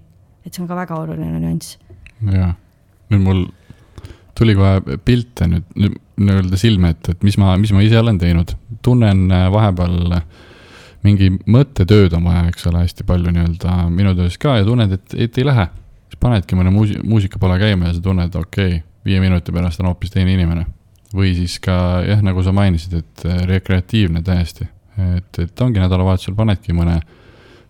et 0.45 0.53
see 0.53 0.61
on 0.61 0.67
ka 0.67 0.75
väga 0.75 0.95
oluline 0.95 1.39
nüanss. 1.39 1.77
jah, 2.31 2.55
nüüd 3.09 3.21
mul 3.23 3.45
tuli 4.37 4.55
kohe 4.57 4.97
pilte 5.05 5.47
nüüd, 5.49 5.97
nii-öelda 6.17 6.59
silme 6.59 6.93
ette, 6.93 7.15
et 7.15 7.23
mis 7.25 7.37
ma, 7.41 7.55
mis 7.61 7.73
ma 7.73 7.83
ise 7.85 7.99
olen 7.99 8.19
teinud. 8.21 8.55
tunnen 8.83 9.31
äh, 9.31 9.47
vahepeal 9.53 10.17
mingi 11.03 11.29
mõttetööd 11.51 12.15
on 12.17 12.27
vaja, 12.29 12.45
eks 12.51 12.67
ole, 12.69 12.83
hästi 12.85 13.05
palju 13.07 13.33
nii-öelda 13.33 13.77
minu 13.91 14.13
töös 14.17 14.37
ka 14.39 14.57
ja 14.59 14.67
tunned, 14.67 14.93
et, 14.95 15.15
et 15.27 15.39
ei 15.39 15.47
lähe. 15.47 15.67
siis 16.07 16.19
panedki 16.21 16.55
mõne 16.55 16.71
muusi-, 16.71 17.01
muusikapala 17.03 17.57
käima 17.61 17.89
ja 17.89 17.97
sa 17.97 18.03
tunned, 18.03 18.35
okei 18.35 18.77
okay,, 18.77 18.83
viie 19.05 19.19
minuti 19.19 19.51
pärast 19.51 19.81
on 19.81 19.91
hoopis 19.91 20.13
teine 20.13 20.33
inimene. 20.33 20.65
või 21.13 21.35
siis 21.37 21.59
ka 21.61 22.01
jah, 22.07 22.21
nagu 22.25 22.43
sa 22.43 22.53
mainisid, 22.55 22.93
et 23.03 23.25
äh, 23.25 23.43
rekreatiivne 23.49 24.23
täiesti. 24.23 24.67
et, 25.17 25.39
et 25.39 25.61
ongi 25.61 25.81
nädalavahetusel 25.81 26.35
panedki 26.37 26.73
mõne 26.73 26.99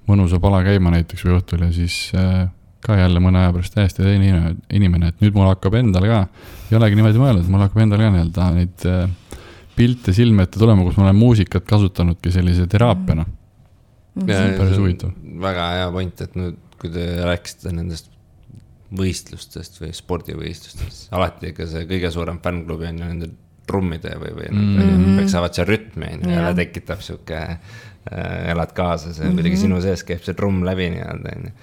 mõnusa 0.07 0.39
pala 0.43 0.59
käima 0.63 0.91
näiteks 0.91 1.23
või 1.23 1.37
õhtul 1.37 1.63
ja 1.63 1.71
siis 1.71 2.11
äh, 2.15 2.49
ka 2.83 2.97
jälle 2.99 3.21
mõne 3.23 3.43
aja 3.43 3.53
pärast 3.55 3.75
täiesti 3.77 4.03
teine 4.03 4.55
inimene, 4.73 5.11
et 5.13 5.21
nüüd 5.23 5.35
mul 5.37 5.47
hakkab 5.47 5.77
endal 5.79 6.07
ka, 6.09 6.21
ei 6.69 6.77
olegi 6.79 6.99
niimoodi 6.99 7.21
mõelnud, 7.21 7.51
mul 7.51 7.63
hakkab 7.63 7.83
endal 7.85 8.01
ka 8.03 8.09
nii-öelda 8.13 8.47
neid 8.57 8.87
äh, 8.89 9.03
pilte 9.77 10.15
silme 10.15 10.47
ette 10.47 10.61
tulema, 10.61 10.83
kus 10.85 10.97
ma 10.99 11.07
olen 11.07 11.19
muusikat 11.19 11.65
kasutanudki 11.69 12.33
sellise 12.33 12.67
teraapiana 12.69 13.25
mm. 13.25 14.25
-hmm. 14.25 14.57
päris 14.57 14.77
huvitav. 14.77 15.13
väga 15.41 15.69
hea 15.77 15.91
point, 15.91 16.25
et 16.27 16.35
nüüd, 16.39 16.57
kui 16.81 16.91
te 16.93 17.05
rääkisite 17.25 17.71
nendest 17.75 18.11
võistlustest 18.93 19.79
või 19.81 19.93
spordivõistlustest, 19.97 21.07
alati 21.15 21.53
ikka 21.53 21.65
see 21.69 21.87
kõige 21.89 22.11
suurem 22.13 22.39
fännklubi 22.43 22.91
on 22.91 22.99
ju 22.99 23.07
nende 23.07 23.29
trummide 23.67 24.11
või, 24.19 24.33
või 24.37 24.49
mm 24.51 24.75
-hmm. 24.75 25.15
peaks 25.17 25.31
saavad 25.31 25.55
seal 25.55 25.67
rütmi 25.67 26.11
on 26.17 26.27
ju, 26.27 26.35
jälle 26.35 26.53
tekitab 26.59 27.01
sihuke 27.01 27.39
äh,, 27.39 28.51
elad 28.51 28.75
kaasa, 28.75 29.13
see 29.13 29.23
mm 29.23 29.29
-hmm. 29.29 29.39
kuidagi 29.39 29.57
sinu 29.57 29.81
sees 29.81 30.03
käib 30.03 30.21
see 30.27 30.35
trumm 30.35 30.65
läbi 30.67 30.89
nii-öelda 30.97 31.37
on 31.37 31.47
ju 31.47 31.55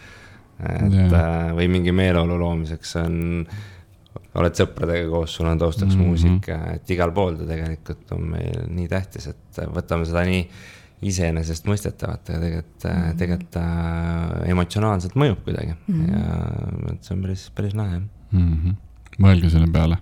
et 0.68 0.96
yeah. 0.96 1.52
või 1.56 1.68
mingi 1.72 1.92
meeleolu 1.96 2.38
loomiseks 2.40 2.96
on, 3.02 3.14
oled 4.40 4.58
sõpradega 4.58 5.08
koos, 5.10 5.34
sul 5.36 5.48
on 5.50 5.58
taustaks 5.58 5.94
mm 5.94 6.00
-hmm. 6.00 6.06
muusika, 6.06 6.58
et 6.74 6.90
igal 6.90 7.12
pool 7.12 7.38
ta 7.38 7.48
tegelikult 7.48 8.12
on 8.16 8.28
meil 8.34 8.68
nii 8.68 8.88
tähtis, 8.90 9.30
et 9.32 9.62
võtame 9.74 10.06
seda 10.08 10.24
nii 10.28 10.44
iseenesestmõistetavat, 11.10 12.28
aga 12.28 12.38
tegelikult 12.42 12.84
mm, 12.84 12.90
-hmm. 12.90 13.16
tegelikult 13.16 13.50
ta 13.54 13.64
emotsionaalselt 14.52 15.16
mõjub 15.16 15.40
kuidagi 15.46 15.72
mm 15.72 15.94
-hmm. 15.94 16.12
ja 16.12 16.92
et 16.92 17.04
see 17.04 17.16
on 17.16 17.22
päris, 17.24 17.50
päris 17.56 17.74
lahe 17.74 17.98
mm 17.98 18.52
-hmm.. 18.52 18.74
mõelge 19.18 19.50
selle 19.50 19.70
peale 19.72 19.96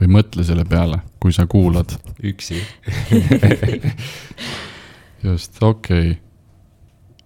või 0.00 0.08
mõtle 0.16 0.44
selle 0.44 0.64
peale, 0.64 1.00
kui 1.20 1.32
sa 1.32 1.46
kuulad. 1.46 1.92
üksi 2.22 2.62
just, 5.26 5.62
okei 5.62 6.10
okay., 6.10 6.18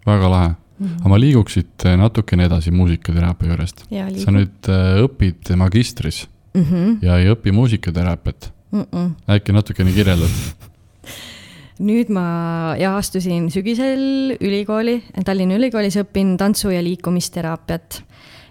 väga 0.06 0.30
lahe 0.30 0.54
Mm 0.78 0.86
-hmm. 0.86 1.00
aga 1.00 1.08
ma 1.08 1.20
liiguks 1.20 1.52
siit 1.54 1.84
äh, 1.86 1.96
natukene 1.96 2.44
edasi 2.48 2.70
muusikateraapia 2.70 3.48
juurest. 3.48 3.84
sa 4.24 4.30
nüüd 4.34 4.68
äh, 4.68 5.04
õpid 5.04 5.56
magistris 5.56 6.26
mm 6.54 6.62
-hmm. 6.62 6.96
ja 7.02 7.18
ei 7.18 7.30
õpi 7.30 7.52
muusikateraapiat 7.52 8.52
mm. 8.72 8.86
-mm. 8.92 9.10
äkki 9.30 9.52
natukene 9.52 9.92
kirjeldad 9.92 10.30
nüüd 11.88 12.10
ma 12.10 12.74
ja 12.78 12.96
astusin 12.96 13.50
sügisel 13.50 14.36
ülikooli, 14.40 15.02
Tallinna 15.24 15.56
Ülikoolis 15.58 15.96
õpin 15.96 16.36
tantsu- 16.38 16.70
ja 16.70 16.82
liikumisteraapiat. 16.82 18.02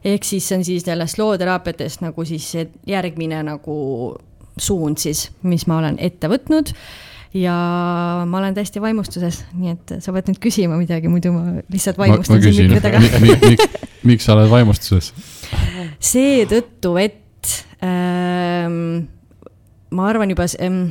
ehk 0.06 0.24
siis 0.24 0.48
see 0.48 0.58
on 0.58 0.66
siis 0.66 0.84
sellest 0.84 1.18
looteraapiatest 1.18 2.02
nagu 2.02 2.26
siis 2.26 2.54
järgmine 2.88 3.44
nagu 3.44 4.16
suund 4.58 4.98
siis, 4.98 5.32
mis 5.44 5.68
ma 5.68 5.78
olen 5.78 5.96
ette 6.00 6.28
võtnud 6.28 6.74
ja 7.34 7.56
ma 8.30 8.38
olen 8.40 8.54
täiesti 8.54 8.82
vaimustuses, 8.82 9.42
nii 9.58 9.74
et 9.74 9.96
sa 10.04 10.14
pead 10.14 10.30
nüüd 10.30 10.42
küsima 10.44 10.78
midagi, 10.78 11.10
muidu 11.12 11.34
ma 11.34 11.58
lihtsalt 11.74 11.98
vaimustun 11.98 12.44
siin 12.44 12.70
mikri 12.70 12.84
taga 12.84 13.02
miks, 13.02 13.80
miks 14.06 14.28
sa 14.28 14.36
oled 14.38 14.52
vaimustuses? 14.52 15.12
seetõttu, 16.04 16.94
et 17.02 17.56
ähm, 17.86 18.78
ma 19.94 20.08
arvan 20.12 20.34
juba 20.34 20.46
ähm,, 20.62 20.86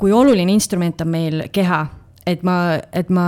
kui 0.00 0.14
oluline 0.16 0.52
instrument 0.54 1.02
on 1.04 1.12
meil 1.12 1.46
keha, 1.54 1.84
et 2.26 2.42
ma, 2.46 2.56
et 2.92 3.10
ma, 3.12 3.26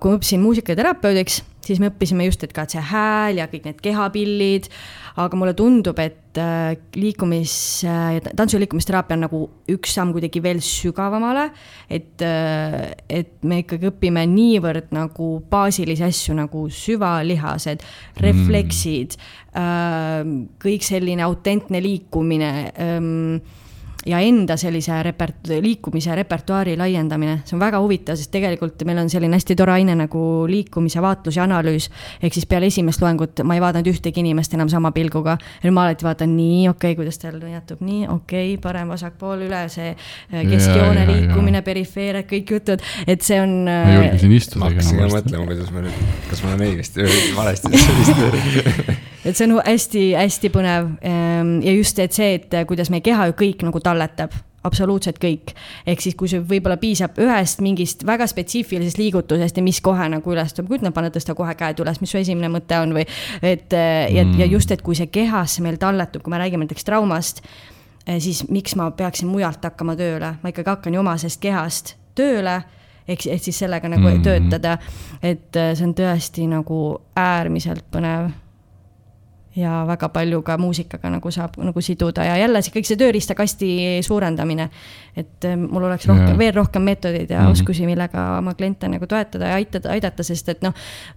kui 0.00 0.12
ma 0.12 0.20
õppisin 0.20 0.42
muusikaterapeutiks, 0.44 1.42
siis 1.66 1.80
me 1.82 1.90
õppisime 1.92 2.26
just, 2.28 2.44
et 2.44 2.54
ka 2.56 2.66
see 2.70 2.82
hääl 2.92 3.42
ja 3.42 3.48
kõik 3.50 3.68
need 3.68 3.80
kehapillid 3.84 4.70
aga 5.18 5.38
mulle 5.38 5.54
tundub, 5.56 5.98
et 6.00 6.38
äh, 6.38 6.76
liikumis, 6.94 7.54
äh, 7.88 8.20
tantsu- 8.36 8.56
ja 8.56 8.62
liikumisteraapia 8.62 9.16
on 9.16 9.24
nagu 9.26 9.40
üks 9.70 9.94
samm 9.96 10.12
kuidagi 10.14 10.42
veel 10.42 10.60
sügavamale. 10.64 11.50
et, 11.90 12.22
äh, 12.22 12.92
et 13.08 13.42
me 13.42 13.62
ikkagi 13.62 13.90
õpime 13.90 14.24
niivõrd 14.30 14.92
nagu 14.94 15.42
baasilisi 15.50 16.04
asju 16.04 16.34
nagu 16.34 16.68
süvalihased, 16.70 17.82
refleksid 18.20 19.16
mm., 19.54 20.46
kõik 20.62 20.86
selline 20.86 21.24
autentne 21.26 21.80
liikumine 21.82 22.72
ähm, 22.78 23.40
ja 24.06 24.20
enda 24.24 24.56
sellise 24.60 24.96
repert-, 25.04 25.50
liikumise 25.60 26.14
repertuaari 26.16 26.76
laiendamine, 26.80 27.40
see 27.44 27.56
on 27.56 27.62
väga 27.62 27.80
huvitav, 27.82 28.16
sest 28.16 28.32
tegelikult 28.32 28.80
meil 28.88 29.02
on 29.02 29.10
selline 29.12 29.36
hästi 29.36 29.56
tore 29.58 29.74
aine 29.76 29.96
nagu 29.98 30.22
liikumise 30.48 31.02
vaatlus 31.04 31.36
ja 31.36 31.44
analüüs. 31.44 31.90
ehk 32.22 32.34
siis 32.34 32.46
peale 32.48 32.70
esimest 32.70 33.02
loengut 33.02 33.42
ma 33.44 33.56
ei 33.56 33.60
vaadanud 33.60 33.90
ühtegi 33.92 34.24
inimest 34.24 34.54
enam 34.56 34.72
sama 34.72 34.92
pilguga. 34.96 35.36
nüüd 35.64 35.76
ma 35.76 35.84
alati 35.88 36.06
vaatan 36.06 36.34
nii, 36.36 36.68
okei 36.68 36.92
okay,, 36.92 36.98
kuidas 37.02 37.20
tal 37.20 37.40
jätub, 37.40 37.84
nii, 37.84 38.06
okei 38.08 38.54
okay,, 38.54 38.62
parem-vasakpool 38.62 39.46
üle, 39.48 39.62
see 39.72 39.92
äh, 39.92 40.48
keskjoone 40.48 41.06
liikumine, 41.10 41.62
perifeer, 41.66 42.22
kõik 42.30 42.56
jutud, 42.56 42.84
et 43.06 43.22
see 43.26 43.40
on. 43.42 43.62
ma 43.68 43.78
ei 43.92 44.00
julgesin 44.00 44.36
istuda. 44.40 44.64
ma 44.64 44.72
hakkasin 44.72 45.04
ka 45.04 45.12
mõtlema, 45.18 45.46
kuidas 45.52 45.72
ma 45.76 45.86
nüüd, 45.86 46.02
kas 46.32 46.44
ma 46.44 46.54
olen 46.54 46.68
õigesti 46.70 47.08
või 47.08 47.24
valesti 47.40 49.00
et 49.30 49.38
see 49.38 49.48
on 49.48 49.58
hästi-hästi 49.62 50.52
põnev 50.52 50.94
ehm, 51.06 51.58
ja 51.64 51.74
just, 51.78 51.98
et 52.02 52.16
see, 52.16 52.36
et 52.38 52.60
kuidas 52.68 52.90
meie 52.92 53.04
keha 53.04 53.30
ju 53.30 53.36
kõik 53.38 53.66
nagu 53.66 53.82
talletab 53.84 54.34
absoluutselt 54.64 55.18
kõik. 55.20 55.54
ehk 55.86 56.02
siis, 56.04 56.14
kui 56.14 56.28
sul 56.28 56.42
võib-olla 56.44 56.76
piisab 56.80 57.16
ühest 57.20 57.62
mingist 57.64 58.04
väga 58.06 58.26
spetsiifilisest 58.28 58.98
liigutusest 59.00 59.56
ja 59.56 59.64
mis 59.64 59.80
kohe 59.80 60.08
nagu 60.12 60.32
üles 60.32 60.52
tuleb, 60.54 60.68
kujuta, 60.68 60.92
pane 60.92 61.10
tõsta 61.14 61.34
kohe 61.36 61.54
käed 61.56 61.80
üles, 61.80 62.00
mis 62.00 62.12
su 62.12 62.20
esimene 62.20 62.50
mõte 62.52 62.80
on 62.80 62.92
või. 62.96 63.06
et 63.42 63.72
ja 63.72 64.24
mm., 64.24 64.36
ja 64.40 64.50
just, 64.50 64.70
et 64.70 64.82
kui 64.82 64.98
see 64.98 65.08
kehasse 65.12 65.64
meil 65.64 65.80
talletub, 65.80 66.22
kui 66.22 66.30
me 66.34 66.42
räägime 66.42 66.66
näiteks 66.66 66.84
traumast, 66.84 67.40
eh, 68.06 68.20
siis 68.20 68.44
miks 68.48 68.76
ma 68.76 68.90
peaksin 68.90 69.28
mujalt 69.32 69.64
hakkama 69.64 69.96
tööle, 69.96 70.34
ma 70.42 70.52
ikkagi 70.52 70.70
hakkan 70.74 70.94
ju 70.94 71.00
omasest 71.00 71.40
kehast 71.40 71.96
tööle 72.14 72.60
ehk, 73.08 73.26
ehk 73.26 73.42
siis 73.42 73.64
sellega 73.64 73.88
nagu 73.88 74.10
mm. 74.10 74.22
töötada. 74.22 74.76
et 75.22 75.56
see 75.56 75.88
on 75.88 75.96
tõesti 75.96 76.44
nagu 76.50 77.00
äärmiselt 77.16 77.88
põnev 77.92 78.28
ja 79.56 79.80
väga 79.86 80.08
palju 80.14 80.42
ka 80.46 80.54
muusikaga 80.62 81.10
nagu 81.10 81.30
saab 81.34 81.56
nagu 81.58 81.82
siduda 81.82 82.24
ja 82.24 82.36
jälle 82.38 82.60
see 82.62 82.74
kõik 82.76 82.86
see 82.86 82.98
tööriistakasti 83.00 83.70
suurendamine. 84.06 84.68
et 85.16 85.44
eh, 85.44 85.56
mul 85.56 85.88
oleks 85.88 86.06
rohkem, 86.06 86.36
veel 86.38 86.52
rohkem 86.54 86.82
meetodeid 86.86 87.30
ja 87.30 87.40
mm 87.40 87.46
-hmm. 87.46 87.50
oskusi, 87.50 87.86
millega 87.86 88.38
oma 88.38 88.54
kliente 88.54 88.88
nagu 88.88 89.06
toetada 89.06 89.48
ja 89.48 89.54
aitada, 89.54 89.90
aidata, 89.90 90.22
sest 90.22 90.48
et 90.48 90.62
noh, 90.62 90.74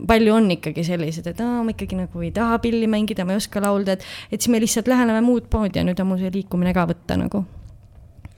palju 0.08 0.34
on 0.34 0.52
ikkagi 0.52 0.84
selliseid, 0.84 1.28
et 1.28 1.42
aa, 1.42 1.64
ma 1.64 1.70
ikkagi 1.70 1.96
nagu 1.96 2.22
ei 2.22 2.32
taha 2.32 2.60
pilli 2.60 2.88
mängida, 2.88 3.26
ma 3.26 3.32
ei 3.32 3.38
oska 3.38 3.62
laulda, 3.62 3.92
et, 3.92 4.04
et 4.32 4.42
siis 4.42 4.50
me 4.50 4.60
lihtsalt 4.60 4.88
läheneme 4.88 5.22
muud 5.22 5.46
poodi 5.50 5.80
ja 5.80 5.84
nüüd 5.84 6.02
on 6.02 6.08
mul 6.08 6.18
see 6.18 6.32
liikumine 6.34 6.74
ka 6.74 6.88
võtta 6.90 7.18
nagu. 7.18 7.46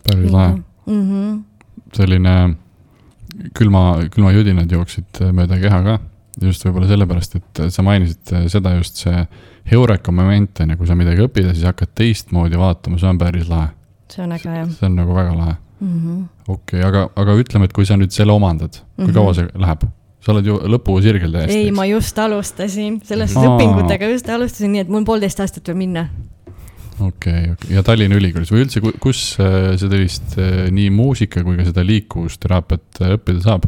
päris 0.03 0.31
lahe 0.31 0.55
mm. 0.85 1.01
-hmm. 1.01 1.43
selline 1.93 2.55
külma, 3.53 4.03
külmajudinad 4.11 4.71
jooksid 4.71 5.23
mööda 5.31 5.59
keha 5.59 5.83
ka. 5.83 5.99
just 6.41 6.65
võib-olla 6.65 6.87
sellepärast, 6.87 7.35
et 7.35 7.59
sa 7.69 7.81
mainisid 7.81 8.49
seda 8.51 8.75
just 8.75 8.97
see 8.97 9.27
heureka 9.71 10.11
moment 10.11 10.59
on 10.59 10.73
ju, 10.73 10.77
kui 10.77 10.87
sa 10.87 10.97
midagi 10.97 11.25
õpid 11.25 11.49
ja 11.49 11.53
siis 11.55 11.65
hakkad 11.67 11.93
teistmoodi 11.97 12.59
vaatama, 12.59 12.99
see 13.01 13.09
on 13.09 13.21
päris 13.21 13.49
lahe. 13.49 13.69
see 14.11 14.23
on 14.23 14.35
äge 14.35 14.49
jah. 14.49 14.69
see 14.69 14.89
on 14.89 14.97
nagu 14.99 15.15
väga 15.15 15.35
lahe 15.35 15.55
mm 15.79 15.99
-hmm.. 15.99 16.25
okei 16.47 16.79
okay,, 16.79 16.87
aga, 16.89 17.09
aga 17.15 17.37
ütleme, 17.41 17.65
et 17.65 17.73
kui 17.73 17.85
sa 17.85 17.97
nüüd 17.97 18.11
selle 18.11 18.31
omandad, 18.31 18.77
kui 18.77 19.05
mm 19.05 19.09
-hmm. 19.09 19.13
kaua 19.13 19.33
see 19.33 19.47
läheb? 19.55 19.87
sa 20.25 20.31
oled 20.33 20.45
ju 20.45 20.55
lõpusirgel 20.73 21.31
täiesti. 21.31 21.57
ei, 21.57 21.71
ma 21.71 21.85
just 21.85 22.19
alustasin, 22.19 23.01
selles 23.03 23.33
suhtes 23.33 23.49
õpingutega 23.49 24.09
just 24.09 24.29
alustasin, 24.29 24.71
nii 24.71 24.81
et 24.85 24.89
mul 24.89 25.03
poolteist 25.05 25.39
aastat 25.39 25.67
veel 25.67 25.77
minna 25.77 26.09
okei 26.99 27.33
okay,, 27.33 27.51
okay. 27.51 27.75
ja 27.75 27.83
Tallinna 27.83 28.17
Ülikoolis 28.19 28.51
või 28.53 28.63
üldse, 28.63 28.81
kus 29.03 29.21
äh, 29.41 29.73
seda 29.79 29.99
vist 29.99 30.37
äh, 30.39 30.67
nii 30.73 30.91
muusika 30.95 31.43
kui 31.45 31.57
ka 31.59 31.65
seda 31.67 31.83
liikuvusteraapiat 31.85 33.01
äh, 33.01 33.15
õppida 33.17 33.43
saab? 33.45 33.67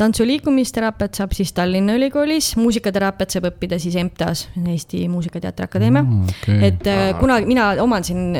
tantsu 0.00 0.24
liikumisteraapiat 0.24 1.18
saab 1.18 1.34
siis 1.36 1.52
Tallinna 1.52 1.92
Ülikoolis, 1.98 2.54
muusikateraapiat 2.56 3.34
saab 3.36 3.50
õppida 3.50 3.76
siis 3.80 3.98
EMTA-s, 4.00 4.46
Eesti 4.62 5.02
Muusikateatri 5.12 5.66
Akadeemia 5.68 6.02
mm,. 6.02 6.30
Okay. 6.32 6.70
et 6.70 7.18
kuna 7.20 7.36
mina 7.44 7.68
omandasin 7.84 8.32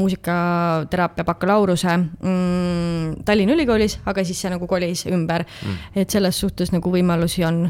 muusikateraapia 0.00 1.26
bakalaureuse 1.28 1.92
mm, 1.98 3.20
Tallinna 3.28 3.56
Ülikoolis, 3.58 3.98
aga 4.08 4.24
siis 4.24 4.40
see 4.40 4.52
nagu 4.52 4.68
kolis 4.70 5.04
ümber 5.10 5.44
mm., 5.44 6.00
et 6.00 6.16
selles 6.16 6.40
suhtes 6.40 6.72
nagu 6.72 6.92
võimalusi 6.92 7.44
on 7.46 7.66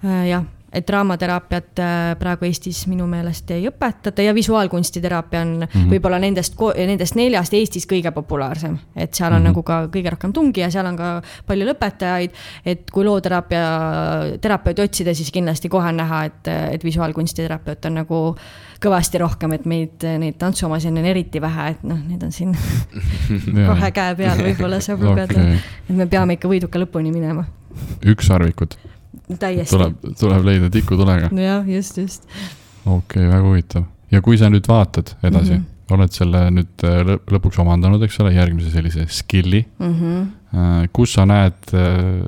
jah 0.00 0.46
et 0.72 0.86
draamateraapiat 0.86 1.80
äh, 1.82 1.98
praegu 2.18 2.46
Eestis 2.46 2.84
minu 2.90 3.06
meelest 3.10 3.50
ei 3.50 3.66
õpetata 3.68 4.22
ja 4.22 4.34
visuaalkunstiteraapia 4.34 5.40
on 5.42 5.48
mm 5.58 5.66
-hmm. 5.66 5.90
võib-olla 5.94 6.20
nendest, 6.22 6.54
nendest 6.76 7.14
neljast 7.18 7.54
Eestis 7.54 7.86
kõige 7.90 8.12
populaarsem. 8.14 8.78
et 8.96 9.14
seal 9.14 9.32
on 9.32 9.38
mm 9.38 9.42
-hmm. 9.42 9.48
nagu 9.48 9.62
ka 9.62 9.86
kõige 9.86 10.10
rohkem 10.10 10.32
tungi 10.32 10.60
ja 10.60 10.70
seal 10.70 10.86
on 10.86 10.96
ka 10.96 11.22
palju 11.46 11.66
lõpetajaid. 11.66 12.30
et 12.64 12.90
kui 12.90 13.04
looteraapia, 13.04 13.64
terapeuti 14.40 14.82
otsida, 14.82 15.14
siis 15.14 15.30
kindlasti 15.30 15.68
kohe 15.68 15.88
on 15.88 15.96
näha, 15.96 16.24
et, 16.24 16.48
et 16.72 16.84
visuaalkunstiterapeut 16.84 17.84
on 17.84 17.94
nagu 17.94 18.36
kõvasti 18.80 19.18
rohkem, 19.18 19.52
et 19.52 19.64
meid, 19.64 20.04
neid 20.18 20.38
tantsuomasid 20.38 20.90
on 20.90 21.04
eriti 21.04 21.40
vähe, 21.40 21.70
et 21.70 21.82
noh, 21.82 21.98
need 22.08 22.22
on 22.22 22.32
siin 22.32 22.56
kahe 23.70 23.90
käe 23.90 24.14
peal 24.14 24.38
võib-olla 24.38 24.80
saab 24.80 25.02
lugeda 25.02 25.34
okay.. 25.34 25.58
et 25.90 25.96
me 25.96 26.06
peame 26.06 26.38
ikka 26.38 26.48
võiduka 26.48 26.78
lõpuni 26.78 27.12
minema. 27.12 27.44
ükssarvikud 28.06 28.78
täiesti. 29.38 29.76
tuleb, 29.76 29.96
tuleb 30.20 30.44
leida 30.44 30.70
tikutulega. 30.70 31.30
jah, 31.36 31.68
just, 31.68 31.98
just. 31.98 32.28
okei 32.86 32.96
okay,, 32.96 33.26
väga 33.26 33.42
huvitav. 33.46 33.84
ja 34.10 34.22
kui 34.24 34.38
sa 34.38 34.50
nüüd 34.52 34.68
vaatad 34.68 35.14
edasi 35.22 35.54
mm, 35.54 35.64
-hmm. 35.64 35.94
oled 35.96 36.16
selle 36.16 36.44
nüüd 36.50 36.86
äh, 36.86 37.14
lõpuks 37.34 37.60
omandanud, 37.62 38.02
eks 38.02 38.20
ole, 38.20 38.34
järgmise 38.34 38.70
sellise 38.70 39.06
skill'i 39.08 39.64
mm. 39.78 39.94
-hmm. 40.00 40.88
kus 40.92 41.12
sa 41.18 41.26
näed 41.26 41.74
äh, 41.74 42.24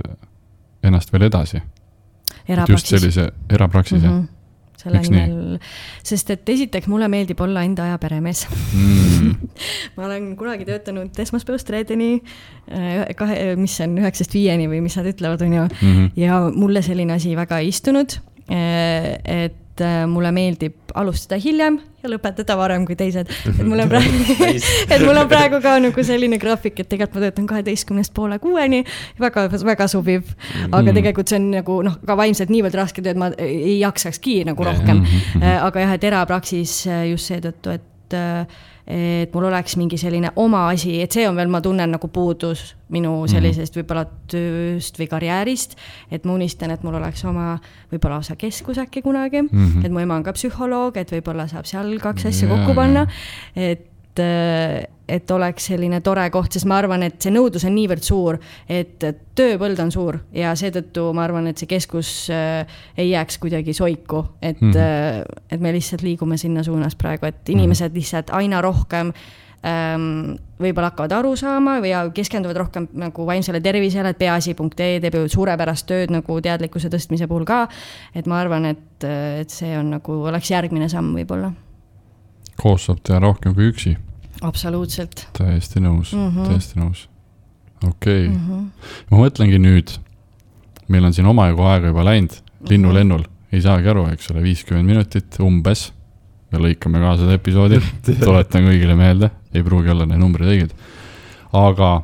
ennast 0.82 1.12
veel 1.12 1.30
edasi? 1.30 1.62
just 2.68 2.86
sellise 2.86 3.30
erapraksise 3.50 4.06
mm. 4.08 4.20
-hmm 4.20 4.41
selle 4.82 5.00
Miks 5.00 5.12
nimel, 5.12 5.60
sest 6.06 6.32
et 6.34 6.52
esiteks 6.54 6.90
mulle 6.90 7.08
meeldib 7.12 7.40
olla 7.44 7.64
enda 7.66 7.86
aja 7.88 8.00
peremees 8.02 8.44
mm. 8.50 9.32
ma 9.96 10.08
olen 10.08 10.32
kunagi 10.40 10.66
töötanud 10.68 11.22
esmaspäevast 11.24 11.72
reedeni 11.74 12.10
kahe, 13.18 13.38
mis 13.60 13.78
see 13.78 13.88
on, 13.88 13.96
üheksast 14.02 14.36
viieni 14.36 14.68
või 14.70 14.82
mis 14.84 14.98
nad 14.98 15.08
ütlevad, 15.12 15.46
on 15.46 15.56
ju 15.58 15.64
mm. 15.64 15.80
-hmm. 15.80 16.12
ja 16.20 16.44
mulle 16.54 16.82
selline 16.84 17.16
asi 17.18 17.36
väga 17.38 17.62
ei 17.62 17.72
istunud. 17.72 18.18
et 18.48 19.61
mulle 20.10 20.32
meeldib 20.34 20.92
alustada 20.98 21.38
hiljem 21.40 21.78
ja 22.02 22.10
lõpetada 22.10 22.56
varem 22.58 22.84
kui 22.86 22.96
teised. 22.98 23.30
et 23.52 23.62
mul 23.66 23.84
on 23.84 23.90
praegu 23.90 24.48
et 24.94 25.04
mul 25.04 25.22
on 25.22 25.30
praegu 25.30 25.62
ka 25.64 25.76
nagu 25.82 26.04
selline 26.06 26.38
graafik, 26.42 26.80
et 26.82 26.90
tegelikult 26.90 27.20
ma 27.20 27.26
töötan 27.26 27.48
kaheteistkümnest 27.50 28.14
poole 28.16 28.38
kuueni, 28.42 28.82
väga, 29.20 29.46
väga 29.52 29.88
sobiv. 29.90 30.34
aga 30.70 30.82
mm. 30.82 30.98
tegelikult 30.98 31.32
see 31.32 31.40
on 31.40 31.48
nagu 31.58 31.78
noh, 31.86 32.00
ka 32.06 32.18
vaimselt 32.18 32.52
niivõrd 32.52 32.76
raske 32.78 33.04
töö, 33.04 33.14
et 33.14 33.22
ma 33.22 33.32
ei 33.38 33.78
jaksakski 33.80 34.42
nagu 34.48 34.66
rohkem. 34.66 35.04
Mhm. 35.04 35.48
aga 35.68 35.86
jah, 35.86 35.96
et 35.96 36.10
erapraksis 36.12 36.76
just 37.10 37.32
seetõttu, 37.32 37.78
et 37.78 38.18
et 38.86 39.34
mul 39.34 39.44
oleks 39.46 39.76
mingi 39.78 39.98
selline 40.00 40.32
oma 40.42 40.64
asi, 40.72 40.96
et 41.02 41.14
see 41.14 41.26
on 41.28 41.36
veel, 41.38 41.50
ma 41.52 41.60
tunnen 41.62 41.92
nagu 41.94 42.08
puudus 42.12 42.72
minu 42.92 43.12
mhm. 43.22 43.30
sellisest 43.30 43.78
võib-olla 43.78 44.04
tööst 44.30 44.98
või 44.98 45.08
karjäärist. 45.10 45.76
et 46.10 46.26
ma 46.26 46.34
unistan, 46.34 46.74
et 46.74 46.82
mul 46.82 46.98
oleks 46.98 47.24
oma 47.24 47.54
võib-olla 47.92 48.18
lausa 48.20 48.36
keskus 48.36 48.78
äkki 48.82 49.02
kunagi 49.02 49.42
mm, 49.42 49.48
-hmm. 49.52 49.86
et 49.86 49.92
mu 49.92 50.02
ema 50.02 50.18
on 50.18 50.26
ka 50.26 50.34
psühholoog, 50.36 50.96
et 50.96 51.12
võib-olla 51.12 51.46
saab 51.48 51.66
seal 51.66 51.94
kaks 52.02 52.26
asja 52.26 52.48
kokku 52.50 52.74
panna, 52.74 53.06
et 53.56 53.88
et, 55.08 55.30
oleks 55.30 55.66
selline 55.72 56.00
tore 56.04 56.24
koht, 56.34 56.54
sest 56.54 56.68
ma 56.70 56.78
arvan, 56.80 57.02
et 57.06 57.18
see 57.22 57.32
nõudlus 57.34 57.66
on 57.68 57.74
niivõrd 57.76 58.06
suur, 58.06 58.38
et 58.70 59.04
tööpõld 59.38 59.80
on 59.82 59.92
suur 59.94 60.18
ja 60.36 60.54
seetõttu 60.58 61.08
ma 61.16 61.26
arvan, 61.26 61.50
et 61.50 61.60
see 61.60 61.70
keskus 61.70 62.12
äh, 62.32 62.66
ei 62.96 63.12
jääks 63.12 63.38
kuidagi 63.42 63.74
soiku, 63.76 64.24
et 64.40 64.60
mm, 64.60 64.72
-hmm. 64.72 65.40
et 65.50 65.60
me 65.60 65.72
lihtsalt 65.72 66.02
liigume 66.02 66.36
sinna 66.36 66.62
suunas 66.62 66.96
praegu, 66.96 67.26
et 67.26 67.48
inimesed 67.48 67.94
lihtsalt 67.94 68.30
aina 68.30 68.60
rohkem 68.60 69.12
ähm, 69.66 70.36
võib-olla 70.60 70.92
hakkavad 70.92 71.12
aru 71.12 71.34
saama 71.36 71.80
või 71.80 71.94
keskenduvad 72.14 72.56
rohkem 72.56 72.88
nagu 72.92 73.26
vaimsele 73.26 73.60
tervisele, 73.60 74.14
et 74.14 74.18
peaasi.ee 74.18 75.00
teeb 75.00 75.14
ju 75.14 75.28
suurepärast 75.28 75.86
tööd 75.86 76.14
nagu 76.14 76.40
teadlikkuse 76.40 76.88
tõstmise 76.88 77.28
puhul 77.28 77.44
ka. 77.44 77.68
et 78.14 78.26
ma 78.26 78.40
arvan, 78.40 78.64
et, 78.66 79.04
et 79.40 79.50
see 79.50 79.76
on 79.78 79.90
nagu, 79.98 80.22
oleks 80.30 80.50
järgmine 80.50 80.88
samm 80.88 81.14
võib-olla 81.16 81.52
koos 82.62 82.86
saab 82.88 83.02
teha 83.06 83.20
rohkem 83.22 83.54
kui 83.56 83.70
üksi. 83.72 83.96
Absoluutselt. 84.42 85.26
täiesti 85.38 85.80
nõus 85.80 86.12
mm, 86.14 86.28
-hmm. 86.28 86.48
täiesti 86.50 86.80
nõus. 86.80 87.06
okei 87.84 88.26
okay. 88.26 88.28
mm, 88.28 88.46
-hmm. 88.48 88.92
ma 89.10 89.22
mõtlengi 89.24 89.58
nüüd, 89.62 89.96
meil 90.88 91.08
on 91.08 91.14
siin 91.14 91.26
omajagu 91.26 91.66
aega 91.70 91.92
juba 91.92 92.04
läinud, 92.04 92.38
linnulennul 92.68 93.24
mm, 93.24 93.24
-hmm. 93.24 93.56
ei 93.56 93.62
saagi 93.62 93.88
aru, 93.88 94.06
eks 94.12 94.30
ole, 94.30 94.42
viiskümmend 94.42 94.86
minutit 94.86 95.40
umbes. 95.40 95.92
me 96.52 96.58
lõikame 96.58 97.00
ka 97.00 97.16
seda 97.16 97.36
episoodi 97.38 97.80
tuletan 98.26 98.68
kõigile 98.68 98.96
meelde, 98.96 99.30
ei 99.54 99.62
pruugi 99.62 99.90
olla 99.90 100.06
need 100.06 100.20
numbrid 100.20 100.48
õiged. 100.48 100.72
aga 101.52 102.02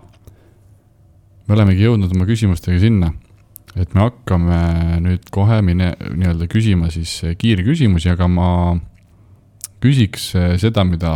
me 1.49 1.55
olemegi 1.55 1.83
jõudnud 1.83 2.13
oma 2.15 2.27
küsimustega 2.29 2.79
sinna, 2.79 3.13
et 3.77 3.95
me 3.95 4.01
hakkame 4.01 5.01
nüüd 5.01 5.31
kohe 5.31 5.63
mine, 5.63 5.95
nii-öelda 6.15 6.49
küsima 6.51 6.91
siis 6.91 7.21
kiirküsimusi, 7.39 8.11
aga 8.11 8.29
ma 8.29 8.51
küsiks 9.83 10.33
äh, 10.37 10.55
seda, 10.61 10.85
mida 10.85 11.13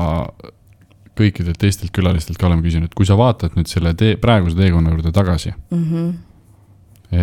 kõikidelt 1.18 1.60
teistelt 1.60 1.92
külalistelt 1.94 2.40
ka 2.40 2.48
oleme 2.48 2.64
küsinud, 2.64 2.92
kui 2.96 3.06
sa 3.08 3.16
vaatad 3.18 3.56
nüüd 3.58 3.70
selle 3.70 3.94
tee, 3.98 4.16
praeguse 4.20 4.56
teekonna 4.58 4.94
juurde 4.94 5.12
tagasi 5.12 5.52
mm. 5.52 5.84
-hmm. 5.84 6.12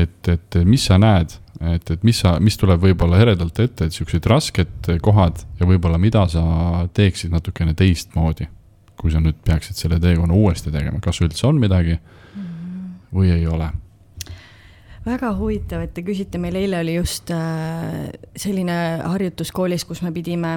et, 0.02 0.30
et 0.36 0.60
mis 0.66 0.86
sa 0.86 1.00
näed, 1.02 1.34
et, 1.74 1.92
et 1.92 2.04
mis 2.04 2.20
sa, 2.20 2.38
mis 2.40 2.58
tuleb 2.58 2.82
võib-olla 2.84 3.22
eredalt 3.24 3.60
ette, 3.60 3.90
et 3.90 3.98
siuksed 3.98 4.26
rasked 4.30 4.94
kohad 5.02 5.44
ja 5.60 5.66
võib-olla 5.66 5.98
mida 5.98 6.28
sa 6.28 6.44
teeksid 6.94 7.32
natukene 7.32 7.74
teistmoodi. 7.74 8.48
kui 9.00 9.12
sa 9.12 9.20
nüüd 9.24 9.38
peaksid 9.46 9.78
selle 9.80 10.00
teekonna 10.00 10.34
uuesti 10.36 10.72
tegema, 10.72 11.00
kas 11.00 11.22
üldse 11.22 11.48
on 11.48 11.60
midagi 11.60 11.94
mm 11.94 12.42
-hmm. 12.42 12.90
või 13.14 13.32
ei 13.32 13.48
ole 13.48 13.72
väga 15.10 15.32
huvitav, 15.38 15.84
et 15.86 15.94
te 15.96 16.04
küsite, 16.06 16.40
meil 16.42 16.56
eile 16.60 16.80
oli 16.84 16.96
just 16.96 17.32
äh, 17.34 18.10
selline 18.38 18.76
harjutus 19.04 19.52
koolis, 19.56 19.86
kus 19.88 20.02
me 20.06 20.12
pidime 20.16 20.54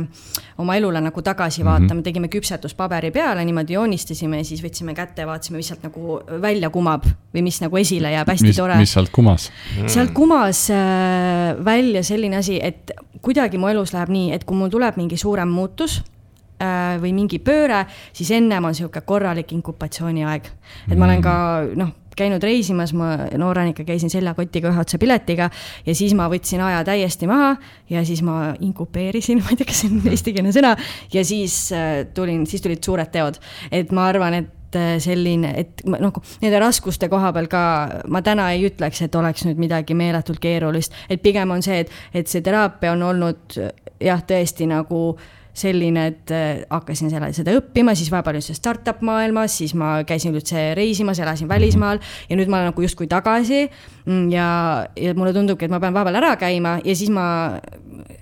oma 0.63 0.77
elule 0.79 1.01
nagu 1.01 1.23
tagasi 1.23 1.63
mm 1.63 1.69
-hmm. 1.69 1.71
vaatama, 1.83 2.03
tegime 2.03 2.29
küpsetuspaberi 2.29 3.11
peale, 3.11 3.45
niimoodi 3.45 3.73
joonistasime 3.79 4.43
ja 4.43 4.45
siis 4.45 4.63
võtsime 4.65 4.95
kätte 4.95 5.23
ja 5.23 5.27
vaatasime, 5.27 5.57
mis 5.57 5.69
sealt 5.69 5.83
nagu 5.83 6.21
välja 6.43 6.71
kumab 6.71 7.07
või 7.35 7.43
mis 7.43 7.61
nagu 7.61 7.77
esile 7.77 8.13
jääb, 8.13 8.29
hästi 8.29 8.47
mis, 8.47 8.57
tore. 8.57 8.77
mis 8.77 8.93
sealt 8.93 9.11
kumas 9.11 9.51
mm.? 9.51 9.89
sealt 9.89 10.11
kumas 10.11 10.71
äh, 10.71 11.65
välja 11.65 12.03
selline 12.03 12.37
asi, 12.37 12.61
et 12.63 12.93
kuidagi 13.21 13.59
mu 13.59 13.69
elus 13.69 13.93
läheb 13.93 14.09
nii, 14.09 14.33
et 14.33 14.45
kui 14.45 14.57
mul 14.57 14.69
tuleb 14.69 14.97
mingi 14.97 15.17
suurem 15.17 15.49
muutus 15.49 16.03
äh, 16.63 17.01
või 17.03 17.13
mingi 17.13 17.39
pööre, 17.39 17.87
siis 18.13 18.31
ennem 18.31 18.65
on 18.65 18.75
sihuke 18.75 19.01
korralik 19.01 19.53
inkubatsiooniaeg. 19.53 20.53
et 20.91 20.99
ma 20.99 21.05
olen 21.05 21.23
ka 21.23 21.35
noh, 21.75 22.02
käinud 22.19 22.43
reisimas, 22.45 22.93
ma 22.97 23.15
noorena 23.39 23.73
ikka 23.73 23.87
käisin 23.89 24.11
seljakotiga 24.13 24.71
ühe 24.73 24.83
otsa 24.83 25.01
piletiga 25.01 25.49
ja 25.87 25.95
siis 25.97 26.15
ma 26.19 26.29
võtsin 26.33 26.63
aja 26.65 26.83
täiesti 26.87 27.29
maha 27.31 27.55
ja 27.91 28.05
siis 28.07 28.23
ma 28.27 28.55
inkubeerisin, 28.61 29.41
ma 29.43 29.53
ei 29.53 29.61
tea, 29.61 29.69
kas 29.69 29.85
see 29.85 29.93
on 29.93 30.11
eestikeelne 30.13 30.55
sõna, 30.55 30.75
ja 31.13 31.27
siis 31.27 31.57
äh, 31.77 31.93
tulin, 32.15 32.47
siis 32.51 32.65
tulid 32.65 32.83
suured 32.85 33.13
teod. 33.13 33.41
et 33.73 33.93
ma 33.93 34.07
arvan, 34.13 34.39
et 34.43 34.79
äh, 34.79 34.95
selline, 35.03 35.53
et 35.65 35.85
noh, 35.89 36.23
nende 36.43 36.63
raskuste 36.63 37.09
koha 37.13 37.33
peal 37.37 37.51
ka 37.53 37.65
ma 38.13 38.23
täna 38.25 38.51
ei 38.57 38.67
ütleks, 38.71 39.05
et 39.07 39.15
oleks 39.19 39.47
nüüd 39.49 39.61
midagi 39.63 39.97
meeletult 39.99 40.43
keerulist, 40.43 40.97
et 41.09 41.23
pigem 41.23 41.51
on 41.55 41.63
see, 41.65 41.85
et, 41.85 42.01
et 42.15 42.29
see 42.29 42.45
teraapia 42.45 42.97
on 42.97 43.07
olnud 43.13 43.61
jah, 44.03 44.25
tõesti 44.27 44.69
nagu 44.71 45.05
äh, 45.15 45.31
selline, 45.55 46.07
et 46.13 46.33
äh, 46.33 46.63
hakkasin 46.71 47.11
selle, 47.13 47.29
seda 47.37 47.55
õppima, 47.59 47.95
siis 47.99 48.11
vahepeal 48.13 48.39
üldse 48.41 48.57
startup 48.57 49.03
maailmas, 49.05 49.59
siis 49.61 49.75
ma 49.79 49.99
käisin 50.09 50.35
üldse 50.37 50.71
reisimas, 50.79 51.21
elasin 51.21 51.51
välismaal 51.51 52.01
ja 52.31 52.39
nüüd 52.39 52.49
ma 52.49 52.61
olen 52.61 52.73
nagu 52.73 52.85
justkui 52.85 53.09
tagasi. 53.11 53.67
Mm, 54.07 54.31
ja, 54.33 54.47
ja 54.99 55.13
mulle 55.15 55.35
tundubki, 55.37 55.69
et 55.69 55.73
ma 55.75 55.79
pean 55.83 55.95
vahepeal 55.95 56.19
ära 56.23 56.33
käima 56.41 56.79
ja 56.83 56.95
siis 56.99 57.13
ma 57.13 57.27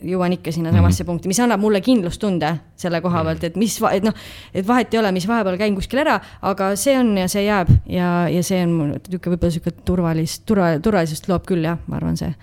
jõuan 0.05 0.35
ikka 0.35 0.53
sinnasamasse 0.53 1.03
mm 1.03 1.05
-hmm. 1.05 1.07
punkti, 1.07 1.28
mis 1.28 1.41
annab 1.41 1.61
mulle 1.61 1.81
kindlustunde 1.81 2.51
selle 2.76 3.01
koha 3.01 3.24
pealt, 3.24 3.45
et 3.45 3.57
mis, 3.57 3.78
et 3.93 4.05
noh, 4.05 4.14
et 4.55 4.66
vahet 4.66 4.95
ei 4.95 5.01
ole, 5.01 5.12
mis 5.12 5.28
vahepeal 5.28 5.59
käin 5.59 5.74
kuskil 5.74 6.03
ära, 6.03 6.20
aga 6.43 6.74
see 6.76 6.99
on 6.99 7.16
ja 7.18 7.28
see 7.28 7.45
jääb 7.45 7.68
ja, 7.87 8.28
ja 8.28 8.43
see 8.43 8.62
on 8.64 8.72
mul 8.72 8.93
niisugune 8.97 9.37
võib-olla 9.37 9.53
niisugune 9.55 9.85
turvalist, 9.85 10.47
turva, 10.47 10.78
turvalisust 10.83 11.28
loob 11.28 11.47
küll 11.47 11.64
jah, 11.64 11.78
ma 11.87 11.97
arvan, 11.97 12.16
see. 12.16 12.35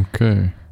okei 0.00 0.32
okay. 0.32 0.65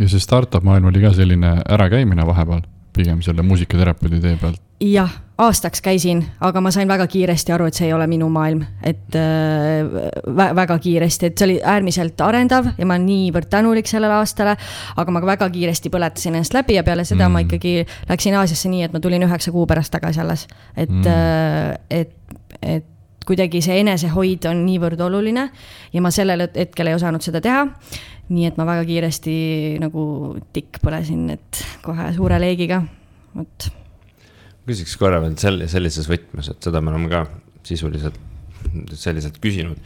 Ja 0.00 0.08
see 0.08 0.22
startup 0.22 0.64
maailm 0.64 0.90
oli 0.90 1.02
ka 1.02 1.12
selline 1.16 1.56
ärakäimine 1.68 2.26
vahepeal, 2.26 2.64
pigem 2.96 3.22
selle 3.22 3.44
muusikaterapeudi 3.46 4.20
tee 4.20 4.36
pealt? 4.40 4.60
jah, 4.80 5.12
aastaks 5.40 5.82
käisin, 5.84 6.22
aga 6.40 6.60
ma 6.64 6.70
sain 6.72 6.88
väga 6.88 7.04
kiiresti 7.10 7.52
aru, 7.52 7.66
et 7.68 7.76
see 7.76 7.86
ei 7.90 7.92
ole 7.92 8.06
minu 8.08 8.30
maailm, 8.32 8.62
et 8.86 9.16
äh, 9.18 10.54
väga 10.56 10.78
kiiresti, 10.80 11.28
et 11.28 11.40
see 11.40 11.48
oli 11.50 11.56
äärmiselt 11.60 12.20
arendav 12.24 12.70
ja 12.78 12.86
ma 12.88 12.96
olen 12.96 13.04
niivõrd 13.08 13.50
tänulik 13.52 13.90
sellele 13.90 14.16
aastale. 14.16 14.56
aga 14.96 15.12
ma 15.12 15.20
väga 15.26 15.50
kiiresti 15.52 15.92
põletasin 15.92 16.38
ennast 16.38 16.56
läbi 16.56 16.78
ja 16.78 16.84
peale 16.86 17.04
seda 17.04 17.28
mm. 17.28 17.36
ma 17.36 17.44
ikkagi 17.44 17.74
läksin 18.08 18.38
Aasiasse 18.40 18.72
nii, 18.72 18.86
et 18.88 18.96
ma 18.96 19.02
tulin 19.04 19.28
üheksa 19.28 19.52
kuu 19.52 19.66
pärast 19.68 19.92
tagasi 19.92 20.24
alles, 20.24 20.46
et 20.76 20.88
mm., 20.88 21.12
äh, 21.12 22.00
et, 22.00 22.16
et 22.62 22.88
kuidagi 23.30 23.62
see 23.64 23.80
enesehoid 23.84 24.50
on 24.50 24.64
niivõrd 24.66 25.00
oluline 25.06 25.48
ja 25.94 26.02
ma 26.02 26.12
sellel 26.14 26.48
hetkel 26.48 26.90
ei 26.90 26.98
osanud 26.98 27.24
seda 27.24 27.42
teha. 27.44 27.66
nii 28.30 28.46
et 28.46 28.58
ma 28.58 28.66
väga 28.68 28.86
kiiresti 28.86 29.34
nagu 29.82 30.02
tikk 30.54 30.82
põlesin, 30.84 31.28
et 31.34 31.62
kohe 31.82 32.10
suure 32.14 32.38
leegiga, 32.42 32.82
vot 33.34 33.70
küsiks 34.70 34.96
korra 35.00 35.18
veel 35.22 35.36
selle, 35.40 35.66
sellises 35.70 36.06
võtmes, 36.10 36.50
et 36.52 36.68
seda 36.68 36.82
me 36.82 36.92
oleme 36.92 37.10
ka 37.10 37.24
sisuliselt 37.66 38.18
selliselt 38.94 39.38
küsinud. 39.42 39.78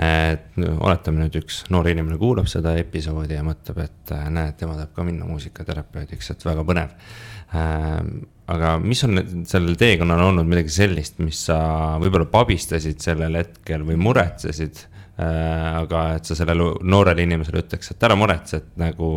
et 0.00 0.54
oletame 0.56 1.24
nüüd 1.24 1.34
üks 1.42 1.64
noor 1.74 1.88
inimene 1.90 2.16
kuulab 2.20 2.46
seda 2.48 2.76
episoodi 2.80 3.36
ja 3.36 3.42
mõtleb, 3.44 3.82
et 3.84 4.12
näed, 4.32 4.56
tema 4.60 4.76
tahab 4.78 4.94
ka 4.96 5.04
minna 5.04 5.26
muusikaterapeudiks, 5.28 6.30
et 6.32 6.46
väga 6.46 6.64
põnev. 6.64 6.94
Aga 8.50 8.78
mis 8.82 9.04
on 9.06 9.20
sellel 9.46 9.76
teekonnal 9.78 10.24
olnud 10.24 10.48
midagi 10.48 10.72
sellist, 10.74 11.20
mis 11.22 11.44
sa 11.46 11.60
võib-olla 12.02 12.26
pabistasid 12.32 12.98
sellel 13.04 13.36
hetkel 13.38 13.84
või 13.86 13.98
muretsesid 14.00 14.80
Äh, 15.20 15.80
aga 15.82 16.04
et 16.16 16.28
sa 16.28 16.36
sellele 16.38 16.78
noorele 16.86 17.26
inimesele 17.26 17.60
ütleks, 17.60 17.90
et 17.92 18.04
ära 18.06 18.14
muretse, 18.16 18.60
et 18.62 18.68
nagu 18.80 19.08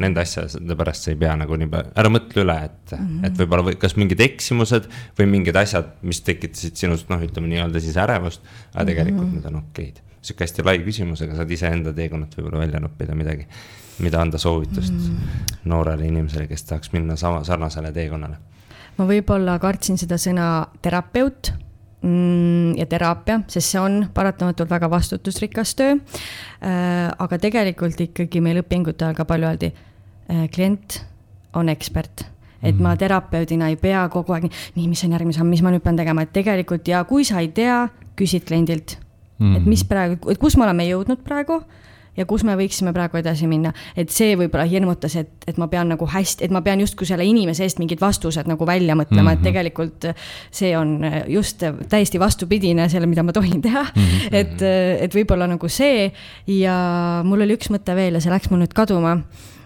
nende 0.00 0.22
asjade 0.24 0.74
pärast 0.80 1.06
sa 1.06 1.12
ei 1.12 1.18
pea 1.20 1.34
nagu 1.38 1.58
nii 1.60 1.68
palju, 1.70 1.92
ära 2.00 2.10
mõtle 2.10 2.42
üle, 2.42 2.56
et 2.66 2.94
mm, 2.96 3.04
-hmm. 3.04 3.26
et 3.28 3.38
võib-olla 3.38 3.66
või 3.68 3.76
kas 3.78 3.94
mingid 4.00 4.24
eksimused 4.24 4.88
või 5.20 5.28
mingid 5.30 5.58
asjad, 5.60 5.92
mis 6.02 6.22
tekitasid 6.26 6.80
sinust 6.80 7.12
noh, 7.12 7.22
ütleme 7.22 7.52
nii-öelda 7.52 7.82
siis 7.84 8.00
ärevust, 8.00 8.42
aga 8.72 8.88
tegelikult 8.88 9.28
mm 9.28 9.36
-hmm. 9.36 9.44
need 9.44 9.52
on 9.52 9.60
okeid. 9.60 10.00
sihuke 10.24 10.44
hästi 10.44 10.64
lai 10.64 10.78
küsimus, 10.80 11.22
aga 11.22 11.36
saad 11.36 11.50
iseenda 11.50 11.92
teekonnalt 11.92 12.34
võib-olla 12.34 12.64
välja 12.64 12.80
noppida 12.80 13.14
midagi, 13.14 13.46
mida 13.98 14.20
anda 14.20 14.38
soovitust 14.38 14.94
mm 14.94 15.52
noorele 15.64 16.06
inimesele, 16.06 16.46
kes 16.46 16.64
tahaks 16.64 16.92
minna 16.92 17.16
sama 17.16 17.44
sarnasele 17.44 17.92
teekonnale. 17.92 18.36
Ma 18.98 19.06
võib-olla 19.08 19.58
kartsin 19.62 19.98
seda 20.00 20.18
sõna 20.20 20.48
terapeut 20.82 21.52
Mm, 22.04 22.74
ja 22.76 22.84
teraapia, 22.84 23.38
sest 23.48 23.70
see 23.72 23.80
on 23.80 24.02
paratamatult 24.12 24.68
väga 24.68 24.90
vastutusrikas 24.92 25.70
töö. 25.78 25.94
Äh, 26.60 27.08
aga 27.08 27.38
tegelikult 27.40 28.00
ikkagi 28.04 28.42
meil 28.44 28.60
õpingute 28.60 29.06
ajal 29.06 29.16
ka 29.16 29.24
palju 29.30 29.48
öeldi, 29.48 29.70
äh, 30.28 30.42
klient 30.52 30.98
on 31.56 31.72
ekspert 31.72 32.26
et 32.64 32.76
ma 32.80 32.94
mhm. 32.94 32.98
terapeudina 33.00 33.68
ei 33.68 33.76
pea 33.76 34.06
kogu 34.12 34.32
aeg 34.32 34.46
nii, 34.48 34.86
mis 34.88 35.02
on 35.04 35.12
järgmine 35.12 35.36
samm, 35.36 35.50
mis 35.52 35.60
ma 35.64 35.72
nüüd 35.72 35.84
pean 35.84 35.98
tegema, 36.00 36.24
et 36.24 36.32
tegelikult 36.32 36.88
ja 36.88 37.02
kui 37.08 37.24
sa 37.28 37.42
ei 37.44 37.50
tea, 37.56 37.82
küsid 38.16 38.46
kliendilt 38.48 38.96
mm. 39.38 39.58
et 39.58 39.66
mis 39.68 39.84
praegu, 39.88 40.16
et 40.32 40.40
kus 40.40 40.56
me 40.56 40.64
oleme 40.64 40.86
jõudnud 40.88 41.20
praegu 41.26 41.60
ja 42.16 42.26
kus 42.28 42.44
me 42.46 42.56
võiksime 42.58 42.92
praegu 42.96 43.18
edasi 43.20 43.48
minna. 43.50 43.72
et 43.96 44.10
see 44.14 44.36
võib-olla 44.38 44.66
hirmutas, 44.68 45.16
et, 45.20 45.32
et 45.46 45.58
ma 45.60 45.68
pean 45.72 45.88
nagu 45.94 46.06
hästi, 46.10 46.44
et 46.46 46.54
ma 46.54 46.62
pean 46.64 46.80
justkui 46.80 47.08
selle 47.08 47.26
inimese 47.26 47.64
eest 47.66 47.80
mingid 47.82 48.00
vastused 48.02 48.48
nagu 48.50 48.66
välja 48.66 48.96
mõtlema 48.98 49.22
mm, 49.22 49.26
-hmm. 49.28 49.32
et 49.32 49.38
mhm. 49.38 49.48
tegelikult 49.48 50.06
see 50.50 50.76
on 50.78 51.00
just 51.28 51.64
täiesti 51.88 52.20
vastupidine 52.20 52.88
selle, 52.88 53.06
mida 53.06 53.22
ma 53.22 53.32
tohin 53.32 53.62
teha 53.62 53.82
mm. 53.82 54.02
-hmm. 54.02 54.28
et, 54.32 54.62
et 55.08 55.14
võib-olla 55.14 55.48
nagu 55.50 55.68
see 55.68 56.12
ja 56.46 56.76
mul 57.24 57.42
oli 57.46 57.58
üks 57.58 57.70
mõte 57.70 57.94
veel 57.94 58.14
ja 58.14 58.20
see 58.20 58.32
läks 58.32 58.50
mul 58.50 58.64
nüüd 58.64 58.74
kaduma 58.74 59.16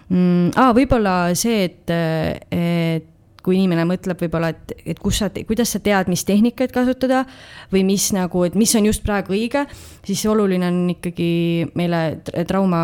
mm,. 0.09 0.51
aa, 0.55 0.73
võib-olla 0.73 1.15
see, 1.37 1.63
et, 1.69 1.95
et 2.51 3.15
kui 3.43 3.57
inimene 3.57 3.85
mõtleb 3.89 4.19
võib-olla, 4.23 4.51
et, 4.53 4.73
et 4.93 4.99
kus 4.99 5.21
sa, 5.21 5.29
kuidas 5.33 5.75
sa 5.75 5.81
tead, 5.83 6.09
mis 6.11 6.25
tehnikaid 6.27 6.73
kasutada 6.75 7.23
või 7.73 7.85
mis 7.87 8.09
nagu, 8.15 8.43
et 8.47 8.57
mis 8.59 8.73
on 8.79 8.89
just 8.89 9.05
praegu 9.05 9.35
õige, 9.35 9.65
siis 10.05 10.25
oluline 10.29 10.67
on 10.69 10.81
ikkagi 10.95 11.29
meile 11.79 12.01
trauma, 12.49 12.81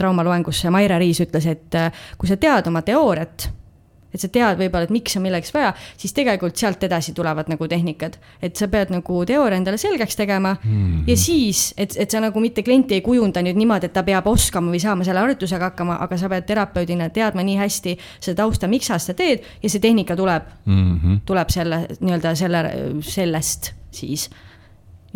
traumaloengus 0.00 0.64
Maire 0.70 1.00
Riis 1.00 1.22
ütles, 1.24 1.48
et 1.50 1.80
kui 2.18 2.30
sa 2.30 2.38
tead 2.40 2.68
oma 2.70 2.84
teooriat 2.86 3.50
et 4.14 4.22
sa 4.22 4.28
tead 4.28 4.58
võib-olla, 4.60 4.88
et 4.88 4.94
miks 4.94 5.16
on 5.16 5.24
milleks 5.24 5.54
vaja, 5.54 5.72
siis 6.00 6.14
tegelikult 6.16 6.58
sealt 6.60 6.82
edasi 6.86 7.14
tulevad 7.16 7.50
nagu 7.52 7.68
tehnikad. 7.68 8.18
et 8.42 8.56
sa 8.56 8.68
pead 8.68 8.90
nagu 8.90 9.24
teooria 9.24 9.56
endale 9.56 9.78
selgeks 9.78 10.16
tegema 10.16 10.56
mm 10.62 10.70
-hmm. 10.70 11.08
ja 11.10 11.16
siis, 11.16 11.74
et, 11.76 11.96
et 11.96 12.10
sa 12.10 12.20
nagu 12.20 12.40
mitte 12.40 12.62
klienti 12.62 12.94
ei 12.94 13.00
kujunda 13.00 13.42
nüüd 13.42 13.56
niimoodi, 13.56 13.86
et 13.86 13.92
ta 13.92 14.02
peab 14.02 14.26
oskama 14.26 14.72
või 14.72 14.80
saama 14.80 15.04
selle 15.04 15.20
harjutusega 15.20 15.64
hakkama, 15.64 15.96
aga 16.00 16.16
sa 16.16 16.28
pead 16.28 16.46
terapeudina 16.46 17.08
teadma 17.08 17.42
nii 17.42 17.56
hästi 17.56 17.98
seda 18.20 18.42
tausta, 18.42 18.68
miks 18.68 18.86
sa 18.86 18.98
seda 18.98 19.16
teed 19.16 19.42
ja 19.62 19.68
see 19.70 19.80
tehnika 19.80 20.16
tuleb 20.16 20.42
mm, 20.64 21.00
-hmm. 21.00 21.20
tuleb 21.24 21.48
selle 21.48 21.86
nii-öelda 22.00 22.34
selle, 22.34 22.64
sellest 23.02 23.72
siis 23.90 24.30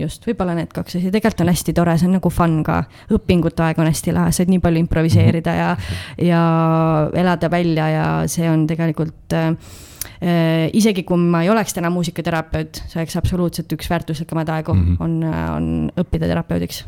just, 0.01 0.25
võib-olla 0.27 0.57
need 0.59 0.73
kaks 0.75 0.99
asja, 0.99 1.13
tegelikult 1.15 1.45
on 1.45 1.53
hästi 1.53 1.75
tore, 1.77 1.95
see 2.01 2.09
on 2.09 2.17
nagu 2.19 2.31
fun 2.33 2.59
ka. 2.67 2.81
õpingute 3.15 3.65
aeg 3.67 3.81
on 3.83 3.91
hästi 3.91 4.15
lahe, 4.17 4.33
saad 4.35 4.51
nii 4.53 4.63
palju 4.65 4.83
improviseerida 4.85 5.57
ja, 5.59 5.69
ja 6.23 6.41
elada 7.21 7.51
välja 7.53 7.89
ja 7.93 8.07
see 8.31 8.49
on 8.51 8.67
tegelikult 8.71 9.37
äh, 9.39 9.53
äh 10.21 10.67
isegi 10.75 11.05
kui 11.07 11.21
ma 11.21 11.45
ei 11.45 11.53
oleks 11.53 11.77
täna 11.77 11.93
muusikaterapeut, 11.95 12.83
see 12.89 13.01
oleks 13.03 13.17
absoluutselt 13.21 13.73
üks 13.77 13.91
väärtuslikemaid 13.91 14.51
aegu 14.57 14.75
mm, 14.75 14.97
-hmm. 14.97 15.05
on, 15.05 15.23
on 15.55 16.05
õppida 16.05 16.31
terapeudiks. 16.31 16.85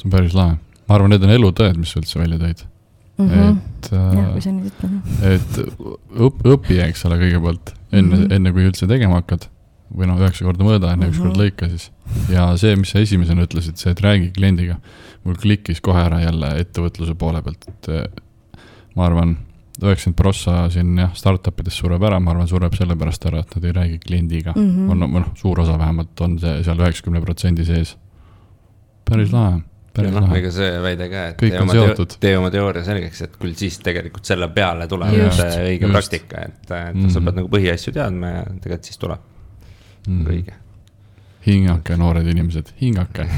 see 0.00 0.10
on 0.10 0.16
päris 0.16 0.34
lahe, 0.34 0.58
ma 0.88 0.98
arvan, 0.98 1.14
need 1.14 1.24
on 1.26 1.36
elutõed, 1.38 1.78
mis 1.78 1.94
sa 1.94 2.02
üldse 2.02 2.18
välja 2.18 2.42
tõid 2.42 2.66
mm. 3.18 3.28
-hmm. 3.28 3.56
et 3.78 3.92
äh,, 3.92 4.18
jah, 4.18 4.32
kui 4.32 4.42
sa 4.42 4.56
nüüd 4.56 4.72
ütled. 4.72 4.98
et 5.36 5.62
õp-, 6.26 6.44
õpi, 6.56 6.82
eks 6.88 7.06
ole, 7.06 7.22
kõigepealt 7.22 7.74
enne 7.92 8.16
mm, 8.16 8.22
-hmm. 8.22 8.34
enne 8.34 8.52
kui 8.52 8.66
üldse 8.66 8.90
tegema 8.90 9.22
hakkad 9.22 9.46
või 9.90 10.08
noh, 10.10 10.20
üheksa 10.22 10.46
korda 10.46 10.66
mõõda, 10.66 10.94
enne 10.94 11.06
mm 11.06 11.10
-hmm. 11.10 11.14
üks 11.14 11.22
kord 11.22 11.34
mhm. 11.34 11.40
lõika 11.40 11.68
siis. 11.70 11.90
ja 12.30 12.46
see, 12.60 12.74
mis 12.78 12.92
sa 12.94 13.02
esimesena 13.02 13.46
ütlesid, 13.46 13.78
see, 13.80 13.92
et 13.94 14.02
räägi 14.04 14.32
kliendiga, 14.36 14.78
mul 15.24 15.38
klikkis 15.40 15.80
kohe 15.84 16.02
ära 16.02 16.20
jälle 16.22 16.52
ettevõtluse 16.62 17.14
poole 17.18 17.42
pealt, 17.42 17.66
et 17.68 17.88
eh, 17.94 18.04
ma 18.96 19.06
arvan, 19.06 19.36
üheksakümmend 19.80 20.18
prossa 20.18 20.68
siin 20.72 20.98
jah, 20.98 21.14
startup 21.16 21.60
ides 21.62 21.78
sureb 21.80 22.02
ära, 22.06 22.20
ma 22.20 22.34
arvan, 22.34 22.48
sureb 22.50 22.76
sellepärast 22.76 23.26
ära, 23.30 23.42
et 23.44 23.56
nad 23.56 23.64
ei 23.64 23.72
räägi 23.72 23.98
kliendiga 24.06 24.52
mm. 24.56 24.70
-hmm. 24.76 24.90
on, 24.90 25.10
noh, 25.16 25.32
suur 25.34 25.60
osa 25.60 25.78
vähemalt 25.78 26.20
on 26.20 26.38
see 26.38 26.62
seal 26.64 26.78
üheksakümne 26.78 27.20
protsendi 27.24 27.64
sees. 27.64 27.96
päris 29.04 29.32
lahe 29.32 29.60
ja 29.98 30.10
noh, 30.14 30.28
ega 30.36 30.50
see 30.54 30.68
väide 30.84 31.08
ka, 31.10 31.24
et 31.32 31.40
tee 31.40 31.60
oma, 31.60 31.74
tee 32.20 32.36
oma 32.38 32.50
teooria 32.54 32.84
selgeks, 32.86 33.22
et 33.26 33.34
küll 33.40 33.56
siis 33.58 33.78
tegelikult 33.82 34.28
selle 34.28 34.48
peale 34.54 34.86
tuleb 34.90 35.16
just, 35.16 35.42
õige 35.42 35.88
just. 35.88 35.92
praktika, 35.96 36.44
et, 36.46 36.60
et 36.68 36.94
mm 36.94 37.00
-hmm. 37.00 37.10
sa 37.10 37.20
pead 37.20 37.40
nagu 37.40 37.50
põhiasju 37.50 37.92
teadma 37.96 38.30
ja 38.36 38.44
tegelikult 38.44 38.84
siis 38.84 38.98
tuleb 39.02 39.29
mm. 40.06 40.26
õige. 40.30 40.56
hingake, 41.46 41.96
noored 42.00 42.26
inimesed, 42.30 42.72
hingake 42.80 43.26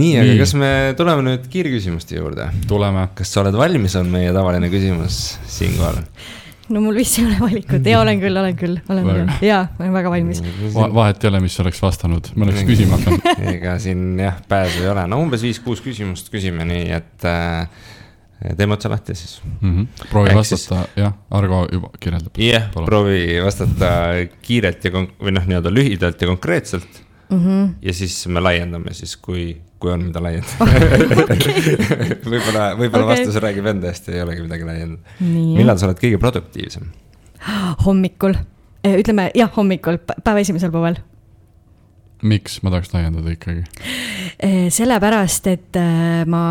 nii, 0.00 0.12
aga 0.22 0.36
kas 0.40 0.54
me 0.58 0.70
tuleme 0.98 1.24
nüüd 1.26 1.48
kiirküsimuste 1.52 2.18
juurde? 2.18 2.50
tuleme. 2.70 3.08
kas 3.18 3.32
sa 3.32 3.44
oled 3.44 3.56
valmis, 3.58 3.96
on 4.00 4.12
meie 4.12 4.34
tavaline 4.36 4.70
küsimus 4.72 5.22
siinkohal 5.50 6.02
no 6.70 6.82
mul 6.84 7.00
vist 7.00 7.18
ei 7.18 7.26
ole 7.26 7.38
valikut, 7.40 7.86
jaa, 7.86 8.02
olen 8.04 8.20
küll, 8.22 8.40
olen 8.40 8.58
küll, 8.58 8.80
olen 8.92 9.08
küll, 9.08 9.32
jaa, 9.48 9.62
olen 9.80 9.96
väga 9.96 10.12
valmis 10.12 10.42
Va. 10.74 10.86
vahet 10.94 11.24
ei 11.24 11.30
ole, 11.32 11.40
mis 11.44 11.56
oleks 11.62 11.80
vastanud, 11.82 12.30
ma 12.36 12.46
oleks 12.46 12.66
küsima 12.68 13.00
hakanud 13.00 13.40
ega 13.56 13.74
siin 13.82 14.20
jah, 14.22 14.38
pääsu 14.50 14.84
ei 14.84 14.92
ole, 14.92 15.06
no 15.10 15.18
umbes 15.24 15.44
viis-kuus 15.46 15.82
küsimust 15.84 16.30
küsime, 16.32 16.66
nii 16.68 16.86
et 17.00 17.28
äh, 17.28 17.88
teeme 18.56 18.76
otsa 18.76 18.90
lahti 18.90 19.14
siis 19.14 19.40
mm. 19.60 19.70
-hmm. 19.70 20.08
proovi 20.10 20.30
Ehk 20.30 20.36
vastata 20.36 20.80
siis..., 20.82 20.96
jah, 20.96 21.14
Argo 21.30 21.66
juba 21.72 21.90
kirjeldab. 22.00 22.38
jah 22.38 22.46
yeah,, 22.46 22.84
proovi 22.86 23.40
vastata 23.44 23.90
kiirelt 24.42 24.84
ja 24.84 24.90
või 24.92 25.34
noh, 25.36 25.46
nii-öelda 25.46 25.72
lühidalt 25.74 26.22
ja 26.22 26.28
konkreetselt 26.30 27.02
mm. 27.30 27.38
-hmm. 27.38 27.74
ja 27.82 27.94
siis 27.94 28.26
me 28.26 28.40
laiendame 28.40 28.94
siis, 28.94 29.16
kui, 29.16 29.60
kui 29.78 29.92
on, 29.92 30.06
mida 30.08 30.22
laiendada 30.22 30.64
võib-olla, 32.32 32.72
võib-olla 32.78 33.04
okay. 33.04 33.12
vastus 33.12 33.36
räägib 33.42 33.66
enda 33.66 33.92
eest 33.92 34.08
ja 34.08 34.14
ei 34.14 34.22
olegi 34.22 34.46
midagi 34.46 34.64
laiendada. 34.64 35.20
millal 35.20 35.78
sa 35.78 35.90
oled 35.90 36.00
kõige 36.00 36.18
produktiivsem? 36.18 36.88
hommikul, 37.86 38.34
eh, 38.84 38.98
ütleme 39.02 39.30
jah, 39.34 39.52
hommikul, 39.56 40.00
päeva 40.24 40.40
esimesel 40.40 40.72
poolel 40.72 41.00
miks, 42.22 42.58
ma 42.62 42.70
tahaks 42.74 42.92
laiendada 42.92 43.32
ikkagi? 43.32 43.64
Eh, 44.38 44.68
sellepärast, 44.72 45.46
et 45.50 45.80
eh, 45.80 46.22
ma, 46.28 46.42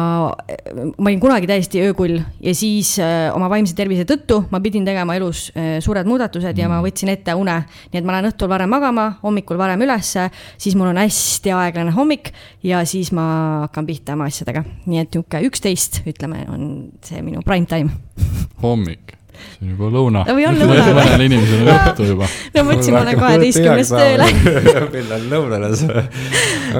ma 0.98 1.06
olin 1.06 1.22
kunagi 1.22 1.50
täiesti 1.50 1.84
öökull 1.86 2.18
ja 2.18 2.54
siis 2.58 2.96
eh, 3.04 3.30
oma 3.36 3.50
vaimse 3.52 3.78
tervise 3.78 4.08
tõttu 4.10 4.42
ma 4.50 4.62
pidin 4.64 4.88
tegema 4.88 5.16
elus 5.20 5.50
suured 5.86 6.10
muudatused 6.10 6.58
ja 6.58 6.70
ma 6.70 6.80
Mm. 6.80 6.86
võtsin 6.88 7.10
ette 7.12 7.36
une. 7.36 7.66
nii 7.92 8.00
et 8.00 8.06
ma 8.06 8.16
lähen 8.16 8.32
õhtul 8.32 8.50
varem 8.50 8.70
magama, 8.72 9.20
hommikul 9.24 9.60
varem 9.60 9.82
ülesse, 9.82 10.30
siis 10.58 10.76
mul 10.76 10.92
on 10.94 10.98
hästi 11.02 11.52
aeglane 11.52 11.92
hommik 11.92 12.32
ja 12.64 12.86
siis 12.86 13.12
ma 13.12 13.68
hakkan 13.68 13.86
pihta 13.86 14.14
oma 14.14 14.30
asjadega. 14.32 14.64
nii 14.86 15.00
et 15.00 15.12
niisugune 15.14 15.50
üksteist, 15.50 16.02
ütleme, 16.08 16.46
on 16.50 16.92
see 17.04 17.22
minu 17.22 17.44
prime 17.46 17.66
time. 17.66 17.90
hommik, 18.64 19.19
see 19.40 19.64
on 19.66 19.72
juba 19.74 19.90
lõuna. 19.94 20.26
Või 20.28 20.46
on 20.50 20.60
lõuna 20.60 20.84
või? 20.90 20.98
mõnel 21.00 21.26
inimesel 21.28 21.64
on 21.64 21.72
õhtu 21.76 22.10
juba. 22.12 22.30
no 22.56 22.66
mõtlesin, 22.68 22.98
ma 22.98 23.06
lähen 23.08 23.24
kaheteistkümnest 23.24 23.96
tööle. 23.96 24.30
millal 24.96 25.26
lõunale 25.34 25.72
sa, 25.80 26.06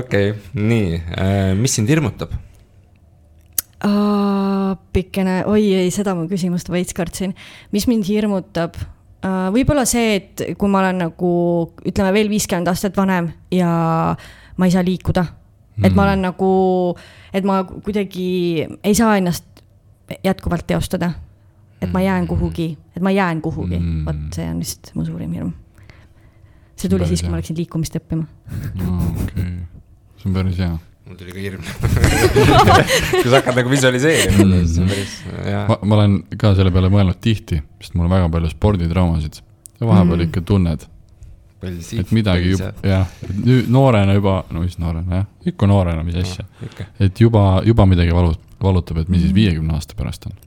okei, 0.02 0.36
nii, 0.60 1.02
mis 1.60 1.80
sind 1.80 1.92
hirmutab? 1.92 2.36
appikene, 3.80 5.44
oi 5.48 5.70
ei, 5.86 5.92
seda 5.94 6.12
ma 6.18 6.26
küsimust 6.28 6.72
veits 6.72 6.96
kartsin. 6.96 7.36
mis 7.72 7.88
mind 7.88 8.08
hirmutab? 8.10 8.80
võib-olla 9.54 9.84
see, 9.88 10.16
et 10.20 10.44
kui 10.60 10.72
ma 10.72 10.80
olen 10.84 11.02
nagu 11.04 11.32
ütleme 11.88 12.12
veel 12.16 12.30
viiskümmend 12.32 12.70
aastat 12.72 12.96
vanem 12.96 13.28
ja 13.52 13.70
ma 14.16 14.68
ei 14.68 14.72
saa 14.72 14.84
liikuda. 14.86 15.26
et 15.84 15.96
ma 15.96 16.06
olen 16.08 16.28
nagu, 16.28 16.52
et 17.34 17.48
ma 17.48 17.62
kuidagi 17.64 18.68
ei 18.84 18.96
saa 18.96 19.18
ennast 19.20 19.46
jätkuvalt 20.24 20.68
teostada. 20.68 21.14
Et 21.82 21.92
ma 21.94 22.02
jään 22.04 22.28
kuhugi, 22.28 22.78
et 22.96 23.02
ma 23.04 23.12
jään 23.12 23.42
kuhugi 23.42 23.80
Mm. 23.80 23.86
mm., 23.86 24.06
vot 24.06 24.36
see 24.36 24.50
on 24.50 24.60
vist 24.60 24.92
mu 24.96 25.06
suurim 25.06 25.32
hirm. 25.34 25.52
see 26.76 26.90
tuli 26.90 27.00
Päris 27.00 27.10
siis, 27.10 27.22
kui 27.22 27.28
hea. 27.28 27.32
ma 27.32 27.38
läksin 27.42 27.58
liikumist 27.58 27.96
õppima. 27.96 28.26
okei, 29.24 29.44
see 30.18 30.30
on 30.30 30.34
päris 30.34 30.58
hea. 30.60 30.78
mul 31.08 31.16
tuli 31.20 31.32
ka 31.32 31.40
hirm 31.40 31.64
kui 33.22 33.30
sa 33.32 33.40
hakkad 33.40 33.56
nagu 33.60 33.70
visualiseerima, 33.72 34.60
siis 34.62 34.76
see 34.76 34.84
on 34.84 34.90
päris, 34.94 35.16
jaa. 35.52 35.66
ma, 35.70 35.78
ma 35.84 35.96
olen 36.00 36.20
ka 36.38 36.54
selle 36.60 36.72
peale 36.76 36.92
mõelnud 36.94 37.20
tihti, 37.24 37.62
sest 37.82 37.96
mul 37.98 38.08
on 38.10 38.14
väga 38.18 38.30
palju 38.36 38.52
sporditraumasid. 38.56 39.42
ja 39.80 39.88
vahepeal 39.88 40.18
Mm. 40.20 40.28
ikka 40.30 40.42
tunned, 40.42 40.88
Palju 41.60 42.00
et 42.00 42.12
midagi 42.16 42.54
juba, 42.54 42.70
jah, 42.88 43.08
nüüd 43.44 43.68
noorena 43.72 44.14
juba, 44.16 44.38
no 44.52 44.62
mis 44.64 44.78
noorena 44.80 45.16
jah, 45.22 45.26
ikka 45.52 45.68
noorena, 45.68 46.04
mis 46.08 46.16
asja. 46.16 46.46
ikka. 46.64 46.86
et 47.00 47.20
juba, 47.20 47.62
juba 47.68 47.86
midagi 47.86 48.12
valu-, 48.16 48.38
valutab, 48.64 48.98
et 49.02 49.10
mis 49.12 49.22
siis 49.26 49.34
viiekümne 49.36 49.74
aasta 49.76 49.96
pärast 50.00 50.28
on. 50.30 50.38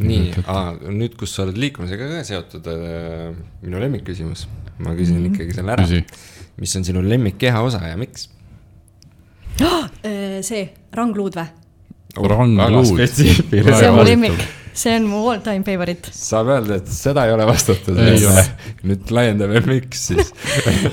Nii 0.00 0.32
nüüd, 0.92 1.14
kus 1.18 1.32
sa 1.36 1.44
oled 1.46 1.56
liikumisega 1.60 2.08
ka 2.12 2.22
seotud 2.28 2.66
äh,, 2.72 3.34
minu 3.62 3.80
lemmikküsimus, 3.80 4.46
ma 4.78 4.92
küsin 4.98 5.20
Mhm. 5.22 5.34
ikkagi 5.34 5.54
selle 5.56 5.72
ära. 5.76 5.86
mis 6.60 6.76
on 6.76 6.84
sinu 6.84 7.02
lemmikkehaosa 7.04 7.80
ja 7.88 7.96
miks? 8.00 8.28
see, 10.48 10.66
rangluud 10.92 11.36
või? 11.38 11.46
Rangluud. 12.16 12.92
spetsiifiline 12.96 13.76
see 13.76 13.88
on 13.90 13.96
mu 13.98 14.04
lemmik, 14.08 14.44
see 14.76 14.92
on 14.96 15.06
mu 15.08 15.22
all 15.30 15.40
time 15.44 15.64
favorite 15.64 16.12
saab 16.12 16.50
öelda, 16.52 16.78
et 16.80 16.90
seda 16.92 17.24
ei 17.26 17.32
ole 17.32 17.46
vastatud 17.48 17.96
Ei 18.02 18.24
ole. 18.28 18.42
nüüd 18.88 19.12
laiendame, 19.14 19.62
miks 19.66 20.06
siis 20.10 20.32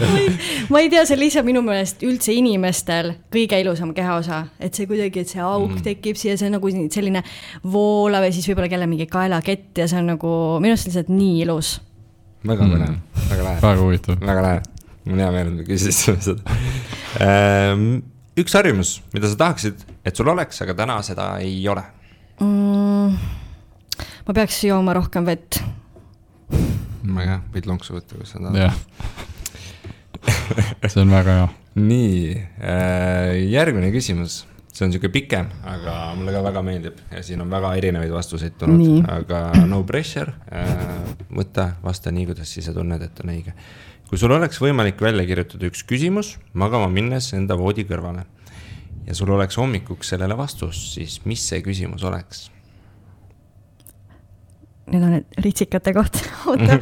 ma 0.72 0.82
ei 0.84 0.90
tea, 0.92 1.04
see 1.08 1.18
on 1.18 1.22
lihtsalt 1.24 1.48
minu 1.48 1.64
meelest 1.66 2.04
üldse 2.08 2.36
inimestel 2.36 3.14
kõige 3.34 3.60
ilusam 3.62 3.94
kehaosa, 3.96 4.46
et 4.64 4.76
see 4.78 4.88
kuidagi, 4.90 5.24
et 5.24 5.34
see 5.34 5.44
auk 5.44 5.70
mm. 5.70 5.82
tekib 5.88 6.20
siia, 6.20 6.38
see 6.40 6.50
on 6.50 6.58
nagu 6.58 6.72
selline 6.94 7.24
voolav 7.76 8.28
ja 8.28 8.36
siis 8.36 8.48
võib-olla 8.50 8.72
kellel 8.72 8.92
mingi 8.92 9.10
kaelakett 9.12 9.84
ja 9.84 9.90
see 9.92 10.00
on 10.00 10.14
nagu 10.14 10.34
minu 10.64 10.78
arust 10.78 10.90
lihtsalt 10.90 11.12
nii 11.14 11.44
ilus. 11.44 11.76
väga 12.48 12.64
Mm. 12.64 12.78
põnev, 12.78 13.28
väga 13.30 13.44
lahe, 13.44 13.60
väga 13.68 13.82
huvitav. 13.82 14.24
väga 14.32 14.48
lahe. 14.48 14.64
mul 15.04 15.18
on 15.18 15.26
hea 15.26 15.32
meel, 15.36 15.52
et 15.52 15.60
me 15.60 15.68
küsisime 15.68 16.24
seda 16.24 16.58
ähm,. 17.22 18.02
üks 18.40 18.56
harjumus, 18.56 18.96
mida 19.14 19.30
sa 19.30 19.38
tahaksid, 19.44 19.84
et 20.06 20.16
sul 20.16 20.32
oleks, 20.32 20.62
aga 20.64 20.74
täna 20.74 21.02
seda 21.06 21.34
ei 21.44 21.60
ole. 21.70 21.84
Mm, 22.42 23.18
ma 24.24 24.34
peaks 24.36 24.62
jooma 24.64 24.96
rohkem 24.96 25.26
vett. 25.28 25.60
väga 27.04 27.28
hea, 27.28 27.40
võid 27.54 27.68
lonksu 27.68 27.98
võtta, 27.98 28.16
kui 28.16 28.28
sa 28.28 28.40
tahad. 28.40 28.56
jah. 28.62 28.76
see 30.88 31.04
on 31.04 31.12
väga 31.12 31.38
hea. 31.40 31.48
nii 31.84 32.18
äh,, 32.32 33.32
järgmine 33.52 33.90
küsimus, 33.92 34.44
see 34.72 34.86
on 34.88 34.94
sihuke 34.94 35.12
pikem, 35.14 35.50
aga 35.68 35.96
mulle 36.16 36.36
ka 36.36 36.44
väga 36.46 36.64
meeldib 36.66 37.02
ja 37.12 37.24
siin 37.26 37.44
on 37.44 37.52
väga 37.52 37.74
erinevaid 37.82 38.14
vastuseid 38.14 38.56
tulnud 38.62 39.10
aga 39.12 39.42
no 39.68 39.82
pressure 39.88 40.36
äh,, 40.54 40.86
võta, 41.34 41.74
vasta 41.84 42.14
nii, 42.14 42.30
kuidas 42.32 42.56
ise 42.62 42.76
tunned, 42.76 43.04
et 43.04 43.24
on 43.26 43.34
õige. 43.36 43.58
kui 44.08 44.22
sul 44.22 44.32
oleks 44.38 44.62
võimalik 44.64 45.04
välja 45.04 45.28
kirjutada 45.28 45.68
üks 45.68 45.84
küsimus 45.90 46.38
magama 46.54 46.88
minnes 46.88 47.34
enda 47.36 47.60
voodi 47.60 47.84
kõrvale 47.90 48.24
ja 49.04 49.16
sul 49.18 49.36
oleks 49.36 49.60
hommikuks 49.60 50.16
sellele 50.16 50.38
vastus, 50.40 50.94
siis 50.96 51.20
mis 51.28 51.44
see 51.44 51.60
küsimus 51.66 52.08
oleks? 52.08 52.48
Need 54.92 55.04
on 55.04 55.14
ritsikate 55.40 55.94
kohta, 55.96 56.20
oota, 56.52 56.76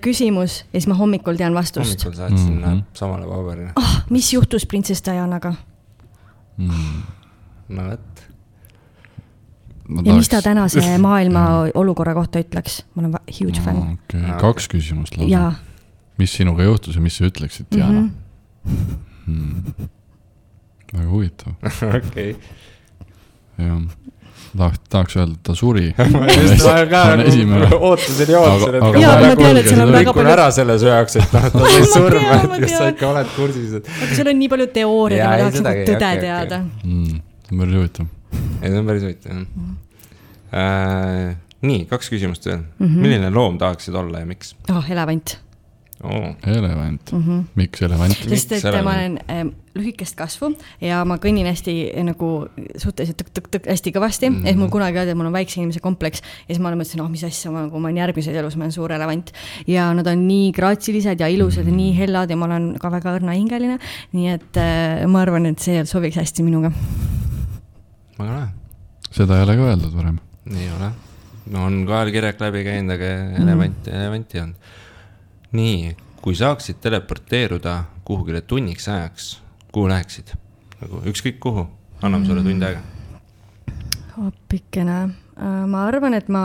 küsimus 0.00 0.60
ja 0.72 0.80
siis 0.80 0.86
ma 0.88 0.94
hommikul 0.96 1.36
tean 1.36 1.52
vastust. 1.54 1.84
hommikul 2.04 2.14
saad 2.16 2.38
sinna 2.38 2.70
Mhm. 2.70 2.78
samale 2.96 3.26
paberile, 3.28 3.72
ah, 3.76 3.98
mis 4.10 4.32
juhtus 4.32 4.64
printsess 4.66 5.02
Dianaga 5.04 5.54
Mm. 6.58 7.02
no 7.68 7.82
vot. 7.90 8.22
ja 10.04 10.14
mis 10.14 10.28
ta 10.28 10.42
tänase 10.42 10.80
maailma 11.08 11.44
olukorra 11.74 12.14
kohta 12.14 12.38
ütleks? 12.40 12.82
ma 12.94 13.02
olen 13.02 13.14
huge 13.40 13.60
fänn. 13.60 13.92
okei, 13.92 14.20
kaks 14.40 14.68
küsimust 14.68 15.16
lausa 15.16 15.52
mis 16.18 16.32
sinuga 16.36 16.62
juhtus 16.64 16.94
ja 16.96 17.00
mis 17.00 17.16
sa 17.16 17.24
ütleksid, 17.28 17.66
Diana 17.72 18.00
Mhm. 18.64 18.96
mm.? 19.26 19.88
väga 20.94 21.08
huvitav, 21.08 21.52
okei. 21.98 22.36
jah. 23.66 23.82
tahaks, 24.52 24.80
tahaks 24.92 25.16
öelda, 25.16 25.36
et 25.38 25.42
ta 25.48 25.54
suri. 25.58 25.86
ootasin 27.88 28.32
ja 28.32 28.42
ootasin, 28.42 28.78
et 28.78 28.86
kas 28.86 29.06
nagu 29.06 29.36
tean, 29.42 29.60
et 29.62 29.70
on 29.72 29.92
väga 29.92 30.00
rikun 30.00 30.18
palju- 30.18 30.34
ära 30.34 30.48
selle 30.58 30.78
sööjaks, 30.82 31.20
et 31.22 31.36
noh, 31.36 31.46
ta 31.52 31.62
sai 31.66 31.84
Ma 31.84 31.92
surma, 31.92 32.40
et 32.40 32.56
kas 32.66 32.74
sa 32.78 32.90
ikka 32.94 33.12
oled 33.12 33.30
kursis, 33.36 33.76
et. 33.78 33.92
aga 34.06 34.18
seal 34.18 34.32
on 34.34 34.42
nii 34.42 34.50
palju 34.56 34.72
teooriaid 34.80 35.28
ma 35.28 35.38
tahaks 35.44 35.64
nagu 35.68 35.86
tõde 35.92 36.00
okei. 36.00 36.26
teada. 36.26 36.64
Mm. 36.82 37.22
see 37.46 37.54
on 37.54 37.62
päris 37.64 37.78
huvitav. 37.80 38.10
ei, 38.34 38.66
see 38.66 38.82
on 38.82 38.92
päris 38.92 39.08
huvitav 39.08 39.32
jah 39.32 39.46
äh,. 40.52 41.32
nii, 41.62 41.86
kaks 41.90 42.10
küsimust 42.12 42.46
veel 42.46 42.60
mm. 42.60 42.86
-hmm. 42.86 43.00
milline 43.06 43.30
loom 43.32 43.58
tahaksid 43.58 43.94
olla 43.94 44.20
ja 44.20 44.28
miks 44.28 44.54
oh, 44.70 44.90
elevant 44.90 45.38
oh.? 46.02 46.34
elevant 46.46 47.12
mm. 47.12 47.22
-hmm. 47.22 47.42
miks 47.54 47.82
elevant? 47.82 48.16
sest 48.28 48.52
et 48.52 48.64
elevant? 48.64 48.84
ma 48.84 48.94
olen 48.98 49.18
ähm, 49.30 49.52
lühikest 49.78 50.16
kasvu 50.16 50.52
ja 50.80 51.00
ma 51.08 51.16
kõnnin 51.22 51.48
hästi 51.48 51.74
äh, 51.90 52.04
nagu 52.04 52.30
suhteliselt 52.76 53.22
tõk-tõk-tõk 53.22 53.68
hästi 53.72 53.92
kõvasti 53.94 54.28
mm, 54.28 54.32
Mhm. 54.32 54.44
-hmm. 54.44 54.50
et 54.50 54.56
mul 54.56 54.68
kunagi 54.68 54.98
öeldi, 54.98 55.10
et 55.10 55.16
mul 55.16 55.26
on 55.26 55.32
väikse 55.32 55.60
inimese 55.60 55.80
kompleks 55.80 56.22
ja 56.22 56.54
siis 56.54 56.60
ma 56.60 56.72
mõtlesin, 56.72 57.02
oh 57.02 57.10
mis 57.10 57.24
asja, 57.24 57.50
ma, 57.50 57.68
kui 57.70 57.80
ma 57.80 57.88
olen 57.88 58.00
järgmises 58.02 58.34
elus, 58.36 58.56
ma 58.56 58.64
olen 58.64 58.72
suur 58.72 58.92
elevant. 58.92 59.32
ja 59.66 59.92
nad 59.94 60.06
on 60.06 60.26
nii 60.28 60.52
graatsilised 60.52 61.20
ja 61.20 61.28
ilusad 61.28 61.66
ja 61.66 61.72
nii 61.72 61.96
hellad 61.96 62.30
ja 62.30 62.36
ma 62.36 62.46
olen 62.46 62.74
ka 62.80 62.90
väga 62.90 63.16
õrnahingeline, 63.18 63.78
nii 64.12 64.28
et 64.28 64.60
äh, 64.60 65.06
ma 65.06 65.22
arvan, 65.22 65.46
et 65.46 65.58
see 65.58 65.84
sobiks 65.84 66.16
hästi 66.16 66.42
minuga. 66.42 66.72
väga 68.18 68.32
lahe, 68.32 68.48
seda 69.10 69.38
ei 69.38 69.46
ole 69.46 69.56
ka 69.56 69.72
öeldud 69.72 69.96
varem. 69.96 70.18
ei 70.50 70.68
ole. 70.76 70.92
no 71.52 71.66
on 71.66 71.86
ka 71.86 72.04
kirjak 72.10 72.40
läbi 72.40 72.64
käinud, 72.64 72.96
aga 72.96 73.12
elevanti 73.42 73.90
mm., 73.90 73.96
elevanti 74.00 74.38
ei 74.38 74.42
olnud. 74.42 74.56
nii, 75.52 75.96
kui 76.22 76.34
saaksid 76.38 76.78
teleporteeruda 76.80 77.84
kuhugile 78.04 78.40
tunniks 78.40 78.88
ajaks, 78.88 79.42
kuhu 79.72 79.88
läheksid? 79.88 80.34
nagu 80.82 80.98
ükskõik 81.06 81.38
kuhu, 81.42 81.66
anname 82.02 82.26
sulle 82.26 82.42
tund 82.42 82.62
aega. 82.66 82.80
appikene, 84.26 84.96
ma 85.66 85.84
arvan, 85.86 86.14
et 86.18 86.28
ma, 86.32 86.42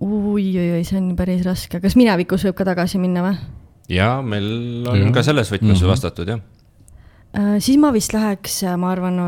oi-oi-oi, 0.00 0.82
see 0.86 0.98
on 1.00 1.14
päris 1.16 1.40
raske, 1.46 1.80
kas 1.82 1.96
minevikus 1.98 2.44
võib 2.46 2.56
ka 2.58 2.66
tagasi 2.68 3.00
minna 3.02 3.24
või? 3.24 3.38
ja 3.88 4.18
meil 4.22 4.84
on 4.88 4.98
Jah. 5.00 5.12
ka 5.14 5.22
selles 5.24 5.48
võtmes 5.52 5.62
mm 5.62 5.74
Mhm. 5.74 5.82
-hmm. 5.84 5.88
vastatud 5.90 6.28
jah. 6.28 6.40
Äh, 7.38 7.56
siis 7.60 7.76
ma 7.78 7.92
vist 7.92 8.12
läheks, 8.12 8.62
ma 8.76 8.90
arvan, 8.92 9.18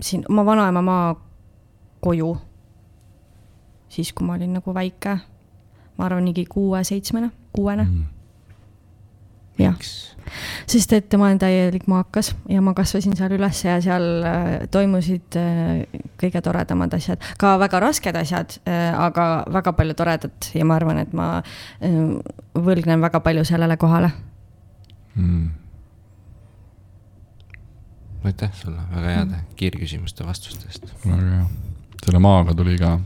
siin 0.00 0.24
oma 0.28 0.44
vanaema 0.44 0.82
maa 0.82 1.14
koju. 2.00 2.36
siis, 3.88 4.12
kui 4.12 4.26
ma 4.26 4.34
olin 4.34 4.52
nagu 4.52 4.74
väike, 4.74 5.18
ma 6.02 6.10
arvan, 6.10 6.26
ligi 6.26 6.44
kuue-seitsmene, 6.50 7.30
kuuene, 7.54 7.86
Mm. 7.86 8.04
jah. 9.58 9.76
sest 10.66 10.92
et 10.96 11.14
ma 11.20 11.28
olen 11.28 11.38
täielik 11.38 11.84
maakas 11.90 12.32
ja 12.48 12.62
ma 12.64 12.72
kasvasin 12.74 13.14
seal 13.18 13.34
üles 13.36 13.60
ja 13.64 13.76
seal 13.84 14.06
äh, 14.26 14.50
toimusid 14.72 15.36
äh, 15.38 15.84
kõige 16.18 16.42
toredamad 16.42 16.94
asjad, 16.96 17.22
ka 17.38 17.54
väga 17.60 17.80
rasked 17.84 18.16
asjad, 18.16 18.56
aga 18.66 19.44
väga 19.52 19.74
palju 19.78 19.94
toredat 19.98 20.50
ja 20.56 20.66
ma 20.66 20.78
arvan, 20.80 21.02
et 21.04 21.12
ma 21.14 21.28
äh, 21.38 21.98
võlgnen 22.54 23.04
väga 23.04 23.20
palju 23.22 23.44
sellele 23.46 23.76
kohale. 23.76 24.10
Mm. 25.14 25.50
aitäh 28.24 28.50
sulle 28.56 28.82
väga 28.94 29.14
heade 29.18 29.44
kiirküsimuste 29.60 30.26
vastuste 30.26 30.70
eest, 30.70 30.88
väga 31.04 31.22
hea. 31.36 31.46
selle 32.06 32.22
maaga 32.24 32.54
tuli 32.56 32.78
ka, 32.80 32.96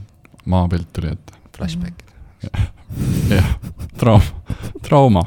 maapilt 0.47 0.93
tuli 0.93 1.11
ette. 1.17 1.43
flashback. 1.57 2.05
jah, 3.31 3.49
trauma, 3.99 4.23
trauma. 4.83 5.23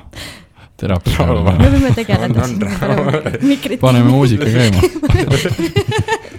teraapia 0.80 1.28
me 1.60 1.72
võime 1.76 1.92
tegeleda 1.96 2.48
siin 2.48 3.80
paneme 3.82 4.10
muusika 4.10 4.46
käima 4.46 4.80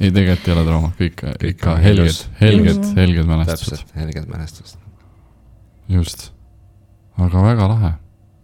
ei, 0.00 0.10
tegelikult 0.10 0.48
ei 0.48 0.54
ole 0.54 0.64
trauma, 0.66 0.92
kõik 0.98 1.22
ikka 1.50 1.76
helged 1.82 2.22
helged. 2.40 2.86
helged 2.96 3.28
mälestused, 3.28 3.82
täpselt, 3.82 3.96
helged 3.98 4.30
mälestused. 4.30 4.78
just. 5.88 6.30
aga 7.20 7.42
väga 7.44 7.68
lahe, 7.70 7.92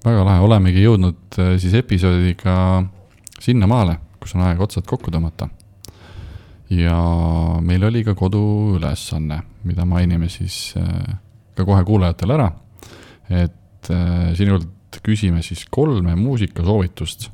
väga 0.04 0.26
lahe, 0.26 0.44
olemegi 0.46 0.84
jõudnud 0.84 1.40
äh, 1.40 1.54
siis 1.62 1.74
episoodiga 1.80 2.56
sinnamaale, 3.40 3.98
kus 4.20 4.36
on 4.36 4.44
aeg 4.48 4.60
otsad 4.60 4.86
kokku 4.88 5.12
tõmmata. 5.14 5.48
ja 6.70 6.98
meil 7.64 7.84
oli 7.88 8.04
ka 8.04 8.14
koduülesanne, 8.14 9.42
mida 9.64 9.86
mainime 9.88 10.28
siis 10.28 10.74
äh, 10.78 11.16
ka 11.60 11.68
kohe 11.68 11.86
kuulajatele 11.86 12.36
ära. 12.36 12.50
et 13.30 13.90
äh, 13.92 14.30
sinult 14.38 14.68
küsime 15.06 15.42
siis 15.46 15.62
kolme 15.70 16.16
muusikasoovitust, 16.18 17.28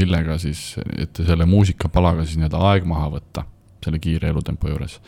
millega 0.00 0.38
siis, 0.40 0.74
et 0.98 1.20
selle 1.20 1.46
muusikapalaga 1.46 2.24
siis 2.24 2.38
nii-öelda 2.40 2.62
aeg 2.70 2.86
maha 2.88 3.10
võtta 3.18 3.44
selle 3.84 4.00
kiire 4.00 4.30
elutempo 4.32 4.70
juures. 4.70 5.00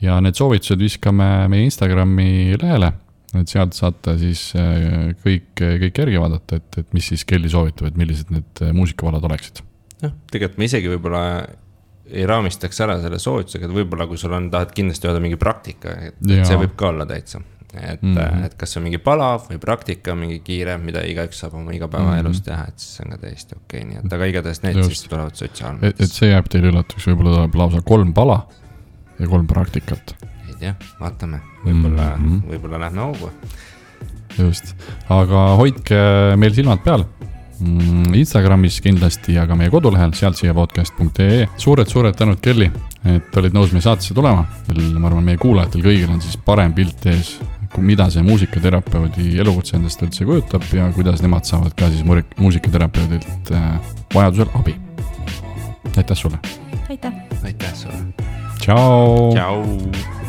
ja 0.00 0.20
need 0.22 0.38
soovitused 0.38 0.78
viskame 0.78 1.48
meie 1.50 1.66
Instagrami 1.66 2.54
lehele, 2.60 2.92
et 3.34 3.50
sealt 3.50 3.74
saate 3.74 4.16
siis 4.20 4.46
äh, 4.58 5.10
kõik, 5.24 5.50
kõik 5.58 6.00
järgi 6.04 6.22
vaadata, 6.22 6.62
et, 6.62 6.80
et 6.84 6.96
mis 6.96 7.10
siis 7.10 7.26
Kelly 7.26 7.50
soovitab, 7.50 7.90
et 7.90 7.98
millised 7.98 8.30
need 8.34 8.64
muusikapalad 8.76 9.26
oleksid. 9.26 9.64
noh, 10.06 10.16
tegelikult 10.30 10.62
me 10.62 10.70
isegi 10.70 10.94
võib-olla 10.94 11.24
ei 12.04 12.26
raamistaks 12.28 12.80
ära 12.84 12.98
selle 13.00 13.18
soovitusega, 13.22 13.68
et 13.68 13.74
võib-olla 13.74 14.06
kui 14.08 14.20
sul 14.20 14.34
on, 14.36 14.50
tahad 14.52 14.72
kindlasti 14.76 15.08
öelda 15.08 15.22
mingi 15.24 15.38
praktika, 15.40 15.96
et 16.10 16.18
et 16.28 16.46
see 16.46 16.58
võib 16.60 16.76
ka 16.78 16.90
olla 16.92 17.06
täitsa. 17.08 17.40
Et 17.80 18.02
mm. 18.02 18.16
-hmm. 18.16 18.44
et 18.46 18.54
kas 18.58 18.76
on 18.76 18.84
mingi 18.86 18.98
palav 18.98 19.48
või 19.50 19.58
praktika, 19.58 20.14
mingi 20.14 20.38
kiire, 20.44 20.76
mida 20.78 21.02
igaüks 21.06 21.40
saab 21.44 21.54
oma 21.54 21.72
igapäevaelus 21.72 22.40
Mhm. 22.40 22.44
teha, 22.44 22.64
et 22.68 22.78
siis 22.78 23.00
on 23.00 23.10
ka 23.10 23.18
täiesti 23.18 23.56
okei 23.56 23.80
okay,, 23.80 23.90
nii 23.90 24.00
et 24.04 24.12
aga 24.12 24.30
igatahes 24.32 24.62
need 24.62 24.76
Just. 24.76 24.88
Siis 24.88 25.08
tulevad 25.08 25.32
et, 25.32 25.34
et 25.34 25.38
sotsiaalmeedias. 25.38 26.14
see 26.18 26.30
jääb 26.30 26.48
teile 26.48 26.70
üllatuseks, 26.72 27.10
võib-olla 27.10 27.36
tuleb 27.36 27.54
lausa 27.54 27.82
kolm 27.82 28.14
pala 28.14 28.46
ja 29.18 29.28
kolm 29.28 29.46
praktikat, 29.46 30.16
ei 30.48 30.56
tea, 30.58 30.74
vaatame, 31.00 31.40
võib-olla 31.64 32.16
mm. 32.16 32.24
-hmm. 32.24 32.48
võib-olla 32.50 32.80
lähme 32.86 33.00
hoogu. 33.00 33.30
just. 34.38 34.74
aga 35.08 35.46
hoidke 35.56 35.96
meil 36.36 36.54
silmad 36.54 36.82
peal 36.84 37.06
mm, 37.60 38.14
Instagramis 38.14 38.80
kindlasti 38.84 39.34
ja 39.34 39.46
ka 39.46 39.56
meie 39.58 39.70
kodulehel, 39.72 40.14
sealt 40.16 40.38
siia 40.38 40.54
podcast.ee. 40.54 41.46
suured-suured 41.60 42.16
tänud, 42.18 42.40
Kelly, 42.42 42.70
et 43.08 43.36
olid 43.40 43.54
nõus 43.56 43.72
meie 43.74 43.84
saatesse 43.84 44.14
tulema. 44.14 44.46
ma 44.74 45.08
arvan, 45.08 45.24
meie 45.24 45.40
kuulajatel 45.40 45.84
kõigil 45.84 46.10
on 46.10 46.22
siis 46.24 46.36
parem 46.36 46.74
pilt 46.74 47.06
ees, 47.10 47.36
mida 47.78 48.08
see 48.10 48.22
muusikaterapeudi 48.26 49.38
elukutse 49.42 49.76
endast 49.78 50.02
üldse 50.06 50.26
kujutab 50.28 50.66
ja 50.72 50.88
kuidas 50.96 51.22
nemad 51.24 51.48
saavad 51.48 51.74
ka 51.78 51.90
siis 51.92 52.04
muusikaterapeudilt 52.38 53.52
äh, 53.52 53.78
vajadusel 54.14 54.50
abi. 54.54 54.76
aitäh 55.96 56.16
sulle, 56.16 56.38
aitäh 56.90 57.12
aitäh 57.44 57.74
sulle, 57.74 58.02
tšau.. 58.60 59.32
tšau. 59.34 60.23